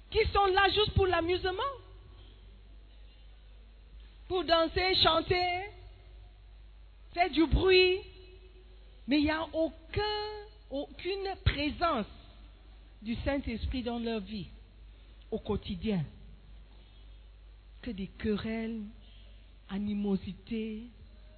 qui 0.09 0.19
sont 0.31 0.45
là 0.45 0.69
juste 0.69 0.91
pour 0.91 1.07
l'amusement. 1.07 1.73
Pour 4.27 4.43
danser, 4.43 4.95
chanter, 5.03 5.69
faire 7.13 7.29
du 7.29 7.45
bruit. 7.45 7.99
Mais 9.07 9.19
il 9.19 9.23
n'y 9.23 9.31
a 9.31 9.45
aucun, 9.53 10.01
aucune 10.69 11.33
présence 11.45 12.05
du 13.01 13.15
Saint-Esprit 13.23 13.83
dans 13.83 13.99
leur 13.99 14.19
vie 14.19 14.47
au 15.31 15.39
quotidien. 15.39 16.03
Que 17.81 17.91
des 17.91 18.07
querelles, 18.07 18.81
animosité, 19.69 20.83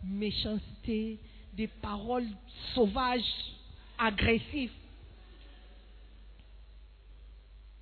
méchanceté, 0.04 1.20
des 1.54 1.68
paroles 1.68 2.28
sauvages, 2.74 3.22
agressives, 3.98 4.72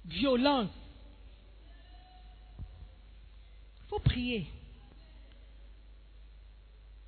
violence. 0.08 0.70
Il 3.86 3.90
faut 3.90 4.00
prier. 4.00 4.48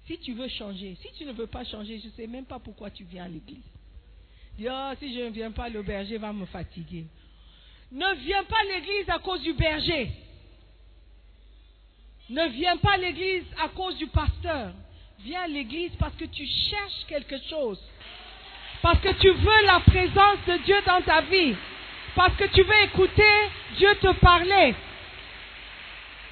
Si 0.06 0.18
tu 0.20 0.34
veux 0.34 0.48
changer, 0.48 0.98
si 1.02 1.12
tu 1.18 1.26
ne 1.26 1.34
veux 1.34 1.48
pas 1.48 1.64
changer, 1.66 2.00
je 2.00 2.08
ne 2.08 2.12
sais 2.14 2.28
même 2.28 2.46
pas 2.46 2.60
pourquoi 2.60 2.90
tu 2.90 3.04
viens 3.04 3.26
à 3.26 3.28
l'église. 3.28 3.64
Dis, 4.58 4.68
oh, 4.70 4.92
si 5.00 5.14
je 5.14 5.20
ne 5.20 5.30
viens 5.30 5.52
pas, 5.52 5.70
le 5.70 5.84
berger 5.84 6.18
va 6.18 6.34
me 6.34 6.46
fatiguer. 6.46 7.06
Ne 7.92 8.16
viens 8.16 8.44
pas 8.44 8.58
à 8.60 8.76
l'église 8.76 9.10
à 9.10 9.20
cause 9.20 9.42
du 9.42 9.54
berger. 9.54 10.12
Ne 12.30 12.48
viens 12.50 12.78
pas 12.78 12.94
à 12.94 12.98
l'église 12.98 13.46
à 13.64 13.70
cause 13.70 13.98
du 13.98 14.08
pasteur. 14.08 14.74
Viens 15.20 15.42
à 15.42 15.48
l'église 15.48 15.92
parce 15.98 16.16
que 16.16 16.26
tu 16.26 16.46
cherches 16.46 17.06
quelque 17.08 17.38
chose. 17.50 17.80
Parce 18.82 19.00
que 19.02 19.14
tu 19.20 19.30
veux 19.30 19.66
la 19.66 19.80
présence 19.82 20.38
de 20.48 20.64
Dieu 20.66 20.76
dans 20.86 21.02
ta 21.02 21.22
vie. 21.22 21.56
Parce 22.20 22.36
que 22.36 22.54
tu 22.54 22.64
veux 22.64 22.84
écouter 22.84 23.24
Dieu 23.78 23.88
te 24.02 24.12
parler. 24.20 24.76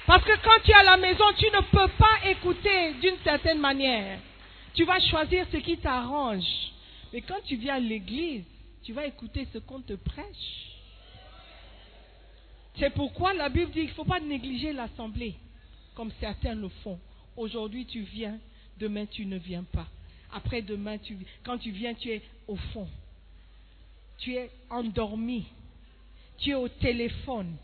Parce 0.06 0.22
que 0.22 0.36
quand 0.44 0.62
tu 0.62 0.70
es 0.70 0.74
à 0.74 0.82
la 0.82 0.98
maison, 0.98 1.24
tu 1.38 1.46
ne 1.46 1.62
peux 1.62 1.88
pas 1.96 2.28
écouter 2.28 2.92
d'une 3.00 3.16
certaine 3.24 3.58
manière. 3.58 4.18
Tu 4.74 4.84
vas 4.84 5.00
choisir 5.00 5.46
ce 5.50 5.56
qui 5.56 5.78
t'arrange. 5.78 6.44
Mais 7.10 7.22
quand 7.22 7.40
tu 7.46 7.56
viens 7.56 7.76
à 7.76 7.80
l'église, 7.80 8.44
tu 8.82 8.92
vas 8.92 9.06
écouter 9.06 9.48
ce 9.50 9.56
qu'on 9.60 9.80
te 9.80 9.94
prêche. 9.94 10.76
C'est 12.78 12.90
pourquoi 12.90 13.32
la 13.32 13.48
Bible 13.48 13.70
dit 13.70 13.80
qu'il 13.80 13.88
ne 13.88 13.94
faut 13.94 14.04
pas 14.04 14.20
négliger 14.20 14.74
l'assemblée, 14.74 15.36
comme 15.94 16.12
certains 16.20 16.54
le 16.54 16.68
font. 16.84 17.00
Aujourd'hui, 17.34 17.86
tu 17.86 18.00
viens, 18.00 18.38
demain, 18.76 19.06
tu 19.06 19.24
ne 19.24 19.38
viens 19.38 19.64
pas. 19.64 19.86
Après 20.34 20.60
demain, 20.60 20.98
tu, 20.98 21.16
quand 21.44 21.56
tu 21.56 21.70
viens, 21.70 21.94
tu 21.94 22.10
es 22.10 22.20
au 22.46 22.56
fond. 22.56 22.86
Tu 24.18 24.34
es 24.34 24.50
endormi. 24.68 25.46
Tu 26.38 26.50
es 26.50 26.54
au 26.54 26.68
téléphone. 26.68 27.56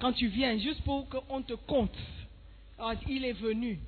Quand 0.00 0.12
tu 0.12 0.28
viens, 0.28 0.58
juste 0.58 0.82
pour 0.82 1.08
qu'on 1.08 1.42
te 1.42 1.54
compte, 1.54 1.96
ah, 2.78 2.94
il 3.08 3.24
est 3.24 3.32
venu. 3.32 3.78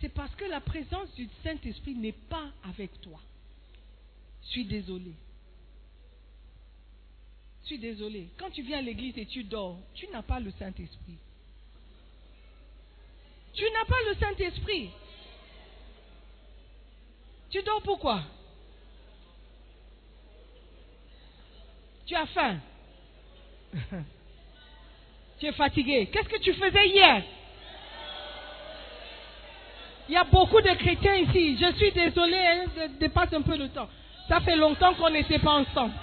C'est 0.00 0.08
parce 0.10 0.34
que 0.34 0.44
la 0.44 0.60
présence 0.60 1.12
du 1.14 1.28
Saint-Esprit 1.42 1.94
n'est 1.94 2.12
pas 2.12 2.50
avec 2.64 3.00
toi. 3.00 3.20
Je 4.44 4.48
suis 4.50 4.64
désolé. 4.66 5.12
Je 7.62 7.68
suis 7.68 7.78
désolé. 7.78 8.28
Quand 8.36 8.50
tu 8.50 8.62
viens 8.62 8.78
à 8.78 8.82
l'église 8.82 9.16
et 9.16 9.26
tu 9.26 9.44
dors, 9.44 9.78
tu 9.94 10.06
n'as 10.08 10.22
pas 10.22 10.38
le 10.38 10.52
Saint-Esprit. 10.52 11.16
Tu 13.54 13.64
n'as 13.64 13.84
pas 13.86 13.94
le 14.08 14.14
Saint-Esprit. 14.16 14.90
Tu 17.50 17.62
dors 17.62 17.82
pourquoi? 17.82 18.22
Tu 22.06 22.14
as 22.14 22.26
faim. 22.26 22.58
tu 25.40 25.46
es 25.46 25.52
fatigué. 25.52 26.08
Qu'est-ce 26.12 26.28
que 26.28 26.38
tu 26.38 26.52
faisais 26.54 26.88
hier? 26.88 27.22
Il 30.08 30.14
y 30.14 30.16
a 30.16 30.24
beaucoup 30.24 30.60
de 30.60 30.74
chrétiens 30.74 31.14
ici. 31.14 31.56
Je 31.58 31.72
suis 31.76 31.92
désolé, 31.92 32.36
hein, 32.36 32.64
je 32.76 32.86
dépasse 32.98 33.32
un 33.32 33.40
peu 33.40 33.56
le 33.56 33.68
temps. 33.70 33.88
Ça 34.28 34.40
fait 34.40 34.56
longtemps 34.56 34.92
qu'on 34.94 35.10
n'était 35.10 35.38
pas 35.38 35.52
ensemble. 35.52 35.94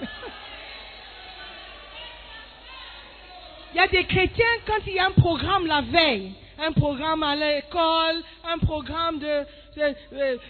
Il 3.74 3.78
y 3.78 3.80
a 3.80 3.88
des 3.88 4.04
chrétiens, 4.04 4.44
quand 4.66 4.86
il 4.86 4.92
y 4.92 4.98
a 4.98 5.06
un 5.06 5.12
programme 5.12 5.66
la 5.66 5.80
veille, 5.80 6.32
un 6.58 6.72
programme 6.72 7.22
à 7.22 7.34
l'école, 7.34 8.22
un 8.44 8.58
programme 8.58 9.18
de, 9.18 9.46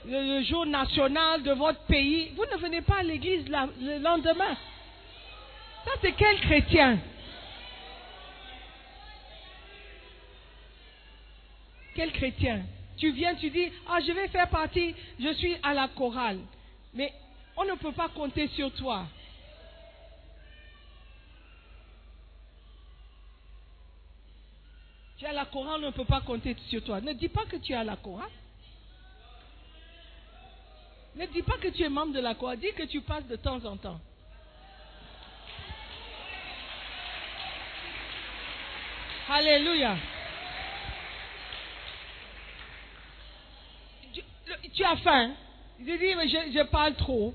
le 0.06 0.42
jour 0.42 0.66
national 0.66 1.44
de 1.44 1.52
votre 1.52 1.78
pays, 1.82 2.32
vous 2.34 2.44
ne 2.52 2.60
venez 2.60 2.80
pas 2.80 2.96
à 2.98 3.02
l'église 3.04 3.48
le 3.48 3.98
lendemain. 4.02 4.56
Ça, 5.84 5.90
c'est 6.00 6.12
quel 6.12 6.40
chrétien 6.40 6.98
Quel 11.94 12.12
chrétien 12.12 12.62
Tu 12.96 13.10
viens, 13.12 13.34
tu 13.34 13.50
dis, 13.50 13.70
ah, 13.88 13.98
je 14.00 14.12
vais 14.12 14.28
faire 14.28 14.48
partie, 14.48 14.94
je 15.18 15.32
suis 15.34 15.56
à 15.62 15.74
la 15.74 15.88
chorale. 15.88 16.38
Mais 16.94 17.12
on 17.56 17.64
ne 17.64 17.74
peut 17.74 17.92
pas 17.92 18.08
compter 18.08 18.48
sur 18.48 18.72
toi. 18.72 19.06
Tu 25.18 25.24
es 25.24 25.28
à 25.28 25.32
la 25.32 25.44
chorale, 25.46 25.80
on 25.82 25.86
ne 25.86 25.90
peut 25.92 26.04
pas 26.04 26.20
compter 26.20 26.56
sur 26.68 26.82
toi. 26.82 27.00
Ne 27.00 27.12
dis 27.12 27.28
pas 27.28 27.44
que 27.44 27.56
tu 27.56 27.72
es 27.72 27.76
à 27.76 27.84
la 27.84 27.96
chorale. 27.96 28.30
Ne 31.16 31.26
dis 31.26 31.42
pas 31.42 31.58
que 31.58 31.68
tu 31.68 31.82
es 31.82 31.88
membre 31.88 32.14
de 32.14 32.20
la 32.20 32.34
chorale. 32.34 32.58
Dis 32.58 32.72
que 32.72 32.84
tu 32.84 33.02
passes 33.02 33.26
de 33.26 33.36
temps 33.36 33.64
en 33.64 33.76
temps. 33.76 34.00
Alléluia. 39.28 39.96
Tu, 44.74 44.84
as 44.84 44.96
faim. 44.96 45.32
Je 45.78 45.84
dis, 45.84 46.14
mais 46.16 46.28
je, 46.28 46.62
parle 46.64 46.94
trop. 46.94 47.34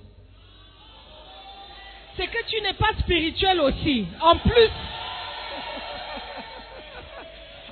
C'est 2.15 2.27
que 2.27 2.45
tu 2.47 2.61
n'es 2.61 2.73
pas 2.73 2.93
spirituel 2.99 3.61
aussi. 3.61 4.07
En 4.21 4.37
plus, 4.37 4.69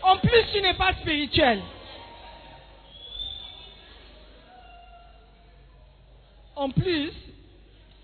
en 0.03 0.17
plus, 0.17 0.43
tu 0.53 0.61
n'es 0.61 0.75
pas 0.75 0.93
spirituel. 0.93 1.61
En 6.55 6.69
plus, 6.69 7.11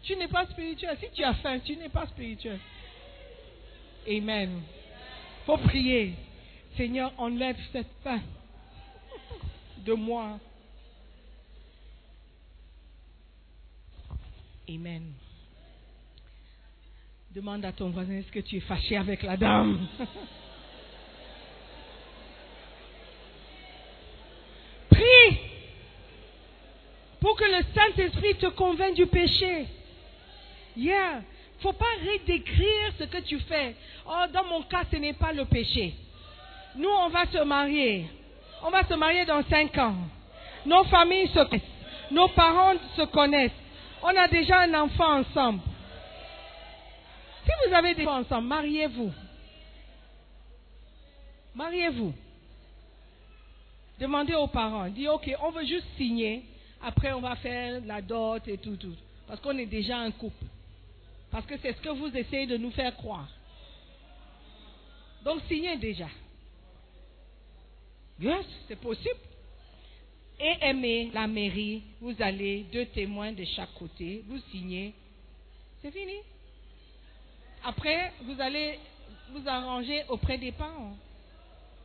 tu 0.04 0.16
n'es 0.16 0.28
pas 0.28 0.46
spirituel. 0.48 0.98
Si 1.00 1.10
tu 1.12 1.24
as 1.24 1.36
faim, 1.36 1.60
tu 1.60 1.78
n'es 1.78 1.90
pas 1.90 2.08
spirituel. 2.08 2.60
Amen 4.08 4.62
faut 5.46 5.58
prier. 5.58 6.14
Seigneur, 6.78 7.12
enlève 7.18 7.58
cette 7.72 7.92
faim 8.04 8.22
de 9.86 9.94
moi. 9.94 10.40
Amen. 14.70 15.14
Demande 17.34 17.66
à 17.66 17.72
ton 17.72 17.90
voisin, 17.90 18.14
est-ce 18.14 18.32
que 18.32 18.40
tu 18.40 18.58
es 18.58 18.62
fâché 18.62 18.96
avec 18.98 19.24
la 19.24 19.38
dame? 19.38 19.88
Prie 24.90 25.40
pour 27.20 27.36
que 27.38 27.44
le 27.46 27.64
Saint-Esprit 27.74 28.36
te 28.36 28.48
convainc 28.48 28.96
du 28.96 29.06
péché. 29.06 29.68
Yeah 30.76 31.22
faut 31.62 31.74
pas 31.74 31.86
redécrire 32.04 32.94
ce 32.98 33.04
que 33.06 33.20
tu 33.20 33.40
fais. 33.40 33.76
Oh, 34.08 34.26
dans 34.34 34.46
mon 34.46 34.64
cas, 34.64 34.84
ce 34.92 34.98
n'est 34.98 35.14
pas 35.14 35.32
le 35.32 35.46
péché. 35.46 35.94
Nous, 36.76 36.90
on 36.90 37.10
va 37.10 37.26
se 37.26 37.44
marier. 37.44 38.08
On 38.64 38.70
va 38.70 38.84
se 38.86 38.94
marier 38.94 39.26
dans 39.26 39.44
cinq 39.44 39.78
ans. 39.78 39.96
Nos 40.66 40.84
familles 40.86 41.28
se 41.28 41.44
connaissent. 41.44 41.62
Nos 42.12 42.28
parents 42.30 42.74
se 42.96 43.04
connaissent. 43.04 43.52
On 44.04 44.16
a 44.16 44.28
déjà 44.28 44.62
un 44.62 44.74
enfant 44.74 45.20
ensemble. 45.20 45.62
Si 47.44 47.52
vous 47.68 47.74
avez 47.74 47.96
des 47.96 48.06
enfants 48.06 48.20
ensemble, 48.20 48.48
mariez-vous. 48.48 49.12
Mariez-vous. 51.56 52.14
Demandez 54.00 54.34
aux 54.34 54.48
parents. 54.48 54.88
Dis, 54.90 55.08
OK, 55.08 55.32
on 55.42 55.52
veut 55.52 55.66
juste 55.66 55.86
signer. 55.98 56.44
Après, 56.84 57.12
on 57.14 57.22
va 57.22 57.36
faire 57.36 57.82
la 57.86 58.02
dot 58.02 58.48
et 58.48 58.58
tout, 58.58 58.76
tout. 58.76 58.96
Parce 59.28 59.40
qu'on 59.40 59.58
est 59.58 59.68
déjà 59.68 59.98
un 59.98 60.12
couple. 60.12 60.46
Parce 61.32 61.46
que 61.46 61.58
c'est 61.58 61.74
ce 61.74 61.82
que 61.82 61.90
vous 61.90 62.16
essayez 62.16 62.46
de 62.46 62.58
nous 62.58 62.72
faire 62.72 62.96
croire. 62.96 63.30
Donc 65.24 65.42
signez 65.48 65.78
déjà. 65.78 66.08
Yes, 68.20 68.46
c'est 68.68 68.80
possible. 68.80 69.20
et 70.40 70.58
aimer 70.62 71.12
la 71.14 71.28
mairie, 71.28 71.84
vous 72.02 72.16
allez 72.20 72.64
deux 72.72 72.88
témoins 72.88 73.32
de 73.32 73.46
chaque 73.46 73.74
côté, 73.76 74.24
vous 74.28 74.40
signez, 74.50 74.94
c'est 75.82 75.92
fini. 75.92 76.16
Après, 77.64 78.12
vous 78.24 78.40
allez 78.42 78.80
vous 79.30 79.48
arranger 79.48 80.04
auprès 80.10 80.40
des 80.40 80.52
parents. 80.52 80.96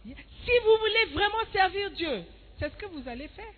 Si 0.05 0.13
vous 0.65 0.79
voulez 0.79 1.13
vraiment 1.13 1.53
servir 1.53 1.91
Dieu, 1.91 2.25
c'est 2.59 2.71
ce 2.71 2.77
que 2.77 2.87
vous 2.87 3.07
allez 3.07 3.29
faire. 3.29 3.53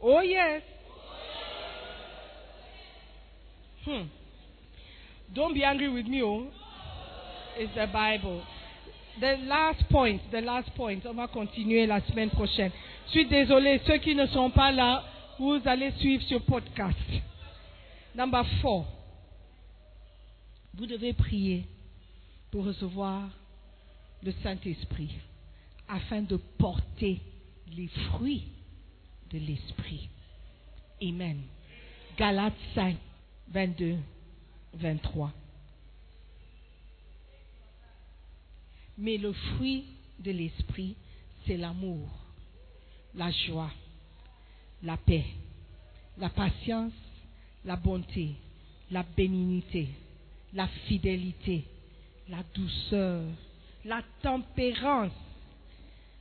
Oh 0.00 0.20
yes. 0.20 0.62
Hmm. 3.86 4.04
Don't 5.34 5.54
be 5.54 5.64
angry 5.64 5.88
with 5.88 6.06
me, 6.06 6.22
oh. 6.22 6.46
It's 7.56 7.74
the 7.74 7.86
Bible. 7.92 8.42
The 9.20 9.36
last 9.46 9.88
point, 9.90 10.20
the 10.30 10.40
last 10.40 10.74
point. 10.74 11.04
On 11.06 11.14
va 11.14 11.28
continuer 11.28 11.86
la 11.86 12.00
semaine 12.02 12.30
prochaine. 12.30 12.70
Je 13.06 13.10
suis 13.12 13.26
désolé, 13.26 13.80
ceux 13.86 13.98
qui 13.98 14.14
ne 14.14 14.26
sont 14.26 14.50
pas 14.50 14.72
là, 14.72 15.04
vous 15.38 15.60
allez 15.64 15.92
suivre 15.98 16.22
ce 16.28 16.36
podcast. 16.36 16.98
Number 18.14 18.44
four. 18.60 18.86
Vous 20.74 20.86
devez 20.86 21.12
prier 21.12 21.66
pour 22.50 22.64
recevoir 22.64 23.28
le 24.22 24.32
Saint-Esprit 24.42 25.10
afin 25.88 26.22
de 26.22 26.36
porter 26.36 27.20
les 27.76 27.88
fruits 27.88 28.44
de 29.30 29.38
l'Esprit. 29.38 30.08
Amen. 31.02 31.40
Galates 32.16 32.54
5, 32.74 32.96
22, 33.52 33.96
23. 34.74 35.32
Mais 38.98 39.16
le 39.16 39.32
fruit 39.32 39.84
de 40.18 40.30
l'Esprit, 40.30 40.94
c'est 41.46 41.56
l'amour, 41.56 42.08
la 43.14 43.30
joie, 43.30 43.70
la 44.82 44.96
paix, 44.96 45.24
la 46.18 46.28
patience, 46.28 46.92
la 47.64 47.76
bonté, 47.76 48.34
la 48.90 49.02
bénignité, 49.02 49.88
la 50.52 50.68
fidélité, 50.86 51.64
la 52.28 52.42
douceur, 52.54 53.22
la 53.84 54.02
tempérance. 54.22 55.12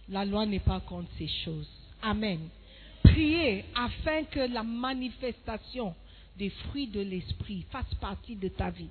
La 0.09 0.25
loi 0.25 0.45
n'est 0.45 0.59
pas 0.59 0.81
contre 0.81 1.09
ces 1.17 1.29
choses. 1.45 1.69
Amen. 2.01 2.39
Priez 3.03 3.63
afin 3.75 4.23
que 4.25 4.39
la 4.39 4.63
manifestation 4.63 5.95
des 6.41 6.49
fruits 6.49 6.87
de 6.87 7.01
l'esprit 7.01 7.67
fasse 7.69 7.93
partie 7.99 8.35
de 8.35 8.47
ta 8.47 8.71
vie. 8.71 8.89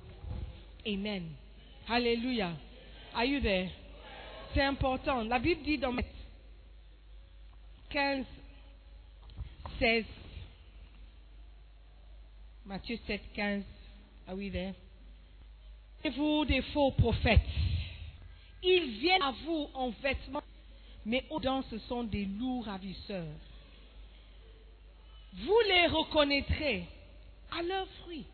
Amen. 0.87 1.29
Alléluia. 1.89 2.53
Are 3.13 3.25
you 3.25 3.41
there? 3.41 3.69
C'est 4.53 4.61
important. 4.61 5.25
La 5.25 5.37
Bible 5.37 5.61
dit 5.61 5.77
dans 5.77 5.93
15, 7.89 8.25
16, 9.79 10.05
Matthieu 12.65 12.97
7, 13.05 13.21
15. 13.33 13.63
Are 14.29 14.35
we 14.37 14.49
there? 14.49 14.73
vous 16.15 16.45
des 16.45 16.61
faux 16.73 16.91
prophètes. 16.91 17.41
Ils 18.63 18.97
viennent 19.01 19.23
à 19.23 19.33
vous 19.43 19.67
en 19.73 19.89
vêtements, 19.89 20.41
mais 21.05 21.25
au-dedans 21.29 21.63
ce 21.69 21.77
sont 21.79 22.05
des 22.05 22.23
loups 22.23 22.61
ravisseurs. 22.61 23.35
Vous 25.33 25.59
les 25.67 25.87
reconnaîtrez 25.87 26.87
à 27.51 27.61
leurs 27.61 27.87
fruits. 28.03 28.25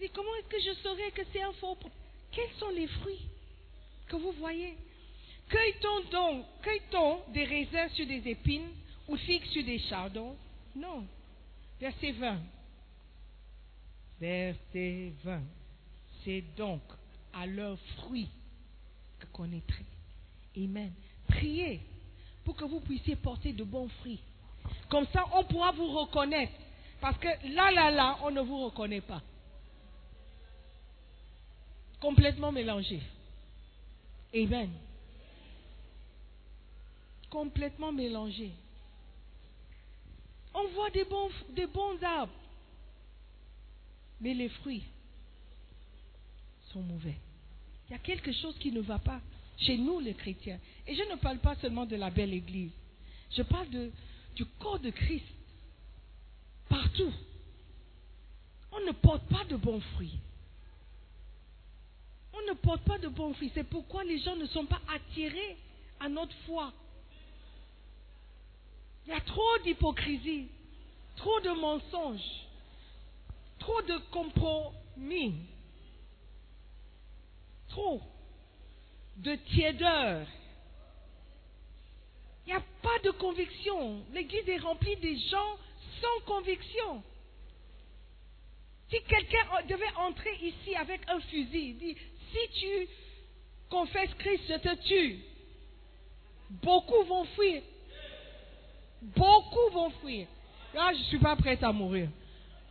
Et 0.00 0.08
comment 0.08 0.34
est-ce 0.36 0.48
que 0.48 0.60
je 0.60 0.82
saurais 0.82 1.10
que 1.12 1.22
c'est 1.32 1.42
un 1.42 1.52
faux 1.54 1.74
prophète 1.74 1.98
Quels 2.32 2.52
sont 2.58 2.70
les 2.70 2.86
fruits 2.86 3.26
que 4.08 4.16
vous 4.16 4.32
voyez? 4.32 4.76
Cueille-t-on 5.48 6.10
donc, 6.10 6.46
cueille-t-on 6.62 7.32
des 7.32 7.44
raisins 7.44 7.88
sur 7.94 8.06
des 8.06 8.28
épines 8.28 8.70
ou 9.08 9.16
figues 9.16 9.46
sur 9.46 9.64
des 9.64 9.78
chardons? 9.78 10.36
Non. 10.74 11.06
Verset 11.80 12.12
20. 12.12 12.40
Verset 14.20 15.12
20. 15.22 15.42
C'est 16.24 16.44
donc 16.56 16.82
à 17.32 17.46
leurs 17.46 17.78
fruits 17.96 18.30
que 19.18 19.26
connaîtrez. 19.26 19.84
Amen. 20.56 20.92
Priez 21.28 21.80
pour 22.44 22.56
que 22.56 22.64
vous 22.64 22.80
puissiez 22.80 23.16
porter 23.16 23.52
de 23.52 23.64
bons 23.64 23.88
fruits. 24.00 24.20
Comme 24.88 25.06
ça, 25.12 25.24
on 25.34 25.44
pourra 25.44 25.72
vous 25.72 25.88
reconnaître. 25.88 26.52
Parce 27.04 27.18
que 27.18 27.28
là, 27.54 27.70
là, 27.70 27.90
là, 27.90 28.18
on 28.22 28.30
ne 28.30 28.40
vous 28.40 28.64
reconnaît 28.64 29.02
pas. 29.02 29.20
Complètement 32.00 32.50
mélangé. 32.50 32.98
Amen. 34.34 34.70
Complètement 37.28 37.92
mélangé. 37.92 38.52
On 40.54 40.66
voit 40.68 40.88
des 40.92 41.04
bons, 41.04 41.28
des 41.50 41.66
bons 41.66 42.02
arbres. 42.02 42.32
Mais 44.22 44.32
les 44.32 44.48
fruits 44.48 44.84
sont 46.72 46.80
mauvais. 46.80 47.16
Il 47.86 47.92
y 47.92 47.96
a 47.96 47.98
quelque 47.98 48.32
chose 48.32 48.56
qui 48.58 48.72
ne 48.72 48.80
va 48.80 48.98
pas 48.98 49.20
chez 49.58 49.76
nous, 49.76 50.00
les 50.00 50.14
chrétiens. 50.14 50.58
Et 50.86 50.94
je 50.94 51.02
ne 51.02 51.16
parle 51.16 51.40
pas 51.40 51.54
seulement 51.56 51.84
de 51.84 51.96
la 51.96 52.08
belle 52.08 52.32
église. 52.32 52.72
Je 53.30 53.42
parle 53.42 53.68
de, 53.68 53.92
du 54.36 54.46
corps 54.58 54.78
de 54.78 54.88
Christ. 54.88 55.33
Partout. 56.68 57.12
On 58.72 58.80
ne 58.80 58.92
porte 58.92 59.22
pas 59.28 59.44
de 59.44 59.56
bons 59.56 59.80
fruits. 59.94 60.18
On 62.32 62.50
ne 62.50 62.54
porte 62.54 62.82
pas 62.82 62.98
de 62.98 63.08
bons 63.08 63.34
fruits. 63.34 63.52
C'est 63.54 63.68
pourquoi 63.68 64.04
les 64.04 64.18
gens 64.18 64.36
ne 64.36 64.46
sont 64.46 64.66
pas 64.66 64.80
attirés 64.92 65.56
à 66.00 66.08
notre 66.08 66.34
foi. 66.46 66.72
Il 69.06 69.10
y 69.10 69.16
a 69.16 69.20
trop 69.20 69.58
d'hypocrisie, 69.62 70.48
trop 71.16 71.40
de 71.40 71.50
mensonges, 71.50 72.46
trop 73.58 73.82
de 73.82 73.98
compromis, 74.10 75.34
trop 77.68 78.00
de 79.18 79.34
tiédeur. 79.36 80.26
Il 82.46 82.50
n'y 82.50 82.58
a 82.58 82.62
pas 82.82 82.98
de 83.04 83.10
conviction. 83.12 84.02
L'église 84.12 84.48
est 84.48 84.58
remplie 84.58 84.96
des 84.96 85.18
gens 85.18 85.58
sans 86.00 86.24
conviction. 86.26 87.02
Si 88.90 89.02
quelqu'un 89.02 89.46
devait 89.68 89.94
entrer 89.96 90.34
ici 90.42 90.74
avec 90.76 91.00
un 91.08 91.20
fusil, 91.20 91.70
il 91.70 91.78
dit, 91.78 91.96
si 92.32 92.60
tu 92.60 92.88
confesses 93.70 94.14
Christ, 94.18 94.44
je 94.48 94.54
te 94.54 94.74
tue. 94.86 95.18
Beaucoup 96.50 97.02
vont 97.04 97.24
fuir. 97.24 97.62
Beaucoup 99.02 99.70
vont 99.72 99.90
fuir. 100.02 100.26
Là, 100.74 100.92
je 100.92 100.98
ne 100.98 101.04
suis 101.04 101.18
pas 101.18 101.36
prête 101.36 101.62
à 101.62 101.72
mourir. 101.72 102.08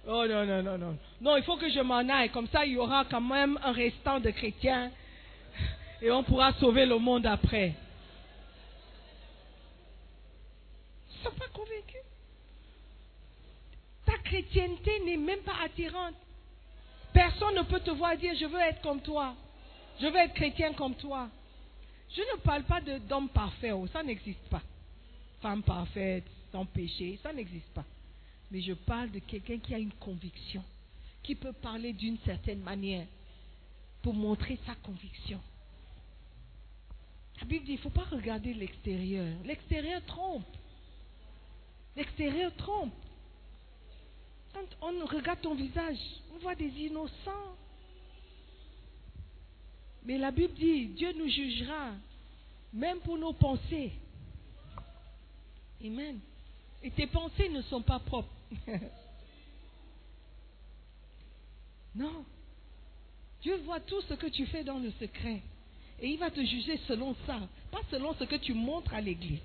Oh 0.06 0.26
non, 0.28 0.46
non, 0.46 0.62
non, 0.62 0.78
non. 0.78 0.98
Non, 1.22 1.38
il 1.38 1.44
faut 1.44 1.56
que 1.58 1.70
je 1.70 1.80
m'en 1.80 2.08
aille. 2.10 2.30
Comme 2.30 2.48
ça, 2.48 2.66
il 2.66 2.74
y 2.74 2.78
aura 2.78 3.06
quand 3.06 3.22
même 3.22 3.58
un 3.64 3.72
restant 3.72 4.20
de 4.20 4.30
chrétiens. 4.32 4.92
Et 6.02 6.12
on 6.12 6.24
pourra 6.24 6.54
sauver 6.54 6.86
le 6.86 6.98
monde 6.98 7.26
après. 7.26 7.74
Ils 11.10 11.18
ne 11.20 11.24
sont 11.24 11.36
pas 11.38 11.48
convaincus. 11.54 11.93
Chrétienté 14.24 15.00
n'est 15.06 15.18
même 15.18 15.42
pas 15.42 15.56
attirante. 15.64 16.16
Personne 17.14 17.56
ne 17.56 17.64
peut 17.64 17.80
te 17.80 17.92
voir 17.92 18.18
dire 18.18 18.34
je 18.40 18.46
veux 18.46 18.60
être 18.60 18.82
comme 18.82 19.02
toi. 19.02 19.36
Je 20.00 20.08
veux 20.08 20.16
être 20.16 20.34
chrétien 20.34 20.74
comme 20.74 20.96
toi. 20.96 21.30
Je 22.10 22.22
ne 22.22 22.40
parle 22.42 22.64
pas 22.64 22.82
d'homme 22.82 23.30
parfait, 23.30 23.72
oh, 23.72 23.88
ça 23.88 24.04
n'existe 24.04 24.48
pas. 24.50 24.62
Femme 25.42 25.64
parfaite, 25.64 26.26
sans 26.52 26.66
péché, 26.66 27.20
ça 27.22 27.34
n'existe 27.34 27.70
pas. 27.74 27.86
Mais 28.52 28.62
je 28.62 28.74
parle 28.74 29.12
de 29.12 29.20
quelqu'un 29.20 29.58
qui 29.58 29.74
a 29.74 29.80
une 29.80 29.94
conviction, 29.94 30.64
qui 31.24 31.36
peut 31.36 31.54
parler 31.54 31.94
d'une 31.94 32.18
certaine 32.20 32.60
manière 32.60 33.06
pour 34.02 34.14
montrer 34.14 34.60
sa 34.66 34.76
conviction. 34.76 35.40
La 37.40 37.48
Bible 37.48 37.66
dit, 37.66 37.72
il 37.74 37.76
ne 37.78 37.82
faut 37.82 37.90
pas 37.90 38.06
regarder 38.12 38.54
l'extérieur. 38.54 39.28
L'extérieur 39.44 40.04
trompe. 40.06 40.46
L'extérieur 41.96 42.56
trompe. 42.56 42.94
Quand 44.54 44.66
on 44.82 45.06
regarde 45.06 45.42
ton 45.42 45.56
visage, 45.56 45.98
on 46.34 46.38
voit 46.40 46.56
des 46.56 46.70
innocents. 46.70 47.56
Mais 50.06 50.18
la 50.18 50.32
Bible 50.32 50.54
dit, 50.54 50.88
Dieu 50.88 51.14
nous 51.14 51.30
jugera, 51.30 51.92
même 52.74 53.00
pour 53.00 53.18
nos 53.18 53.34
pensées. 53.34 53.94
Amen. 55.84 56.20
Et 56.82 56.92
tes 56.92 57.08
pensées 57.08 57.50
ne 57.50 57.62
sont 57.64 57.82
pas 57.82 58.00
propres. 58.00 58.30
non. 61.96 62.26
Dieu 63.42 63.58
voit 63.66 63.80
tout 63.80 64.02
ce 64.02 64.14
que 64.14 64.28
tu 64.28 64.46
fais 64.48 64.64
dans 64.64 64.80
le 64.80 64.92
secret. 64.92 65.42
Et 66.00 66.10
il 66.10 66.18
va 66.18 66.30
te 66.32 66.44
juger 66.44 66.78
selon 66.88 67.16
ça, 67.26 67.40
pas 67.72 67.82
selon 67.90 68.14
ce 68.16 68.26
que 68.26 68.36
tu 68.36 68.54
montres 68.54 68.94
à 68.94 69.02
l'église. 69.02 69.40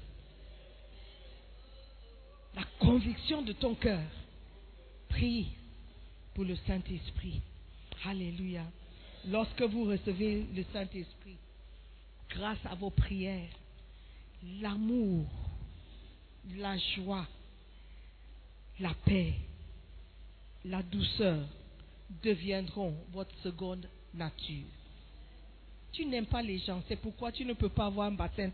La 2.54 2.64
conviction 2.80 3.42
de 3.42 3.52
ton 3.52 3.74
cœur. 3.74 4.02
Prie 5.08 5.48
pour 6.34 6.44
le 6.44 6.56
Saint-Esprit. 6.66 7.40
Alléluia. 8.04 8.64
Lorsque 9.26 9.62
vous 9.62 9.84
recevez 9.84 10.46
le 10.54 10.64
Saint-Esprit, 10.72 11.36
grâce 12.30 12.64
à 12.64 12.74
vos 12.74 12.90
prières, 12.90 13.50
l'amour 14.60 15.26
la 16.56 16.76
joie, 16.78 17.26
la 18.80 18.94
paix, 19.04 19.34
la 20.64 20.82
douceur 20.82 21.46
deviendront 22.22 22.94
votre 23.12 23.34
seconde 23.42 23.86
nature. 24.14 24.66
Tu 25.92 26.04
n'aimes 26.04 26.26
pas 26.26 26.42
les 26.42 26.58
gens, 26.58 26.82
c'est 26.88 26.96
pourquoi 26.96 27.32
tu 27.32 27.44
ne 27.44 27.54
peux 27.54 27.68
pas 27.68 27.86
avoir 27.86 28.06
un 28.08 28.12
baptême. 28.12 28.52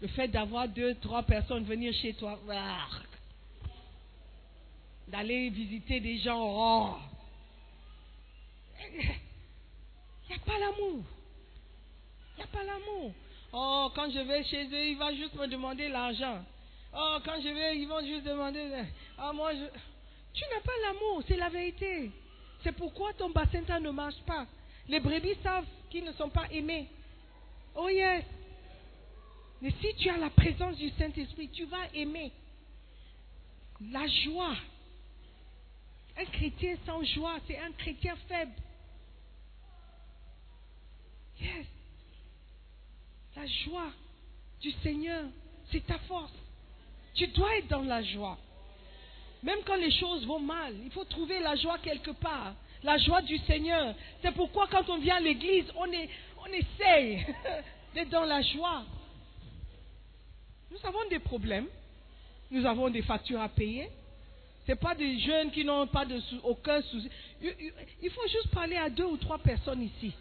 Le 0.00 0.08
fait 0.08 0.28
d'avoir 0.28 0.68
deux, 0.68 0.94
trois 0.96 1.22
personnes 1.22 1.64
venir 1.64 1.92
chez 1.94 2.14
toi, 2.14 2.38
ah, 2.50 2.88
d'aller 5.12 5.50
visiter 5.50 6.00
des 6.00 6.18
gens, 6.18 6.40
oh. 6.42 6.96
il 8.94 8.98
n'y 8.98 10.34
a 10.34 10.38
pas 10.44 10.58
l'amour. 10.58 11.04
Il 12.32 12.36
n'y 12.38 12.42
a 12.42 12.46
pas 12.46 12.64
l'amour. 12.64 13.12
Oh, 13.52 13.90
quand 13.94 14.10
je 14.10 14.20
vais 14.20 14.42
chez 14.44 14.64
eux, 14.64 14.86
il 14.86 14.96
va 14.96 15.14
juste 15.14 15.34
me 15.34 15.46
demander 15.46 15.88
l'argent. 15.90 16.42
Oh, 16.96 17.18
quand 17.26 17.38
je 17.42 17.48
vais, 17.48 17.76
ils 17.76 17.86
vont 17.86 18.00
juste 18.00 18.24
demander. 18.24 18.70
Ah, 19.18 19.34
moi, 19.34 19.52
je... 19.54 19.64
Tu 20.32 20.44
n'as 20.44 20.62
pas 20.62 20.72
l'amour, 20.86 21.22
c'est 21.28 21.36
la 21.36 21.50
vérité. 21.50 22.10
C'est 22.62 22.72
pourquoi 22.72 23.12
ton 23.12 23.28
bassin 23.28 23.80
ne 23.80 23.90
marche 23.90 24.20
pas. 24.26 24.46
Les 24.88 24.98
brebis 24.98 25.36
savent 25.42 25.66
qu'ils 25.90 26.04
ne 26.04 26.12
sont 26.12 26.30
pas 26.30 26.46
aimés. 26.50 26.88
Oh 27.74 27.90
yes. 27.90 28.24
Mais 29.60 29.72
si 29.78 29.94
tu 29.96 30.08
as 30.08 30.16
la 30.16 30.30
présence 30.30 30.76
du 30.76 30.88
Saint-Esprit, 30.90 31.50
tu 31.50 31.66
vas 31.66 31.86
aimer. 31.92 32.32
La 33.90 34.06
joie. 34.06 34.56
Un 36.16 36.24
chrétien 36.26 36.76
sans 36.86 37.02
joie, 37.04 37.38
c'est 37.46 37.58
un 37.58 37.72
chrétien 37.72 38.14
faible. 38.28 38.52
Yes. 41.40 41.66
La 43.36 43.46
joie 43.46 43.90
du 44.60 44.70
Seigneur, 44.82 45.24
c'est 45.70 45.84
ta 45.86 45.98
force. 46.00 46.32
Tu 47.14 47.26
dois 47.28 47.56
être 47.56 47.68
dans 47.68 47.82
la 47.82 48.02
joie. 48.02 48.38
Même 49.42 49.58
quand 49.66 49.76
les 49.76 49.90
choses 49.90 50.24
vont 50.26 50.38
mal, 50.40 50.74
il 50.84 50.90
faut 50.92 51.04
trouver 51.04 51.40
la 51.40 51.56
joie 51.56 51.78
quelque 51.78 52.12
part. 52.12 52.54
La 52.82 52.98
joie 52.98 53.22
du 53.22 53.38
Seigneur. 53.38 53.94
C'est 54.20 54.32
pourquoi 54.32 54.66
quand 54.68 54.88
on 54.88 54.98
vient 54.98 55.16
à 55.16 55.20
l'église, 55.20 55.66
on, 55.76 55.90
est, 55.90 56.08
on 56.38 56.46
essaye 56.46 57.26
d'être 57.94 58.10
dans 58.10 58.24
la 58.24 58.42
joie. 58.42 58.84
Nous 60.70 60.78
avons 60.86 61.08
des 61.08 61.18
problèmes. 61.18 61.66
Nous 62.50 62.64
avons 62.66 62.90
des 62.90 63.02
factures 63.02 63.40
à 63.40 63.48
payer. 63.48 63.88
Ce 64.66 64.72
pas 64.74 64.94
des 64.94 65.18
jeunes 65.18 65.50
qui 65.50 65.64
n'ont 65.64 65.86
pas 65.88 66.04
aucun 66.44 66.80
souci. 66.82 67.08
Il 67.40 68.10
faut 68.10 68.28
juste 68.28 68.48
parler 68.54 68.76
à 68.76 68.88
deux 68.88 69.04
ou 69.04 69.16
trois 69.16 69.38
personnes 69.38 69.82
ici 69.82 70.12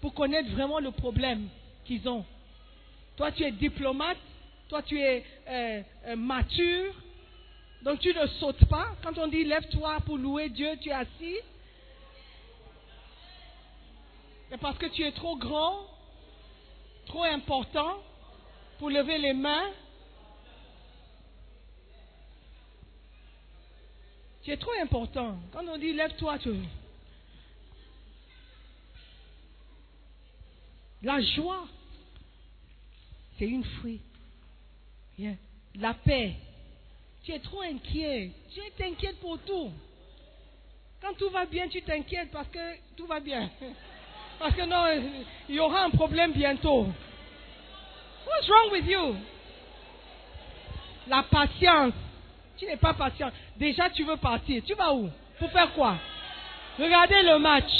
pour 0.00 0.14
connaître 0.14 0.50
vraiment 0.50 0.78
le 0.78 0.92
problème 0.92 1.48
qu'ils 1.84 2.08
ont. 2.08 2.24
Toi, 3.16 3.32
tu 3.32 3.42
es 3.42 3.50
diplomate. 3.50 4.18
Toi, 4.68 4.82
tu 4.82 5.00
es 5.00 5.24
euh, 5.48 5.82
euh, 6.06 6.16
mature. 6.16 6.94
Donc, 7.82 7.98
tu 7.98 8.14
ne 8.14 8.26
sautes 8.38 8.64
pas. 8.66 8.86
Quand 9.02 9.18
on 9.18 9.26
dit 9.26 9.44
lève-toi 9.44 9.98
pour 10.06 10.16
louer 10.16 10.48
Dieu, 10.50 10.70
tu 10.80 10.90
es 10.90 10.92
assis. 10.92 11.36
Mais 14.50 14.56
parce 14.58 14.78
que 14.78 14.86
tu 14.86 15.02
es 15.02 15.12
trop 15.12 15.36
grand, 15.36 15.80
trop 17.06 17.24
important 17.24 17.98
pour 18.78 18.90
lever 18.90 19.18
les 19.18 19.32
mains. 19.32 19.68
Tu 24.42 24.50
es 24.50 24.56
trop 24.56 24.72
important. 24.82 25.38
Quand 25.52 25.66
on 25.68 25.76
dit 25.76 25.92
lève-toi, 25.92 26.38
tu... 26.38 26.50
La 31.02 31.20
joie, 31.20 31.66
c'est 33.38 33.46
une 33.46 33.64
fruit. 33.64 34.00
La 35.76 35.94
paix. 35.94 36.34
Tu 37.22 37.32
es 37.32 37.38
trop 37.38 37.62
inquiet. 37.62 38.30
Tu 38.52 38.60
t'inquiètes 38.76 39.20
pour 39.20 39.38
tout. 39.40 39.70
Quand 41.00 41.14
tout 41.14 41.30
va 41.30 41.46
bien, 41.46 41.68
tu 41.68 41.82
t'inquiètes 41.82 42.30
parce 42.30 42.48
que 42.48 42.76
tout 42.96 43.06
va 43.06 43.20
bien. 43.20 43.50
Parce 44.38 44.54
que 44.54 44.62
non, 44.62 44.86
il 45.50 45.54
y 45.54 45.60
aura 45.60 45.84
un 45.84 45.90
problème 45.90 46.32
bientôt. 46.32 46.86
What's 48.26 48.48
wrong 48.48 48.72
with 48.72 48.86
you? 48.86 49.14
La 51.08 51.24
patience. 51.24 51.92
Tu 52.60 52.66
n'es 52.66 52.76
pas 52.76 52.92
patient. 52.92 53.30
Déjà, 53.56 53.88
tu 53.88 54.04
veux 54.04 54.18
partir. 54.18 54.62
Tu 54.66 54.74
vas 54.74 54.92
où? 54.92 55.08
Pour 55.38 55.50
faire 55.50 55.72
quoi? 55.72 55.96
Regardez 56.78 57.22
le 57.22 57.38
match. 57.38 57.72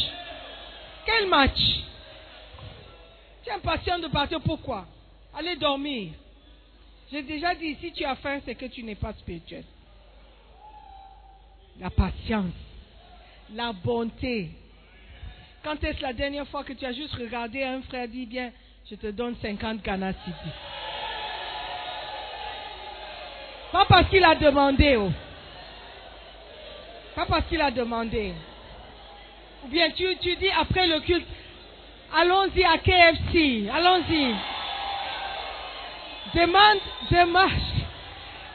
Quel 1.04 1.28
match? 1.28 1.60
Tu 3.44 3.50
es 3.50 3.52
impatient 3.52 3.98
de 3.98 4.06
partir. 4.06 4.40
Pourquoi? 4.40 4.86
Allez 5.36 5.56
dormir. 5.56 6.12
J'ai 7.12 7.22
déjà 7.22 7.54
dit, 7.54 7.76
si 7.78 7.92
tu 7.92 8.06
as 8.06 8.16
faim, 8.16 8.40
c'est 8.46 8.54
que 8.54 8.64
tu 8.66 8.82
n'es 8.82 8.94
pas 8.94 9.12
spirituel. 9.12 9.64
La 11.78 11.90
patience, 11.90 12.54
la 13.52 13.72
bonté. 13.72 14.50
Quand 15.62 15.82
est-ce 15.84 16.00
la 16.00 16.14
dernière 16.14 16.48
fois 16.48 16.64
que 16.64 16.72
tu 16.72 16.86
as 16.86 16.92
juste 16.92 17.14
regardé 17.16 17.62
un 17.62 17.82
frère 17.82 18.08
dit, 18.08 18.24
bien, 18.24 18.50
je 18.88 18.94
te 18.94 19.08
donne 19.08 19.36
50 19.42 19.82
Ghana 19.82 20.14
Pas 23.72 23.84
parce 23.88 24.08
qu'il 24.08 24.24
a 24.24 24.34
demandé. 24.34 24.96
Oh. 24.96 25.10
Pas 27.14 27.26
parce 27.26 27.46
qu'il 27.46 27.60
a 27.60 27.70
demandé. 27.70 28.34
Ou 29.64 29.68
bien 29.68 29.90
tu, 29.90 30.14
dis 30.16 30.50
après 30.58 30.86
le 30.86 31.00
culte, 31.00 31.26
allons-y 32.16 32.64
à 32.64 32.78
KFC, 32.78 33.68
allons-y. 33.72 34.34
Demande, 36.34 36.78
demande, 37.10 37.50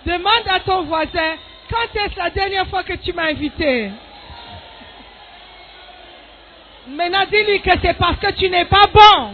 demande 0.05 0.47
à 0.47 0.59
ton 0.61 0.83
voisin, 0.83 1.35
quand 1.69 1.99
est-ce 1.99 2.17
la 2.17 2.29
dernière 2.29 2.67
fois 2.67 2.83
que 2.83 2.93
tu 2.93 3.13
m'as 3.13 3.29
invité? 3.29 3.91
Maintenant, 6.87 7.25
dis-lui 7.29 7.61
que 7.61 7.71
c'est 7.81 7.97
parce 7.97 8.17
que 8.19 8.31
tu 8.33 8.49
n'es 8.49 8.65
pas 8.65 8.87
bon. 8.93 9.31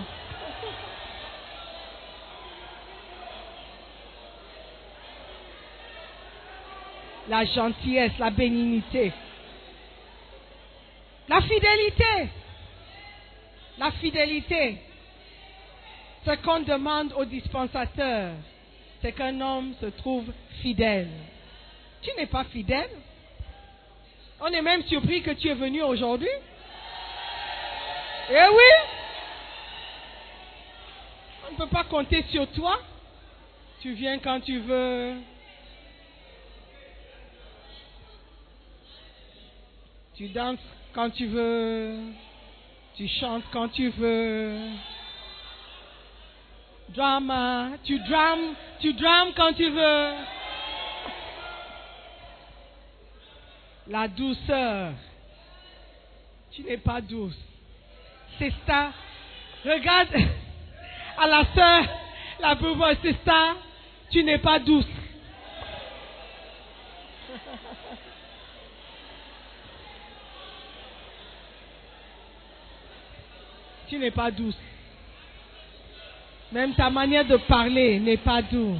La 7.31 7.45
gentillesse, 7.45 8.11
la 8.19 8.29
bénignité. 8.29 9.13
La 11.29 11.39
fidélité. 11.39 12.29
La 13.77 13.91
fidélité. 13.91 14.77
Ce 16.25 16.31
qu'on 16.43 16.59
demande 16.59 17.13
au 17.13 17.23
dispensateur, 17.23 18.33
c'est 19.01 19.13
qu'un 19.13 19.39
homme 19.39 19.73
se 19.79 19.85
trouve 19.85 20.25
fidèle. 20.61 21.07
Tu 22.01 22.09
n'es 22.17 22.25
pas 22.25 22.43
fidèle. 22.43 22.89
On 24.41 24.47
est 24.47 24.61
même 24.61 24.83
surpris 24.83 25.21
que 25.21 25.31
tu 25.31 25.47
es 25.47 25.53
venu 25.53 25.81
aujourd'hui. 25.83 26.35
Eh 28.29 28.47
oui. 28.53 28.71
On 31.47 31.53
ne 31.53 31.57
peut 31.59 31.73
pas 31.73 31.85
compter 31.85 32.25
sur 32.29 32.45
toi. 32.51 32.77
Tu 33.79 33.93
viens 33.93 34.19
quand 34.19 34.41
tu 34.41 34.59
veux. 34.59 35.13
Tu 40.21 40.27
danses 40.27 40.59
quand 40.93 41.09
tu 41.09 41.25
veux. 41.25 41.97
Tu 42.95 43.07
chantes 43.07 43.41
quand 43.51 43.69
tu 43.69 43.89
veux 43.89 44.55
drama, 46.89 47.69
tu 47.83 47.97
drames, 47.97 48.53
tu 48.81 48.93
drames 48.93 49.31
quand 49.35 49.53
tu 49.53 49.67
veux. 49.67 50.13
La 53.87 54.07
douceur. 54.09 54.91
Tu 56.51 56.61
n'es 56.65 56.77
pas 56.77 57.01
douce. 57.01 57.39
C'est 58.37 58.53
ça. 58.67 58.91
Regarde 59.65 60.15
à 61.17 61.25
la 61.25 61.45
soeur, 61.55 61.83
la 62.41 62.55
pauvre, 62.57 62.93
c'est 63.01 63.17
ça. 63.25 63.55
Tu 64.11 64.23
n'es 64.23 64.37
pas 64.37 64.59
douce. 64.59 64.85
Tu 73.91 73.99
n'es 73.99 74.09
pas 74.09 74.31
douce. 74.31 74.55
Même 76.53 76.73
ta 76.75 76.89
manière 76.89 77.25
de 77.25 77.35
parler 77.35 77.99
n'est 77.99 78.15
pas 78.15 78.41
doux. 78.41 78.77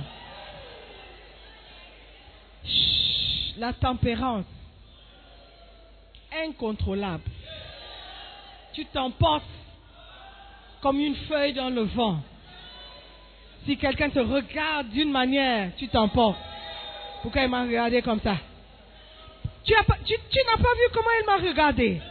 la 3.57 3.73
tempérance, 3.73 4.45
incontrôlable. 6.45 7.23
Tu 8.73 8.85
t'emportes 8.85 9.43
comme 10.81 10.99
une 10.99 11.15
feuille 11.27 11.53
dans 11.53 11.69
le 11.69 11.81
vent. 11.81 12.21
Si 13.65 13.77
quelqu'un 13.77 14.09
te 14.09 14.19
regarde 14.19 14.89
d'une 14.89 15.11
manière, 15.11 15.75
tu 15.77 15.89
t'emportes. 15.89 16.39
Pourquoi 17.21 17.43
il 17.43 17.49
m'a 17.49 17.63
regardé 17.63 18.01
comme 18.01 18.21
ça? 18.21 18.37
Tu 19.65 19.73
n'as 19.73 19.83
pas, 19.83 19.97
vu 19.97 20.87
comment 20.93 21.09
elle 21.19 21.25
m'a 21.25 21.47
regardé 21.49 22.01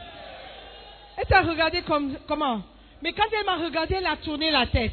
Elle 1.17 1.27
t'a 1.27 1.41
regardé 1.41 1.83
comme, 1.83 2.17
comment? 2.29 2.63
Mais 3.03 3.13
quand 3.13 3.27
elle 3.33 3.47
m'a 3.47 3.57
regardé, 3.57 3.95
elle 3.95 4.07
a 4.07 4.17
tourné 4.17 4.51
la 4.51 4.67
tête. 4.67 4.93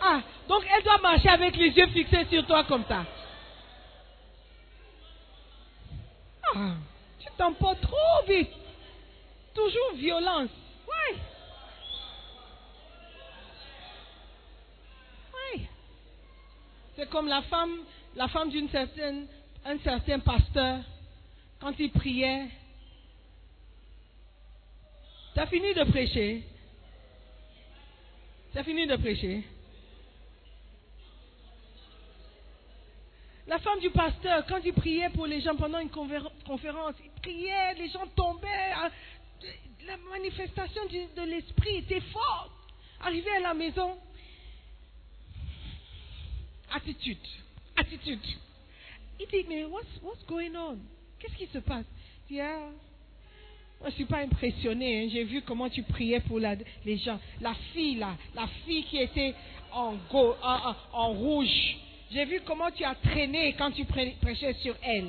Ah, 0.00 0.20
donc 0.48 0.64
elle 0.74 0.82
doit 0.82 0.98
marcher 0.98 1.28
avec 1.28 1.56
les 1.56 1.68
yeux 1.68 1.86
fixés 1.88 2.26
sur 2.30 2.44
toi 2.46 2.64
comme 2.64 2.84
ça. 2.88 3.04
Ah, 6.54 6.74
tu 7.20 7.28
t'emportes 7.38 7.80
trop 7.80 8.26
vite. 8.28 8.50
Toujours 9.54 9.92
violence. 9.94 10.50
Ouais. 10.88 11.16
Ouais. 15.34 15.60
C'est 16.96 17.08
comme 17.08 17.28
la 17.28 17.42
femme, 17.42 17.78
la 18.16 18.28
femme 18.28 18.50
d'une 18.50 18.68
certaine, 18.70 19.26
un 19.64 19.78
certain 19.78 20.18
pasteur, 20.18 20.80
quand 21.60 21.72
il 21.78 21.92
priait. 21.92 22.48
Tu 25.34 25.40
as 25.40 25.46
fini 25.46 25.72
de 25.74 25.84
prêcher. 25.84 26.42
As 28.54 28.64
fini 28.64 28.86
de 28.86 28.96
prêcher. 28.96 29.42
La 33.46 33.58
femme 33.58 33.80
du 33.80 33.90
pasteur, 33.90 34.46
quand 34.46 34.60
il 34.64 34.72
priait 34.72 35.10
pour 35.10 35.26
les 35.26 35.40
gens 35.40 35.56
pendant 35.56 35.78
une 35.80 35.88
confér- 35.88 36.30
conférence, 36.46 36.94
il 37.04 37.10
priait, 37.20 37.74
les 37.74 37.88
gens 37.88 38.06
tombaient. 38.14 38.72
ah, 38.74 38.90
La 39.86 39.96
manifestation 39.96 40.82
de 40.86 41.22
l'esprit 41.22 41.78
était 41.78 42.00
forte. 42.00 42.52
Arrivé 43.00 43.28
à 43.32 43.40
la 43.40 43.54
maison, 43.54 43.98
attitude, 46.70 47.18
attitude. 47.76 48.20
Il 49.18 49.26
dit, 49.26 49.44
mais 49.48 49.64
what's, 49.64 49.88
what's 50.02 50.24
going 50.26 50.54
on? 50.54 50.78
Qu'est-ce 51.18 51.34
qui 51.36 51.46
se 51.48 51.58
passe? 51.58 51.84
Je 53.82 53.86
ne 53.88 53.92
suis 53.92 54.04
pas 54.04 54.18
impressionné. 54.18 55.04
hein. 55.04 55.08
J'ai 55.12 55.24
vu 55.24 55.42
comment 55.42 55.68
tu 55.68 55.82
priais 55.82 56.20
pour 56.20 56.38
la- 56.38 56.54
les 56.84 56.98
gens. 56.98 57.18
La 57.40 57.54
fille, 57.72 57.96
là, 57.96 58.14
la 58.34 58.46
fille 58.64 58.84
qui 58.84 58.98
était 58.98 59.34
en, 59.72 59.94
go- 60.10 60.36
rouge. 61.12 61.76
J'ai 62.12 62.24
vu 62.24 62.40
comment 62.44 62.70
tu 62.70 62.84
as 62.84 62.94
traîné 62.94 63.54
quand 63.54 63.70
tu 63.72 63.84
prê- 63.84 64.14
prêchais 64.20 64.52
sur 64.54 64.76
elle. 64.82 65.08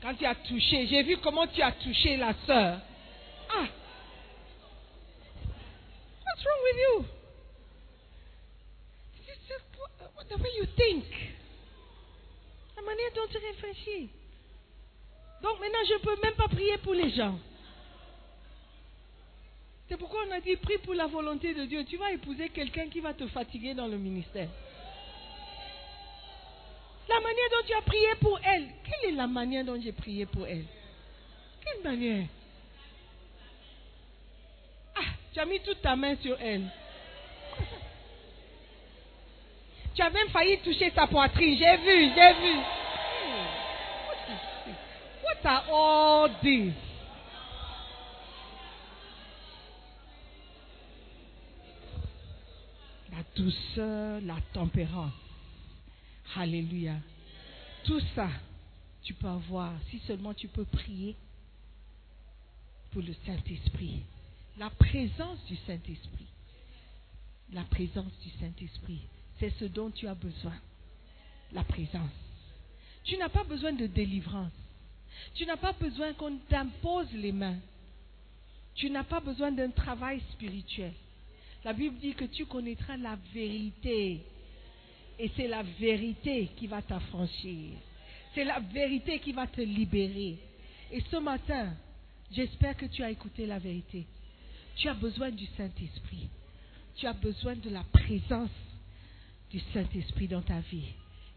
Quand 0.00 0.14
tu 0.14 0.24
as 0.24 0.34
touché. 0.34 0.86
J'ai 0.86 1.02
vu 1.02 1.16
comment 1.18 1.46
tu 1.46 1.60
as 1.62 1.72
touché 1.72 2.16
la 2.16 2.32
sœur. 2.46 2.78
Ah! 3.50 3.66
What's 6.24 6.44
wrong 6.44 6.62
with 6.64 6.76
you? 6.78 7.04
What- 9.78 10.10
Whatever 10.16 10.48
you 10.58 10.66
think. 10.76 11.04
La 12.76 12.82
manière 12.82 13.10
dont 13.14 13.26
tu 13.30 13.38
réfléchis. 13.38 14.08
Donc 15.46 15.60
maintenant, 15.60 15.78
je 15.86 15.94
ne 15.94 15.98
peux 15.98 16.20
même 16.24 16.34
pas 16.34 16.48
prier 16.48 16.76
pour 16.78 16.92
les 16.92 17.08
gens. 17.10 17.38
C'est 19.88 19.96
pourquoi 19.96 20.22
on 20.28 20.32
a 20.32 20.40
dit 20.40 20.56
prie 20.56 20.78
pour 20.78 20.94
la 20.94 21.06
volonté 21.06 21.54
de 21.54 21.66
Dieu. 21.66 21.84
Tu 21.84 21.96
vas 21.96 22.10
épouser 22.10 22.48
quelqu'un 22.48 22.88
qui 22.88 22.98
va 22.98 23.14
te 23.14 23.28
fatiguer 23.28 23.72
dans 23.72 23.86
le 23.86 23.96
ministère. 23.96 24.48
La 27.08 27.20
manière 27.20 27.50
dont 27.52 27.64
tu 27.64 27.74
as 27.74 27.82
prié 27.82 28.08
pour 28.20 28.40
elle. 28.42 28.66
Quelle 28.82 29.10
est 29.10 29.14
la 29.14 29.28
manière 29.28 29.64
dont 29.64 29.80
j'ai 29.80 29.92
prié 29.92 30.26
pour 30.26 30.48
elle? 30.48 30.64
Quelle 31.64 31.92
manière? 31.92 32.26
Ah, 34.96 35.12
tu 35.32 35.38
as 35.38 35.44
mis 35.44 35.60
toute 35.60 35.80
ta 35.80 35.94
main 35.94 36.16
sur 36.16 36.36
elle. 36.40 36.68
Tu 39.94 40.02
as 40.02 40.10
même 40.10 40.28
failli 40.30 40.58
toucher 40.58 40.90
sa 40.90 41.06
poitrine. 41.06 41.56
J'ai 41.56 41.76
vu, 41.76 42.12
j'ai 42.16 42.32
vu. 42.32 42.85
La 45.46 45.62
douceur, 53.36 54.20
la 54.22 54.40
tempérance. 54.52 55.12
Alléluia. 56.34 56.96
Tout 57.84 58.00
ça, 58.16 58.28
tu 59.04 59.14
peux 59.14 59.28
avoir 59.28 59.72
si 59.88 60.00
seulement 60.00 60.34
tu 60.34 60.48
peux 60.48 60.64
prier 60.64 61.14
pour 62.90 63.02
le 63.02 63.14
Saint-Esprit. 63.24 64.02
La 64.58 64.70
présence 64.70 65.44
du 65.44 65.54
Saint-Esprit. 65.64 66.26
La 67.52 67.62
présence 67.62 68.12
du 68.20 68.30
Saint-Esprit. 68.40 69.02
C'est 69.38 69.50
ce 69.60 69.66
dont 69.66 69.92
tu 69.92 70.08
as 70.08 70.16
besoin. 70.16 70.56
La 71.52 71.62
présence. 71.62 72.10
Tu 73.04 73.16
n'as 73.16 73.28
pas 73.28 73.44
besoin 73.44 73.74
de 73.74 73.86
délivrance. 73.86 74.50
Tu 75.34 75.46
n'as 75.46 75.56
pas 75.56 75.72
besoin 75.72 76.12
qu'on 76.14 76.36
t'impose 76.48 77.12
les 77.12 77.32
mains. 77.32 77.58
Tu 78.74 78.90
n'as 78.90 79.04
pas 79.04 79.20
besoin 79.20 79.52
d'un 79.52 79.70
travail 79.70 80.20
spirituel. 80.32 80.92
La 81.64 81.72
Bible 81.72 81.98
dit 81.98 82.14
que 82.14 82.26
tu 82.26 82.46
connaîtras 82.46 82.96
la 82.96 83.16
vérité. 83.34 84.20
Et 85.18 85.30
c'est 85.34 85.48
la 85.48 85.62
vérité 85.62 86.50
qui 86.56 86.66
va 86.66 86.82
t'affranchir. 86.82 87.72
C'est 88.34 88.44
la 88.44 88.60
vérité 88.60 89.18
qui 89.18 89.32
va 89.32 89.46
te 89.46 89.62
libérer. 89.62 90.36
Et 90.92 91.02
ce 91.10 91.16
matin, 91.16 91.74
j'espère 92.30 92.76
que 92.76 92.86
tu 92.86 93.02
as 93.02 93.10
écouté 93.10 93.46
la 93.46 93.58
vérité. 93.58 94.06
Tu 94.76 94.88
as 94.88 94.94
besoin 94.94 95.30
du 95.30 95.46
Saint-Esprit. 95.56 96.28
Tu 96.96 97.06
as 97.06 97.14
besoin 97.14 97.56
de 97.56 97.70
la 97.70 97.82
présence 97.84 98.50
du 99.50 99.60
Saint-Esprit 99.72 100.28
dans 100.28 100.42
ta 100.42 100.60
vie. 100.60 100.92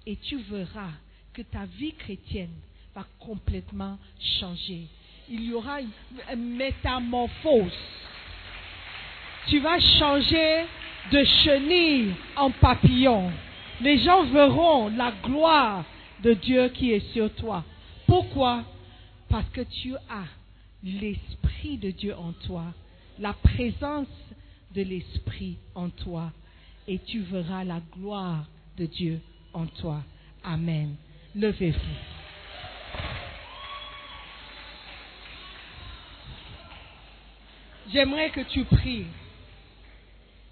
Et 0.05 0.17
tu 0.17 0.41
verras 0.43 0.91
que 1.33 1.41
ta 1.41 1.65
vie 1.65 1.93
chrétienne 1.93 2.53
complètement 3.19 3.97
changer. 4.39 4.87
Il 5.29 5.43
y 5.43 5.53
aura 5.53 5.81
une, 5.81 5.89
une 6.33 6.55
métamorphose. 6.55 7.77
Tu 9.47 9.59
vas 9.59 9.79
changer 9.79 10.65
de 11.11 11.23
chenille 11.23 12.13
en 12.35 12.51
papillon. 12.51 13.31
Les 13.81 13.99
gens 13.99 14.23
verront 14.25 14.89
la 14.89 15.11
gloire 15.23 15.85
de 16.23 16.33
Dieu 16.33 16.69
qui 16.69 16.91
est 16.91 17.13
sur 17.13 17.33
toi. 17.35 17.63
Pourquoi? 18.05 18.63
Parce 19.29 19.49
que 19.49 19.61
tu 19.61 19.95
as 19.95 20.25
l'Esprit 20.83 21.77
de 21.77 21.91
Dieu 21.91 22.15
en 22.15 22.31
toi, 22.31 22.65
la 23.19 23.33
présence 23.33 24.07
de 24.75 24.81
l'Esprit 24.81 25.57
en 25.75 25.89
toi, 25.89 26.31
et 26.87 26.99
tu 26.99 27.19
verras 27.21 27.63
la 27.63 27.81
gloire 27.95 28.45
de 28.77 28.85
Dieu 28.85 29.19
en 29.53 29.65
toi. 29.65 30.01
Amen. 30.43 30.95
Levez-vous. 31.35 32.18
J'aimerais 37.91 38.29
que 38.29 38.41
tu 38.41 38.65
pries. 38.65 39.05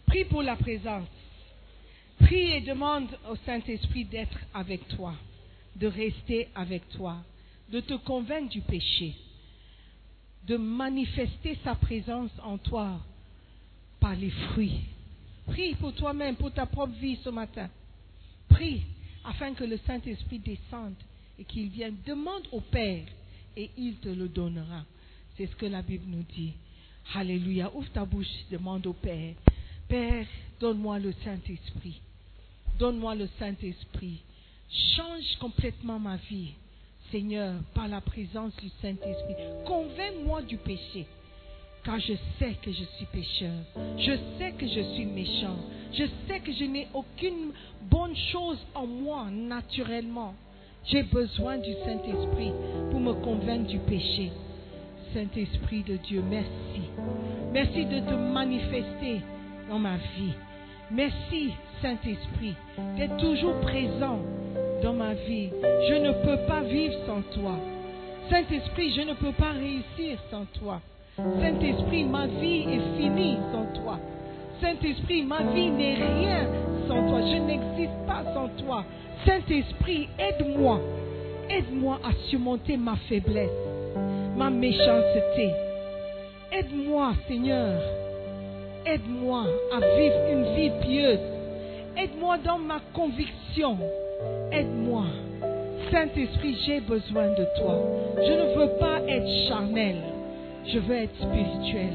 Prie 0.07 0.26
pour 0.26 0.41
la 0.41 0.55
présence. 0.55 1.07
Prie 2.19 2.51
et 2.51 2.61
demande 2.61 3.07
au 3.30 3.35
Saint-Esprit 3.45 4.05
d'être 4.05 4.39
avec 4.53 4.88
toi, 4.88 5.14
de 5.76 5.85
rester 5.85 6.47
avec 6.55 6.89
toi, 6.89 7.18
de 7.72 7.80
te 7.80 7.93
convaincre 7.93 8.49
du 8.49 8.61
péché, 8.61 9.14
de 10.47 10.57
manifester 10.57 11.59
sa 11.64 11.76
présence 11.76 12.31
en 12.43 12.57
toi 12.57 12.99
par 13.99 14.15
les 14.15 14.31
fruits. 14.31 14.80
Prie 15.45 15.76
pour 15.76 15.93
toi-même, 15.93 16.38
pour 16.38 16.51
ta 16.51 16.65
propre 16.65 16.93
vie 16.93 17.19
ce 17.23 17.30
matin. 17.30 17.69
Prie 18.49 18.81
afin 19.23 19.53
que 19.53 19.64
le 19.64 19.77
Saint-Esprit 19.85 20.39
descende 20.39 20.95
et 21.38 21.43
qu'il 21.43 21.69
vienne. 21.69 21.97
Demande 22.03 22.47
au 22.51 22.61
Père 22.61 23.05
et 23.55 23.69
il 23.77 23.97
te 23.97 24.09
le 24.09 24.27
donnera. 24.27 24.84
C'est 25.35 25.45
ce 25.45 25.55
que 25.55 25.68
la 25.68 25.84
Bible 25.84 26.05
nous 26.07 26.26
dit. 26.35 26.53
Alléluia. 27.15 27.71
Ouvre 27.73 27.89
ta 27.91 28.05
bouche, 28.05 28.27
demande 28.51 28.85
au 28.88 28.93
Père. 28.93 29.34
Père, 29.88 30.25
donne-moi 30.59 30.99
le 30.99 31.13
Saint-Esprit. 31.23 32.01
Donne-moi 32.77 33.15
le 33.15 33.27
Saint-Esprit. 33.39 34.21
Change 34.95 35.38
complètement 35.39 35.97
ma 35.99 36.17
vie, 36.17 36.51
Seigneur, 37.11 37.55
par 37.73 37.88
la 37.88 38.01
présence 38.01 38.55
du 38.57 38.69
Saint-Esprit. 38.81 39.35
Convainc-moi 39.65 40.41
du 40.41 40.57
péché, 40.57 41.07
car 41.84 41.99
je 41.99 42.13
sais 42.38 42.55
que 42.61 42.71
je 42.71 42.84
suis 42.84 43.05
pécheur. 43.11 43.55
Je 43.97 44.11
sais 44.38 44.51
que 44.51 44.67
je 44.67 44.93
suis 44.93 45.05
méchant. 45.05 45.57
Je 45.93 46.03
sais 46.27 46.41
que 46.41 46.51
je 46.51 46.65
n'ai 46.65 46.88
aucune 46.93 47.53
bonne 47.89 48.15
chose 48.31 48.59
en 48.75 48.85
moi 48.85 49.27
naturellement. 49.31 50.35
J'ai 50.85 51.03
besoin 51.03 51.57
du 51.57 51.73
Saint-Esprit 51.85 52.51
pour 52.91 52.99
me 52.99 53.13
convaincre 53.13 53.67
du 53.67 53.79
péché. 53.79 54.31
Saint-Esprit 55.18 55.81
de 55.81 55.95
Dieu, 55.95 56.22
merci. 56.30 56.84
Merci 57.52 57.85
de 57.85 58.02
te 58.02 58.14
manifester 58.14 59.19
dans 59.68 59.80
ma 59.80 59.95
vie. 59.95 60.34
Merci, 60.91 61.53
Saint-Esprit, 61.81 62.53
d'être 62.95 63.18
toujours 63.18 63.60
présent 63.61 64.19
dans 64.84 64.94
ma 64.94 65.15
vie. 65.15 65.49
Je 65.89 65.95
ne 65.95 66.11
peux 66.23 66.45
pas 66.45 66.61
vivre 66.61 66.94
sans 67.07 67.23
toi. 67.34 67.56
Saint-Esprit, 68.30 68.94
je 68.95 69.02
ne 69.02 69.14
peux 69.15 69.31
pas 69.31 69.53
réussir 69.53 70.19
sans 70.30 70.45
toi. 70.60 70.81
Saint-Esprit, 71.15 72.03
ma 72.03 72.27
vie 72.27 72.65
est 72.69 72.98
finie 72.99 73.38
sans 73.52 73.65
toi. 73.81 73.98
Saint-Esprit, 74.61 75.23
ma 75.23 75.41
vie 75.52 75.72
n'est 75.72 75.95
rien 75.95 76.48
sans 76.88 77.07
toi. 77.10 77.22
Je 77.22 77.41
n'existe 77.41 78.06
pas 78.06 78.23
sans 78.35 78.49
toi. 78.64 78.85
Saint-Esprit, 79.26 80.10
aide-moi. 80.19 80.80
Aide-moi 81.49 81.99
à 82.03 82.11
surmonter 82.30 82.77
ma 82.77 82.98
faiblesse, 83.10 83.49
ma 84.38 84.49
méchanceté. 84.51 85.51
Aide-moi, 86.51 87.14
Seigneur. 87.27 87.81
Aide-moi 88.85 89.43
à 89.73 89.80
vivre 89.97 90.15
une 90.31 90.55
vie 90.55 90.72
pieuse. 90.81 91.19
Aide-moi 91.97 92.38
dans 92.45 92.59
ma 92.59 92.80
conviction. 92.93 93.77
Aide-moi. 94.51 95.05
Saint-Esprit, 95.91 96.55
j'ai 96.65 96.80
besoin 96.81 97.30
de 97.30 97.45
toi. 97.59 97.80
Je 98.18 98.31
ne 98.31 98.55
veux 98.55 98.77
pas 98.80 99.01
être 99.07 99.47
charnel. 99.47 99.95
Je 100.68 100.80
veux 100.80 100.95
être 100.95 101.15
spirituel. 101.15 101.93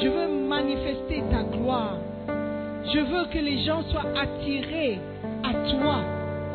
Je 0.00 0.08
veux 0.08 0.28
manifester 0.46 1.22
ta 1.30 1.42
gloire. 1.42 1.96
Je 2.92 2.98
veux 2.98 3.26
que 3.32 3.38
les 3.38 3.64
gens 3.64 3.82
soient 3.84 4.06
attirés 4.16 4.98
à 5.42 5.52
toi 5.70 6.00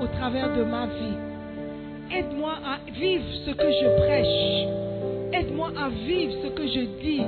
au 0.02 0.08
travers 0.08 0.56
de 0.56 0.64
ma 0.64 0.86
vie. 0.86 2.18
Aide-moi 2.18 2.54
à 2.66 2.92
vivre 2.92 3.26
ce 3.46 3.52
que 3.52 3.72
je 3.72 3.98
prêche. 4.04 4.93
Aide-moi 5.34 5.72
à 5.76 5.90
vivre 5.90 6.34
ce 6.44 6.48
que 6.50 6.68
je 6.68 7.02
dis. 7.02 7.26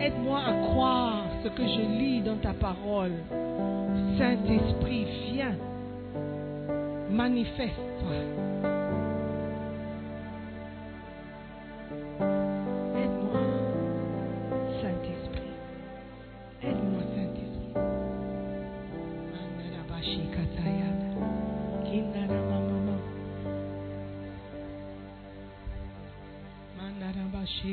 Aide-moi 0.00 0.38
à 0.38 0.52
croire 0.68 1.24
ce 1.42 1.48
que 1.48 1.62
je 1.62 1.98
lis 1.98 2.20
dans 2.20 2.36
ta 2.36 2.52
parole. 2.52 3.12
Saint-Esprit, 4.16 5.06
viens. 5.32 5.56
Manifeste-toi. 7.10 8.83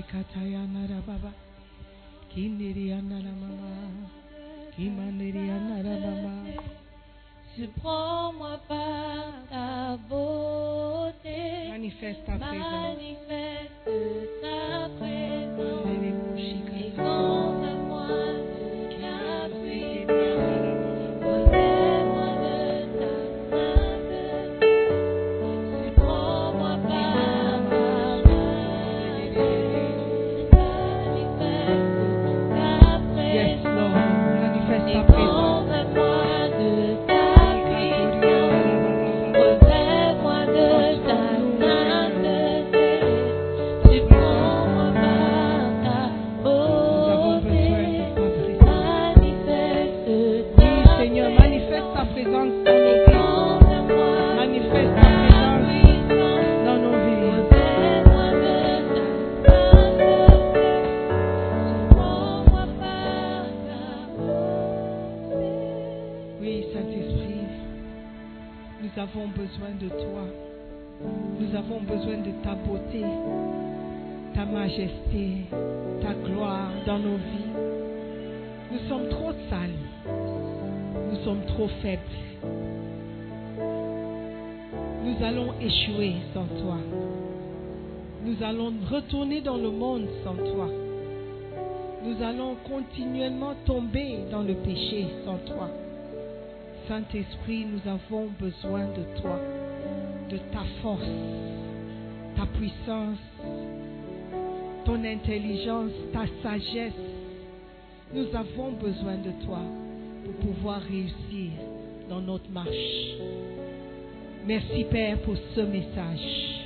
Katayana 0.04 0.88
rababa. 0.88 1.32
Ramama. 2.34 4.10
Kimandiriana 4.76 5.84
rababa. 5.84 6.36
Surprends-moi 7.56 8.58
par 8.68 9.44
ta 9.50 9.98
beauté. 10.10 11.70
Manifeste 11.70 12.26
ta 12.26 12.38
présence. 12.38 13.21
Avons 71.62 71.82
besoin 71.82 72.18
de 72.18 72.32
ta 72.44 72.56
beauté, 72.56 73.04
ta 74.34 74.46
majesté, 74.46 75.46
ta 76.02 76.14
gloire 76.14 76.72
dans 76.88 76.98
nos 76.98 77.18
vies. 77.18 77.52
Nous 78.72 78.90
sommes 78.90 79.10
trop 79.10 79.32
sales. 79.48 79.70
Nous 81.12 81.24
sommes 81.24 81.46
trop 81.46 81.68
faibles. 81.84 82.02
Nous 85.06 85.24
allons 85.24 85.54
échouer 85.62 86.16
sans 86.34 86.46
toi. 86.46 86.78
Nous 88.26 88.44
allons 88.44 88.74
retourner 88.90 89.42
dans 89.42 89.58
le 89.58 89.70
monde 89.70 90.08
sans 90.24 90.36
toi. 90.36 90.68
Nous 92.04 92.24
allons 92.24 92.56
continuellement 92.68 93.54
tomber 93.66 94.18
dans 94.32 94.42
le 94.42 94.56
péché 94.56 95.06
sans 95.26 95.38
toi. 95.54 95.70
Saint-Esprit, 96.88 97.66
nous 97.66 97.92
avons 97.92 98.30
besoin 98.40 98.86
de 98.88 99.22
toi, 99.22 99.38
de 100.30 100.38
ta 100.38 100.64
force, 100.82 101.06
ta 102.36 102.46
puissance, 102.46 103.18
ton 104.86 105.04
intelligence, 105.04 105.92
ta 106.14 106.26
sagesse. 106.42 106.94
Nous 108.14 108.28
avons 108.36 108.72
besoin 108.74 109.16
de 109.16 109.32
toi 109.46 109.62
pour 110.26 110.34
pouvoir 110.36 110.82
réussir 110.82 111.52
dans 112.10 112.22
notre 112.22 112.50
marche. 112.52 112.68
Merci 114.46 114.86
Père 114.86 115.20
pour 115.20 115.36
ce 115.56 115.62
message. 115.62 116.62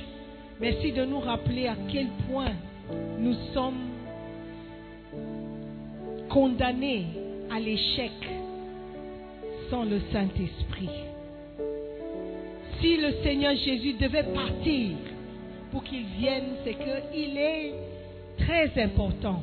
Merci 0.60 0.92
de 0.92 1.04
nous 1.04 1.20
rappeler 1.20 1.68
à 1.68 1.76
quel 1.92 2.08
point 2.28 2.52
nous 3.18 3.34
sommes 3.52 3.90
condamnés 6.30 7.06
à 7.50 7.60
l'échec 7.60 8.12
sans 9.70 9.84
le 9.84 10.00
Saint-Esprit. 10.12 10.88
Si 12.80 12.96
le 12.96 13.12
Seigneur 13.22 13.54
Jésus 13.54 13.94
devait 13.94 14.24
partir 14.34 14.96
qu'il 15.80 16.04
vienne, 16.18 16.56
c'est 16.64 16.74
qu'il 16.74 17.36
est 17.36 17.74
très 18.38 18.82
important 18.82 19.42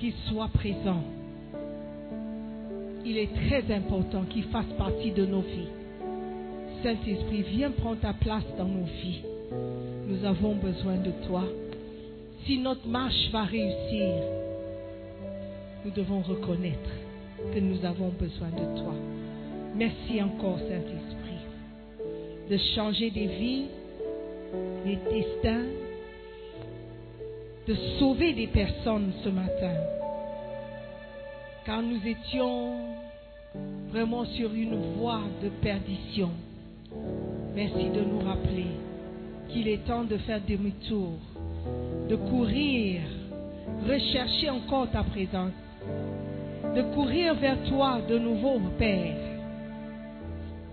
qu'il 0.00 0.14
soit 0.28 0.48
présent. 0.48 1.02
Il 3.04 3.18
est 3.18 3.32
très 3.34 3.72
important 3.74 4.24
qu'il 4.24 4.44
fasse 4.44 4.72
partie 4.78 5.10
de 5.12 5.26
nos 5.26 5.42
vies. 5.42 5.68
Saint-Esprit, 6.82 7.42
viens 7.42 7.70
prendre 7.70 8.00
ta 8.00 8.14
place 8.14 8.44
dans 8.56 8.64
nos 8.64 8.84
vies. 8.84 9.20
Nous 10.08 10.24
avons 10.24 10.54
besoin 10.54 10.96
de 10.96 11.10
toi. 11.26 11.44
Si 12.46 12.58
notre 12.58 12.86
marche 12.88 13.30
va 13.32 13.44
réussir, 13.44 14.08
nous 15.84 15.90
devons 15.90 16.20
reconnaître 16.20 16.90
que 17.54 17.60
nous 17.60 17.84
avons 17.84 18.08
besoin 18.08 18.48
de 18.48 18.80
toi. 18.80 18.94
Merci 19.76 20.22
encore, 20.22 20.58
Saint-Esprit, 20.58 21.19
de 22.50 22.56
changer 22.74 23.10
des 23.10 23.26
vies, 23.26 23.66
des 24.84 24.98
destins, 25.08 25.66
de 27.68 27.74
sauver 28.00 28.32
des 28.32 28.48
personnes 28.48 29.12
ce 29.22 29.28
matin. 29.28 29.76
Car 31.64 31.80
nous 31.80 32.04
étions 32.04 32.72
vraiment 33.90 34.24
sur 34.24 34.52
une 34.52 34.74
voie 34.96 35.22
de 35.42 35.48
perdition. 35.62 36.30
Merci 37.54 37.88
de 37.90 38.00
nous 38.00 38.18
rappeler 38.18 38.66
qu'il 39.50 39.68
est 39.68 39.84
temps 39.86 40.04
de 40.04 40.16
faire 40.16 40.40
demi-tour, 40.48 41.18
de 42.08 42.16
courir, 42.16 43.00
rechercher 43.88 44.50
encore 44.50 44.90
ta 44.90 45.04
présence, 45.04 45.52
de 46.74 46.82
courir 46.94 47.34
vers 47.34 47.62
toi 47.68 48.00
de 48.08 48.18
nouveau, 48.18 48.60
Père, 48.76 49.29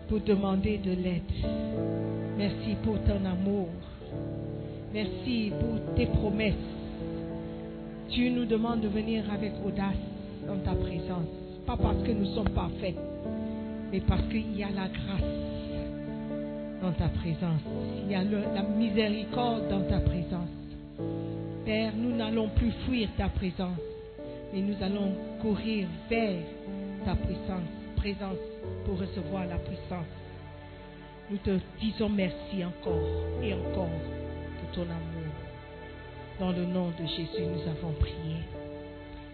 pour 0.07 0.19
demander 0.21 0.77
de 0.77 0.91
l'aide. 0.91 1.21
Merci 2.37 2.75
pour 2.83 2.95
ton 3.03 3.25
amour. 3.25 3.67
Merci 4.93 5.51
pour 5.59 5.95
tes 5.95 6.05
promesses. 6.05 6.53
Tu 8.09 8.29
nous 8.29 8.45
demandes 8.45 8.81
de 8.81 8.87
venir 8.87 9.23
avec 9.31 9.53
audace 9.65 9.95
dans 10.47 10.57
ta 10.59 10.75
présence. 10.75 11.27
Pas 11.65 11.75
parce 11.75 12.01
que 12.03 12.11
nous 12.11 12.27
sommes 12.33 12.49
parfaits, 12.49 12.95
mais 13.91 13.99
parce 14.01 14.21
qu'il 14.29 14.57
y 14.57 14.63
a 14.63 14.69
la 14.69 14.87
grâce 14.87 15.47
dans 16.81 16.93
ta 16.93 17.09
présence. 17.09 17.61
Il 18.03 18.11
y 18.11 18.15
a 18.15 18.23
la 18.23 18.63
miséricorde 18.63 19.67
dans 19.69 19.81
ta 19.81 19.99
présence. 19.99 20.49
Père, 21.65 21.91
nous 21.97 22.15
n'allons 22.15 22.47
plus 22.55 22.71
fuir 22.85 23.09
ta 23.17 23.27
présence, 23.27 23.77
mais 24.53 24.61
nous 24.61 24.81
allons 24.81 25.11
courir 25.41 25.87
vers 26.09 26.39
ta 27.03 27.15
puissance, 27.15 27.67
présence 27.97 28.56
pour 28.87 28.99
recevoir 28.99 29.45
la 29.45 29.57
puissance. 29.57 30.07
Nous 31.29 31.37
te 31.37 31.59
disons 31.81 32.07
merci 32.07 32.63
encore 32.63 33.43
et 33.43 33.53
encore 33.53 33.89
de 33.89 34.75
ton 34.75 34.83
amour. 34.83 35.33
Dans 36.39 36.51
le 36.51 36.65
nom 36.65 36.87
de 36.97 37.05
Jésus, 37.05 37.43
nous 37.45 37.69
avons 37.69 37.91
prié. 37.99 38.37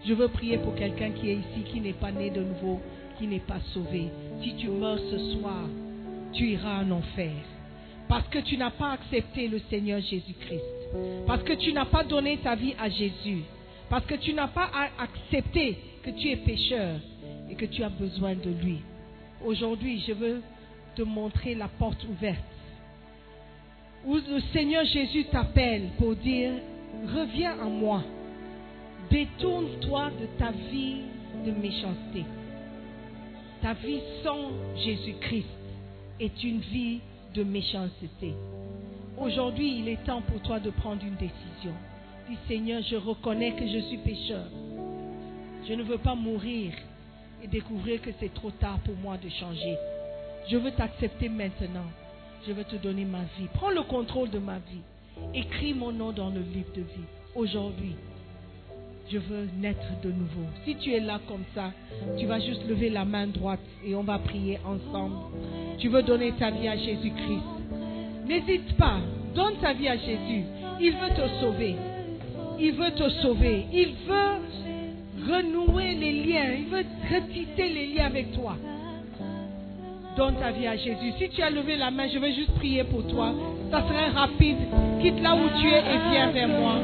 Je 0.04 0.12
veux 0.12 0.26
prier 0.26 0.58
pour 0.58 0.74
quelqu'un 0.74 1.12
qui 1.12 1.30
est 1.30 1.34
ici, 1.34 1.62
qui 1.70 1.80
n'est 1.80 1.92
pas 1.92 2.10
né 2.10 2.30
de 2.30 2.42
nouveau, 2.42 2.80
qui 3.16 3.28
n'est 3.28 3.38
pas 3.38 3.60
sauvé. 3.72 4.08
Si 4.42 4.56
tu 4.56 4.68
meurs 4.68 4.98
ce 4.98 5.18
soir, 5.34 5.68
tu 6.32 6.48
iras 6.48 6.82
en 6.82 6.90
enfer. 6.90 7.32
Parce 8.08 8.26
que 8.28 8.40
tu 8.40 8.56
n'as 8.56 8.72
pas 8.72 8.90
accepté 8.90 9.46
le 9.46 9.60
Seigneur 9.70 10.00
Jésus-Christ. 10.00 10.64
Parce 11.28 11.44
que 11.44 11.52
tu 11.52 11.72
n'as 11.72 11.86
pas 11.86 12.02
donné 12.02 12.38
ta 12.38 12.56
vie 12.56 12.74
à 12.78 12.88
Jésus. 12.88 13.44
Parce 13.88 14.04
que 14.04 14.16
tu 14.16 14.34
n'as 14.34 14.48
pas 14.48 14.68
accepté 14.98 15.78
que 16.02 16.10
tu 16.10 16.30
es 16.30 16.36
pécheur 16.36 16.96
et 17.48 17.54
que 17.54 17.66
tu 17.66 17.84
as 17.84 17.88
besoin 17.88 18.34
de 18.34 18.50
lui. 18.50 18.80
Aujourd'hui, 19.44 20.02
je 20.06 20.12
veux 20.12 20.42
te 20.96 21.02
montrer 21.02 21.54
la 21.54 21.68
porte 21.68 22.02
ouverte. 22.04 22.38
Où 24.06 24.14
le 24.14 24.40
Seigneur 24.52 24.84
Jésus 24.84 25.24
t'appelle 25.24 25.90
pour 25.98 26.16
dire, 26.16 26.52
reviens 27.14 27.58
à 27.60 27.68
moi. 27.68 28.02
Détourne-toi 29.10 30.10
de 30.20 30.26
ta 30.38 30.50
vie 30.50 31.02
de 31.44 31.50
méchanceté. 31.50 32.24
Ta 33.60 33.74
vie 33.74 34.00
sans 34.22 34.50
Jésus-Christ 34.76 35.46
est 36.20 36.42
une 36.42 36.60
vie 36.60 37.00
de 37.34 37.44
méchanceté. 37.44 38.34
Aujourd'hui, 39.18 39.78
il 39.80 39.88
est 39.88 40.04
temps 40.04 40.22
pour 40.22 40.40
toi 40.40 40.58
de 40.58 40.70
prendre 40.70 41.04
une 41.04 41.16
décision. 41.16 41.74
Dis 42.30 42.38
Seigneur, 42.48 42.82
je 42.82 42.96
reconnais 42.96 43.52
que 43.52 43.66
je 43.66 43.78
suis 43.88 43.98
pécheur. 43.98 44.46
Je 45.68 45.74
ne 45.74 45.82
veux 45.82 45.98
pas 45.98 46.14
mourir 46.14 46.72
et 47.44 47.46
découvrir 47.46 48.00
que 48.00 48.10
c'est 48.18 48.32
trop 48.32 48.50
tard 48.50 48.78
pour 48.84 48.96
moi 48.96 49.18
de 49.18 49.28
changer. 49.28 49.76
Je 50.50 50.56
veux 50.56 50.72
t'accepter 50.72 51.28
maintenant. 51.28 51.86
Je 52.46 52.52
veux 52.52 52.64
te 52.64 52.76
donner 52.76 53.04
ma 53.04 53.22
vie. 53.38 53.48
Prends 53.54 53.70
le 53.70 53.82
contrôle 53.82 54.30
de 54.30 54.38
ma 54.38 54.58
vie. 54.58 54.82
Écris 55.34 55.74
mon 55.74 55.92
nom 55.92 56.12
dans 56.12 56.30
le 56.30 56.40
livre 56.40 56.72
de 56.74 56.80
vie. 56.80 57.08
Aujourd'hui, 57.34 57.96
je 59.10 59.18
veux 59.18 59.48
naître 59.58 60.00
de 60.02 60.10
nouveau. 60.10 60.46
Si 60.64 60.76
tu 60.76 60.92
es 60.92 61.00
là 61.00 61.20
comme 61.28 61.44
ça, 61.54 61.72
tu 62.18 62.26
vas 62.26 62.40
juste 62.40 62.66
lever 62.66 62.90
la 62.90 63.04
main 63.04 63.26
droite 63.26 63.60
et 63.84 63.94
on 63.94 64.02
va 64.02 64.18
prier 64.18 64.58
ensemble. 64.64 65.16
Tu 65.78 65.88
veux 65.88 66.02
donner 66.02 66.32
ta 66.32 66.50
vie 66.50 66.68
à 66.68 66.76
Jésus-Christ. 66.76 67.42
N'hésite 68.26 68.76
pas. 68.76 68.98
Donne 69.34 69.56
ta 69.60 69.72
vie 69.74 69.88
à 69.88 69.96
Jésus. 69.96 70.44
Il 70.80 70.92
veut 70.92 71.14
te 71.14 71.40
sauver. 71.40 71.74
Il 72.58 72.72
veut 72.72 72.92
te 72.92 73.08
sauver. 73.20 73.66
Il 73.72 73.94
veut 74.06 74.63
renouer 75.22 75.94
les 75.94 76.12
liens. 76.12 76.50
Il 76.58 76.66
veut 76.66 76.84
retisser 77.10 77.68
les 77.68 77.86
liens 77.94 78.06
avec 78.06 78.32
toi. 78.32 78.56
Donne 80.16 80.36
ta 80.36 80.52
vie 80.52 80.66
à 80.66 80.76
Jésus. 80.76 81.12
Si 81.18 81.28
tu 81.30 81.42
as 81.42 81.50
levé 81.50 81.76
la 81.76 81.90
main, 81.90 82.06
je 82.12 82.18
vais 82.18 82.32
juste 82.32 82.54
prier 82.54 82.84
pour 82.84 83.04
toi. 83.08 83.32
Ça 83.72 83.82
serait 83.88 84.10
rapide. 84.10 84.58
Quitte 85.00 85.20
là 85.20 85.34
où 85.34 85.48
tu 85.60 85.66
es 85.66 85.78
et 85.78 85.98
viens 86.10 86.30
vers 86.30 86.48
moi. 86.48 86.74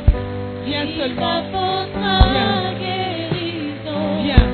Viens 0.66 0.86
seulement. 0.98 1.42
Viens. 1.94 2.74
Viens. 4.22 4.46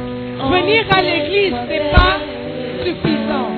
Venir 0.50 0.84
à 0.94 1.02
l'église, 1.02 1.54
c'est 1.68 1.90
pas 1.90 2.18
suffisant. 2.84 3.48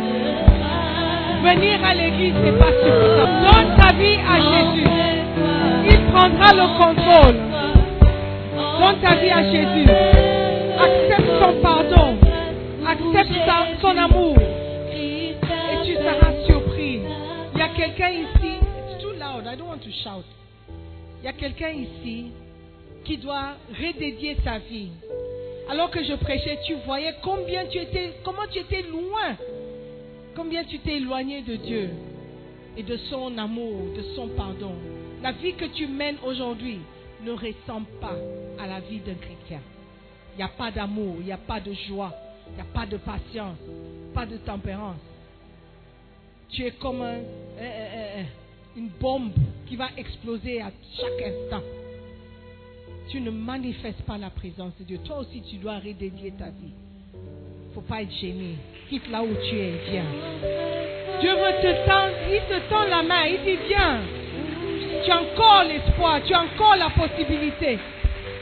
Venir 1.42 1.84
à 1.84 1.94
l'église, 1.94 2.34
c'est 2.44 2.58
pas 2.58 2.72
suffisant. 2.82 3.28
Donne 3.42 3.76
ta 3.76 3.92
vie 3.94 4.18
à 4.24 4.38
Jésus. 4.40 4.88
Il 5.90 6.00
prendra 6.12 6.52
le 6.52 6.78
contrôle. 6.78 7.47
Donne 8.88 9.00
ta 9.00 9.16
vie 9.16 9.30
à 9.30 9.42
Jésus. 9.42 9.90
Accepte 10.80 11.28
son 11.42 11.60
pardon. 11.60 12.16
Accepte 12.86 13.80
son 13.82 13.96
amour. 13.98 14.36
Et 14.94 15.34
tu 15.84 15.92
seras 15.92 16.32
surpris. 16.46 17.00
Il 17.54 17.58
y 17.58 17.62
a 17.62 17.68
quelqu'un 17.68 18.08
ici. 18.08 18.56
It's 18.88 19.02
too 19.02 19.12
loud. 19.12 19.44
I 19.44 19.56
don't 19.58 19.68
want 19.68 19.82
to 19.82 19.90
shout. 19.90 20.24
Il 21.20 21.26
y 21.26 21.28
a 21.28 21.34
quelqu'un 21.34 21.68
ici 21.68 22.28
qui 23.04 23.18
doit 23.18 23.56
redédier 23.78 24.38
sa 24.42 24.56
vie. 24.58 24.88
Alors 25.68 25.90
que 25.90 26.02
je 26.02 26.14
prêchais, 26.14 26.58
tu 26.66 26.74
voyais 26.86 27.12
combien 27.22 27.66
tu 27.66 27.76
étais, 27.76 28.14
comment 28.24 28.46
tu 28.50 28.60
étais 28.60 28.86
loin, 28.90 29.36
combien 30.34 30.64
tu 30.64 30.78
t'es 30.78 30.96
éloigné 30.96 31.42
de 31.42 31.56
Dieu 31.56 31.90
et 32.74 32.82
de 32.82 32.96
son 33.10 33.36
amour, 33.36 33.82
de 33.94 34.02
son 34.16 34.28
pardon. 34.28 34.72
La 35.22 35.32
vie 35.32 35.52
que 35.52 35.66
tu 35.66 35.86
mènes 35.88 36.16
aujourd'hui 36.24 36.78
ne 37.24 37.32
ressemble 37.32 37.86
pas 38.00 38.16
à 38.58 38.66
la 38.66 38.80
vie 38.80 39.00
d'un 39.00 39.14
chrétien. 39.14 39.60
Il 40.34 40.38
n'y 40.38 40.42
a 40.42 40.48
pas 40.48 40.70
d'amour, 40.70 41.16
il 41.20 41.26
n'y 41.26 41.32
a 41.32 41.36
pas 41.38 41.60
de 41.60 41.72
joie, 41.72 42.12
il 42.48 42.54
n'y 42.54 42.60
a 42.60 42.72
pas 42.72 42.86
de 42.86 42.96
patience, 42.96 43.56
pas 44.14 44.26
de 44.26 44.36
tempérance. 44.38 45.00
Tu 46.50 46.64
es 46.64 46.70
comme 46.72 47.02
un- 47.02 47.14
un- 47.14 47.18
un- 47.60 48.20
un- 48.22 48.26
une 48.76 48.88
bombe 48.88 49.32
qui 49.66 49.76
va 49.76 49.88
exploser 49.96 50.60
à 50.62 50.70
chaque 50.96 51.22
instant. 51.26 51.62
Tu 53.08 53.20
ne 53.20 53.30
manifestes 53.30 54.02
pas 54.02 54.18
la 54.18 54.30
présence 54.30 54.72
de 54.78 54.84
Dieu. 54.84 54.98
Toi 55.04 55.18
aussi, 55.18 55.42
tu 55.42 55.56
dois 55.56 55.78
redédier 55.78 56.32
ta 56.32 56.46
vie. 56.46 56.72
faut 57.74 57.82
pas 57.82 58.02
être 58.02 58.10
gêné. 58.12 58.56
Quitte 58.88 59.08
là 59.08 59.22
où 59.22 59.28
tu 59.48 59.56
es, 59.56 59.72
viens. 59.90 60.04
Dieu 61.20 61.30
veut 61.30 61.62
te 61.62 61.86
tendre, 61.86 62.14
il 62.28 62.40
te 62.48 62.68
tend 62.68 62.84
la 62.84 63.02
main, 63.02 63.24
il 63.26 63.44
dit 63.44 63.58
viens. 63.68 64.00
Tu 65.04 65.10
as 65.10 65.20
encore 65.20 65.64
l'espoir, 65.64 66.20
tu 66.24 66.34
as 66.34 66.40
encore 66.40 66.76
la 66.76 66.90
possibilité. 66.90 67.78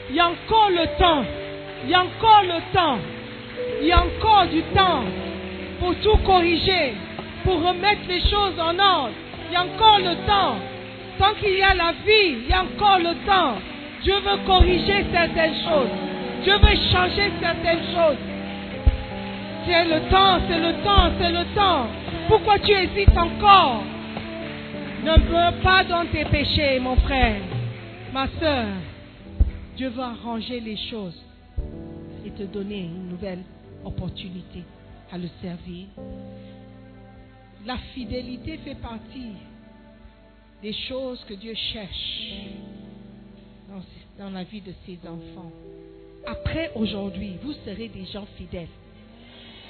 Il 0.09 0.15
y 0.15 0.19
a 0.19 0.27
encore 0.27 0.69
le 0.69 0.97
temps. 0.97 1.23
Il 1.83 1.89
y 1.89 1.93
a 1.93 2.01
encore 2.01 2.43
le 2.43 2.73
temps. 2.73 2.97
Il 3.81 3.87
y 3.87 3.91
a 3.91 3.99
encore 3.99 4.47
du 4.47 4.61
temps 4.75 5.03
pour 5.79 5.95
tout 5.95 6.17
corriger, 6.25 6.93
pour 7.43 7.63
remettre 7.63 8.01
les 8.07 8.21
choses 8.21 8.59
en 8.59 8.77
ordre. 8.79 9.11
Il 9.49 9.53
y 9.53 9.55
a 9.55 9.63
encore 9.63 9.99
le 9.99 10.15
temps. 10.25 10.55
Tant 11.19 11.33
qu'il 11.39 11.57
y 11.57 11.61
a 11.61 11.73
la 11.73 11.91
vie, 12.05 12.37
il 12.43 12.49
y 12.49 12.53
a 12.53 12.61
encore 12.61 12.99
le 12.99 13.13
temps. 13.25 13.55
Dieu 14.03 14.15
veut 14.15 14.45
corriger 14.45 15.05
certaines 15.11 15.55
choses. 15.55 15.89
Dieu 16.43 16.53
veut 16.53 16.77
changer 16.91 17.31
certaines 17.41 17.83
choses. 17.95 18.17
C'est 19.65 19.85
le 19.85 19.99
temps, 20.09 20.39
c'est 20.47 20.59
le 20.59 20.73
temps, 20.83 21.11
c'est 21.19 21.31
le 21.31 21.45
temps. 21.55 21.87
Pourquoi 22.27 22.59
tu 22.59 22.71
hésites 22.71 23.17
encore? 23.17 23.83
Ne 25.07 25.15
meurs 25.31 25.61
pas 25.61 25.85
dans 25.85 26.05
tes 26.11 26.25
péchés, 26.25 26.79
mon 26.81 26.97
frère, 26.97 27.41
ma 28.11 28.27
soeur. 28.41 28.67
Dieu 29.77 29.87
veut 29.87 30.01
arranger 30.03 30.59
les 30.59 30.75
choses 30.75 31.17
et 32.25 32.31
te 32.31 32.43
donner 32.43 32.79
une 32.81 33.07
nouvelle 33.07 33.39
opportunité 33.85 34.63
à 35.09 35.17
le 35.17 35.29
servir. 35.41 35.85
La 37.65 37.77
fidélité 37.93 38.57
fait 38.65 38.75
partie 38.75 39.31
des 40.61 40.73
choses 40.73 41.23
que 41.23 41.35
Dieu 41.35 41.53
cherche 41.71 42.33
dans, 44.19 44.29
la 44.29 44.43
vie 44.43 44.59
de 44.59 44.73
ses 44.85 44.99
enfants. 45.07 45.53
Après 46.25 46.71
aujourd'hui, 46.75 47.37
vous 47.43 47.53
serez 47.65 47.87
des 47.87 48.05
gens 48.07 48.27
fidèles. 48.37 48.67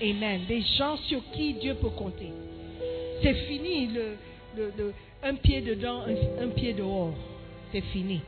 Amen. 0.01 0.41
Des 0.47 0.61
gens 0.79 0.97
sur 1.07 1.21
qui 1.31 1.53
Dieu 1.53 1.75
peut 1.75 1.89
compter. 1.91 2.31
C'est 3.21 3.35
fini 3.45 3.85
le- 3.87 4.17
le- 4.55 4.93
un 5.23 5.35
pied 5.35 5.61
dedans, 5.61 6.03
un, 6.41 6.49
pied 6.49 6.73
dehors. 6.73 7.13
C'est 7.71 7.81
fini. 7.81 8.21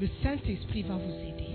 Le 0.00 0.08
Saint-Esprit 0.22 0.82
va 0.82 0.96
vous 0.96 1.12
aider. 1.12 1.54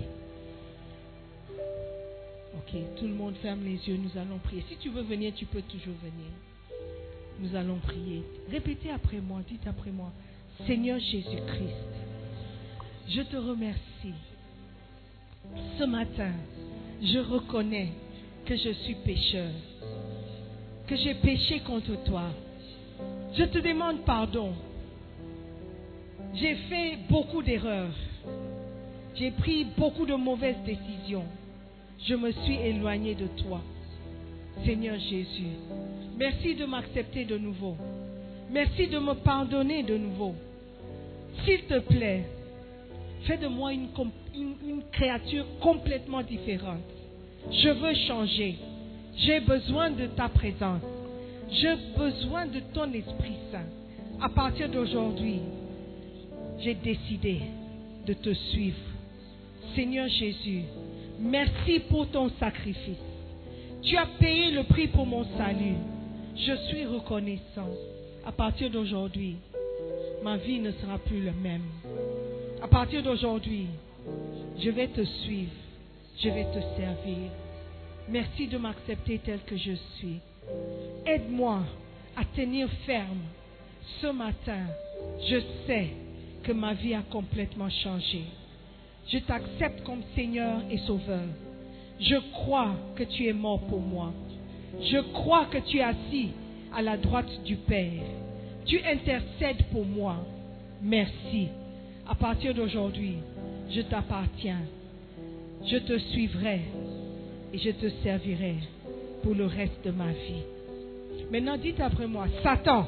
Ok, 2.56 2.80
tout 2.98 3.06
le 3.06 3.14
monde 3.14 3.34
ferme 3.42 3.64
les 3.64 3.76
yeux, 3.88 3.96
nous 3.96 4.20
allons 4.20 4.38
prier. 4.38 4.64
Si 4.68 4.76
tu 4.76 4.90
veux 4.90 5.02
venir, 5.02 5.32
tu 5.34 5.46
peux 5.46 5.62
toujours 5.62 5.94
venir. 6.02 6.30
Nous 7.40 7.56
allons 7.56 7.78
prier. 7.78 8.22
Répétez 8.50 8.90
après 8.90 9.20
moi, 9.20 9.40
dites 9.48 9.66
après 9.66 9.90
moi. 9.90 10.12
Seigneur 10.66 10.98
Jésus-Christ, 10.98 11.86
je 13.08 13.22
te 13.22 13.36
remercie. 13.36 14.14
Ce 15.78 15.84
matin, 15.84 16.32
je 17.02 17.18
reconnais 17.18 17.92
que 18.44 18.56
je 18.56 18.70
suis 18.70 18.94
pécheur, 18.94 19.50
que 20.86 20.96
j'ai 20.96 21.14
péché 21.14 21.60
contre 21.60 22.02
toi. 22.04 22.24
Je 23.36 23.44
te 23.44 23.58
demande 23.58 24.04
pardon. 24.04 24.52
J'ai 26.34 26.54
fait 26.68 26.98
beaucoup 27.08 27.42
d'erreurs. 27.42 27.94
J'ai 29.14 29.30
pris 29.32 29.66
beaucoup 29.76 30.06
de 30.06 30.14
mauvaises 30.14 30.62
décisions. 30.64 31.24
Je 32.06 32.14
me 32.14 32.32
suis 32.32 32.56
éloigné 32.56 33.14
de 33.14 33.26
toi. 33.42 33.60
Seigneur 34.64 34.98
Jésus, 34.98 35.52
merci 36.18 36.54
de 36.54 36.64
m'accepter 36.64 37.24
de 37.24 37.38
nouveau. 37.38 37.76
Merci 38.50 38.88
de 38.88 38.98
me 38.98 39.14
pardonner 39.14 39.82
de 39.82 39.96
nouveau. 39.96 40.34
S'il 41.44 41.62
te 41.62 41.78
plaît, 41.78 42.24
fais 43.26 43.36
de 43.36 43.46
moi 43.46 43.72
une, 43.72 43.88
une 44.34 44.82
créature 44.92 45.46
complètement 45.60 46.22
différente. 46.22 46.82
Je 47.50 47.68
veux 47.68 47.94
changer. 48.08 48.56
J'ai 49.16 49.40
besoin 49.40 49.90
de 49.90 50.06
ta 50.06 50.28
présence. 50.28 50.82
J'ai 51.52 51.74
besoin 51.96 52.46
de 52.46 52.60
ton 52.72 52.92
Esprit 52.92 53.36
Saint. 53.50 53.66
À 54.20 54.28
partir 54.28 54.68
d'aujourd'hui, 54.68 55.40
j'ai 56.60 56.74
décidé 56.74 57.40
de 58.06 58.12
te 58.12 58.32
suivre. 58.32 58.76
Seigneur 59.74 60.08
Jésus, 60.08 60.62
merci 61.18 61.80
pour 61.88 62.08
ton 62.08 62.30
sacrifice. 62.38 62.98
Tu 63.82 63.96
as 63.96 64.06
payé 64.18 64.52
le 64.52 64.64
prix 64.64 64.88
pour 64.88 65.06
mon 65.06 65.24
salut. 65.36 65.76
Je 66.36 66.54
suis 66.68 66.86
reconnaissant. 66.86 67.70
À 68.24 68.32
partir 68.32 68.70
d'aujourd'hui, 68.70 69.36
ma 70.22 70.36
vie 70.36 70.60
ne 70.60 70.70
sera 70.72 70.98
plus 70.98 71.24
la 71.24 71.32
même. 71.32 71.64
À 72.62 72.68
partir 72.68 73.02
d'aujourd'hui, 73.02 73.66
je 74.58 74.70
vais 74.70 74.88
te 74.88 75.02
suivre. 75.02 75.52
Je 76.22 76.28
vais 76.28 76.44
te 76.44 76.60
servir. 76.76 77.30
Merci 78.08 78.46
de 78.46 78.58
m'accepter 78.58 79.18
tel 79.24 79.40
que 79.46 79.56
je 79.56 79.72
suis. 79.96 80.20
Aide-moi 81.06 81.60
à 82.16 82.24
tenir 82.36 82.68
ferme. 82.86 83.22
Ce 84.00 84.06
matin, 84.06 84.66
je 85.28 85.40
sais 85.66 85.88
que 86.42 86.52
ma 86.52 86.74
vie 86.74 86.94
a 86.94 87.02
complètement 87.02 87.70
changé. 87.70 88.24
Je 89.08 89.18
t'accepte 89.18 89.82
comme 89.84 90.02
Seigneur 90.14 90.60
et 90.70 90.78
Sauveur. 90.78 91.26
Je 91.98 92.16
crois 92.32 92.74
que 92.96 93.04
tu 93.04 93.26
es 93.26 93.32
mort 93.32 93.60
pour 93.62 93.80
moi. 93.80 94.12
Je 94.80 94.98
crois 95.12 95.46
que 95.46 95.58
tu 95.58 95.78
es 95.78 95.82
assis 95.82 96.30
à 96.74 96.82
la 96.82 96.96
droite 96.96 97.42
du 97.44 97.56
Père. 97.56 98.02
Tu 98.64 98.80
intercèdes 98.84 99.64
pour 99.72 99.84
moi. 99.84 100.16
Merci. 100.82 101.48
À 102.08 102.14
partir 102.14 102.54
d'aujourd'hui, 102.54 103.16
je 103.70 103.80
t'appartiens. 103.82 104.62
Je 105.66 105.76
te 105.76 105.98
suivrai 105.98 106.60
et 107.52 107.58
je 107.58 107.70
te 107.70 107.90
servirai 108.02 108.56
pour 109.22 109.34
le 109.34 109.46
reste 109.46 109.84
de 109.84 109.90
ma 109.90 110.12
vie. 110.12 110.44
Maintenant, 111.30 111.56
dites 111.56 111.80
après 111.80 112.06
moi, 112.06 112.26
Satan, 112.42 112.86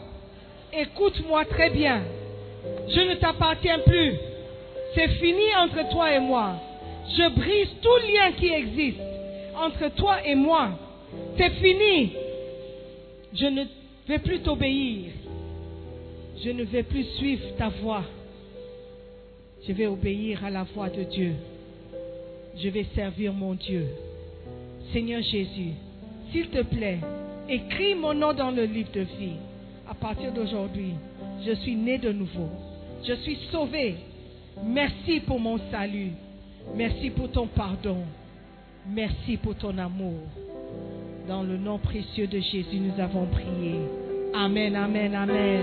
écoute-moi 0.73 1.45
très 1.47 1.71
bien. 1.71 2.03
Je 2.89 3.01
ne 3.01 3.15
t'appartiens 3.15 3.79
plus. 3.81 4.15
C'est 4.95 5.09
fini 5.09 5.55
entre 5.59 5.89
toi 5.91 6.15
et 6.15 6.21
moi. 6.21 6.55
Je 7.09 7.35
brise 7.35 7.69
tout 7.81 7.97
lien 8.07 8.33
qui 8.33 8.49
existe 8.49 9.01
entre 9.57 9.95
toi 9.95 10.25
et 10.25 10.35
moi. 10.35 10.71
C'est 11.37 11.51
fini. 11.51 12.13
Je 13.35 13.47
ne 13.47 13.65
vais 14.09 14.19
plus 14.19 14.41
t'obéir. 14.41 15.11
Je 16.45 16.51
ne 16.51 16.65
vais 16.65 16.83
plus 16.83 17.05
suivre 17.17 17.45
ta 17.57 17.69
voix. 17.69 18.05
Je 19.67 19.73
vais 19.73 19.87
obéir 19.87 20.45
à 20.45 20.51
la 20.51 20.65
voix 20.65 20.89
de 20.89 21.05
Dieu. 21.05 21.35
Je 22.57 22.69
vais 22.69 22.87
servir 22.95 23.33
mon 23.33 23.55
Dieu. 23.55 23.87
Seigneur 24.93 25.23
Jésus, 25.23 25.73
s'il 26.33 26.49
te 26.49 26.63
plaît, 26.63 26.99
écris 27.49 27.95
mon 27.95 28.15
nom 28.15 28.33
dans 28.33 28.51
le 28.51 28.65
livre 28.65 28.91
de 28.93 29.01
vie. 29.01 29.37
À 29.89 29.95
partir 29.95 30.33
d'aujourd'hui, 30.33 30.95
je 31.45 31.53
suis 31.53 31.77
né 31.77 31.99
de 31.99 32.11
nouveau. 32.13 32.49
Je 33.07 33.15
suis 33.15 33.39
sauvé. 33.51 33.97
Merci 34.65 35.21
pour 35.21 35.39
mon 35.39 35.59
salut. 35.71 36.13
Merci 36.75 37.11
pour 37.11 37.31
ton 37.31 37.47
pardon. 37.47 37.99
Merci 38.87 39.37
pour 39.37 39.55
ton 39.57 39.77
amour. 39.79 40.21
Dans 41.29 41.43
le 41.43 41.57
nom 41.57 41.79
précieux 41.79 42.27
de 42.27 42.39
Jésus, 42.39 42.79
nous 42.79 43.01
avons 43.01 43.27
prié. 43.27 43.77
Amen, 44.35 44.75
amen, 44.75 45.15
amen. 45.15 45.63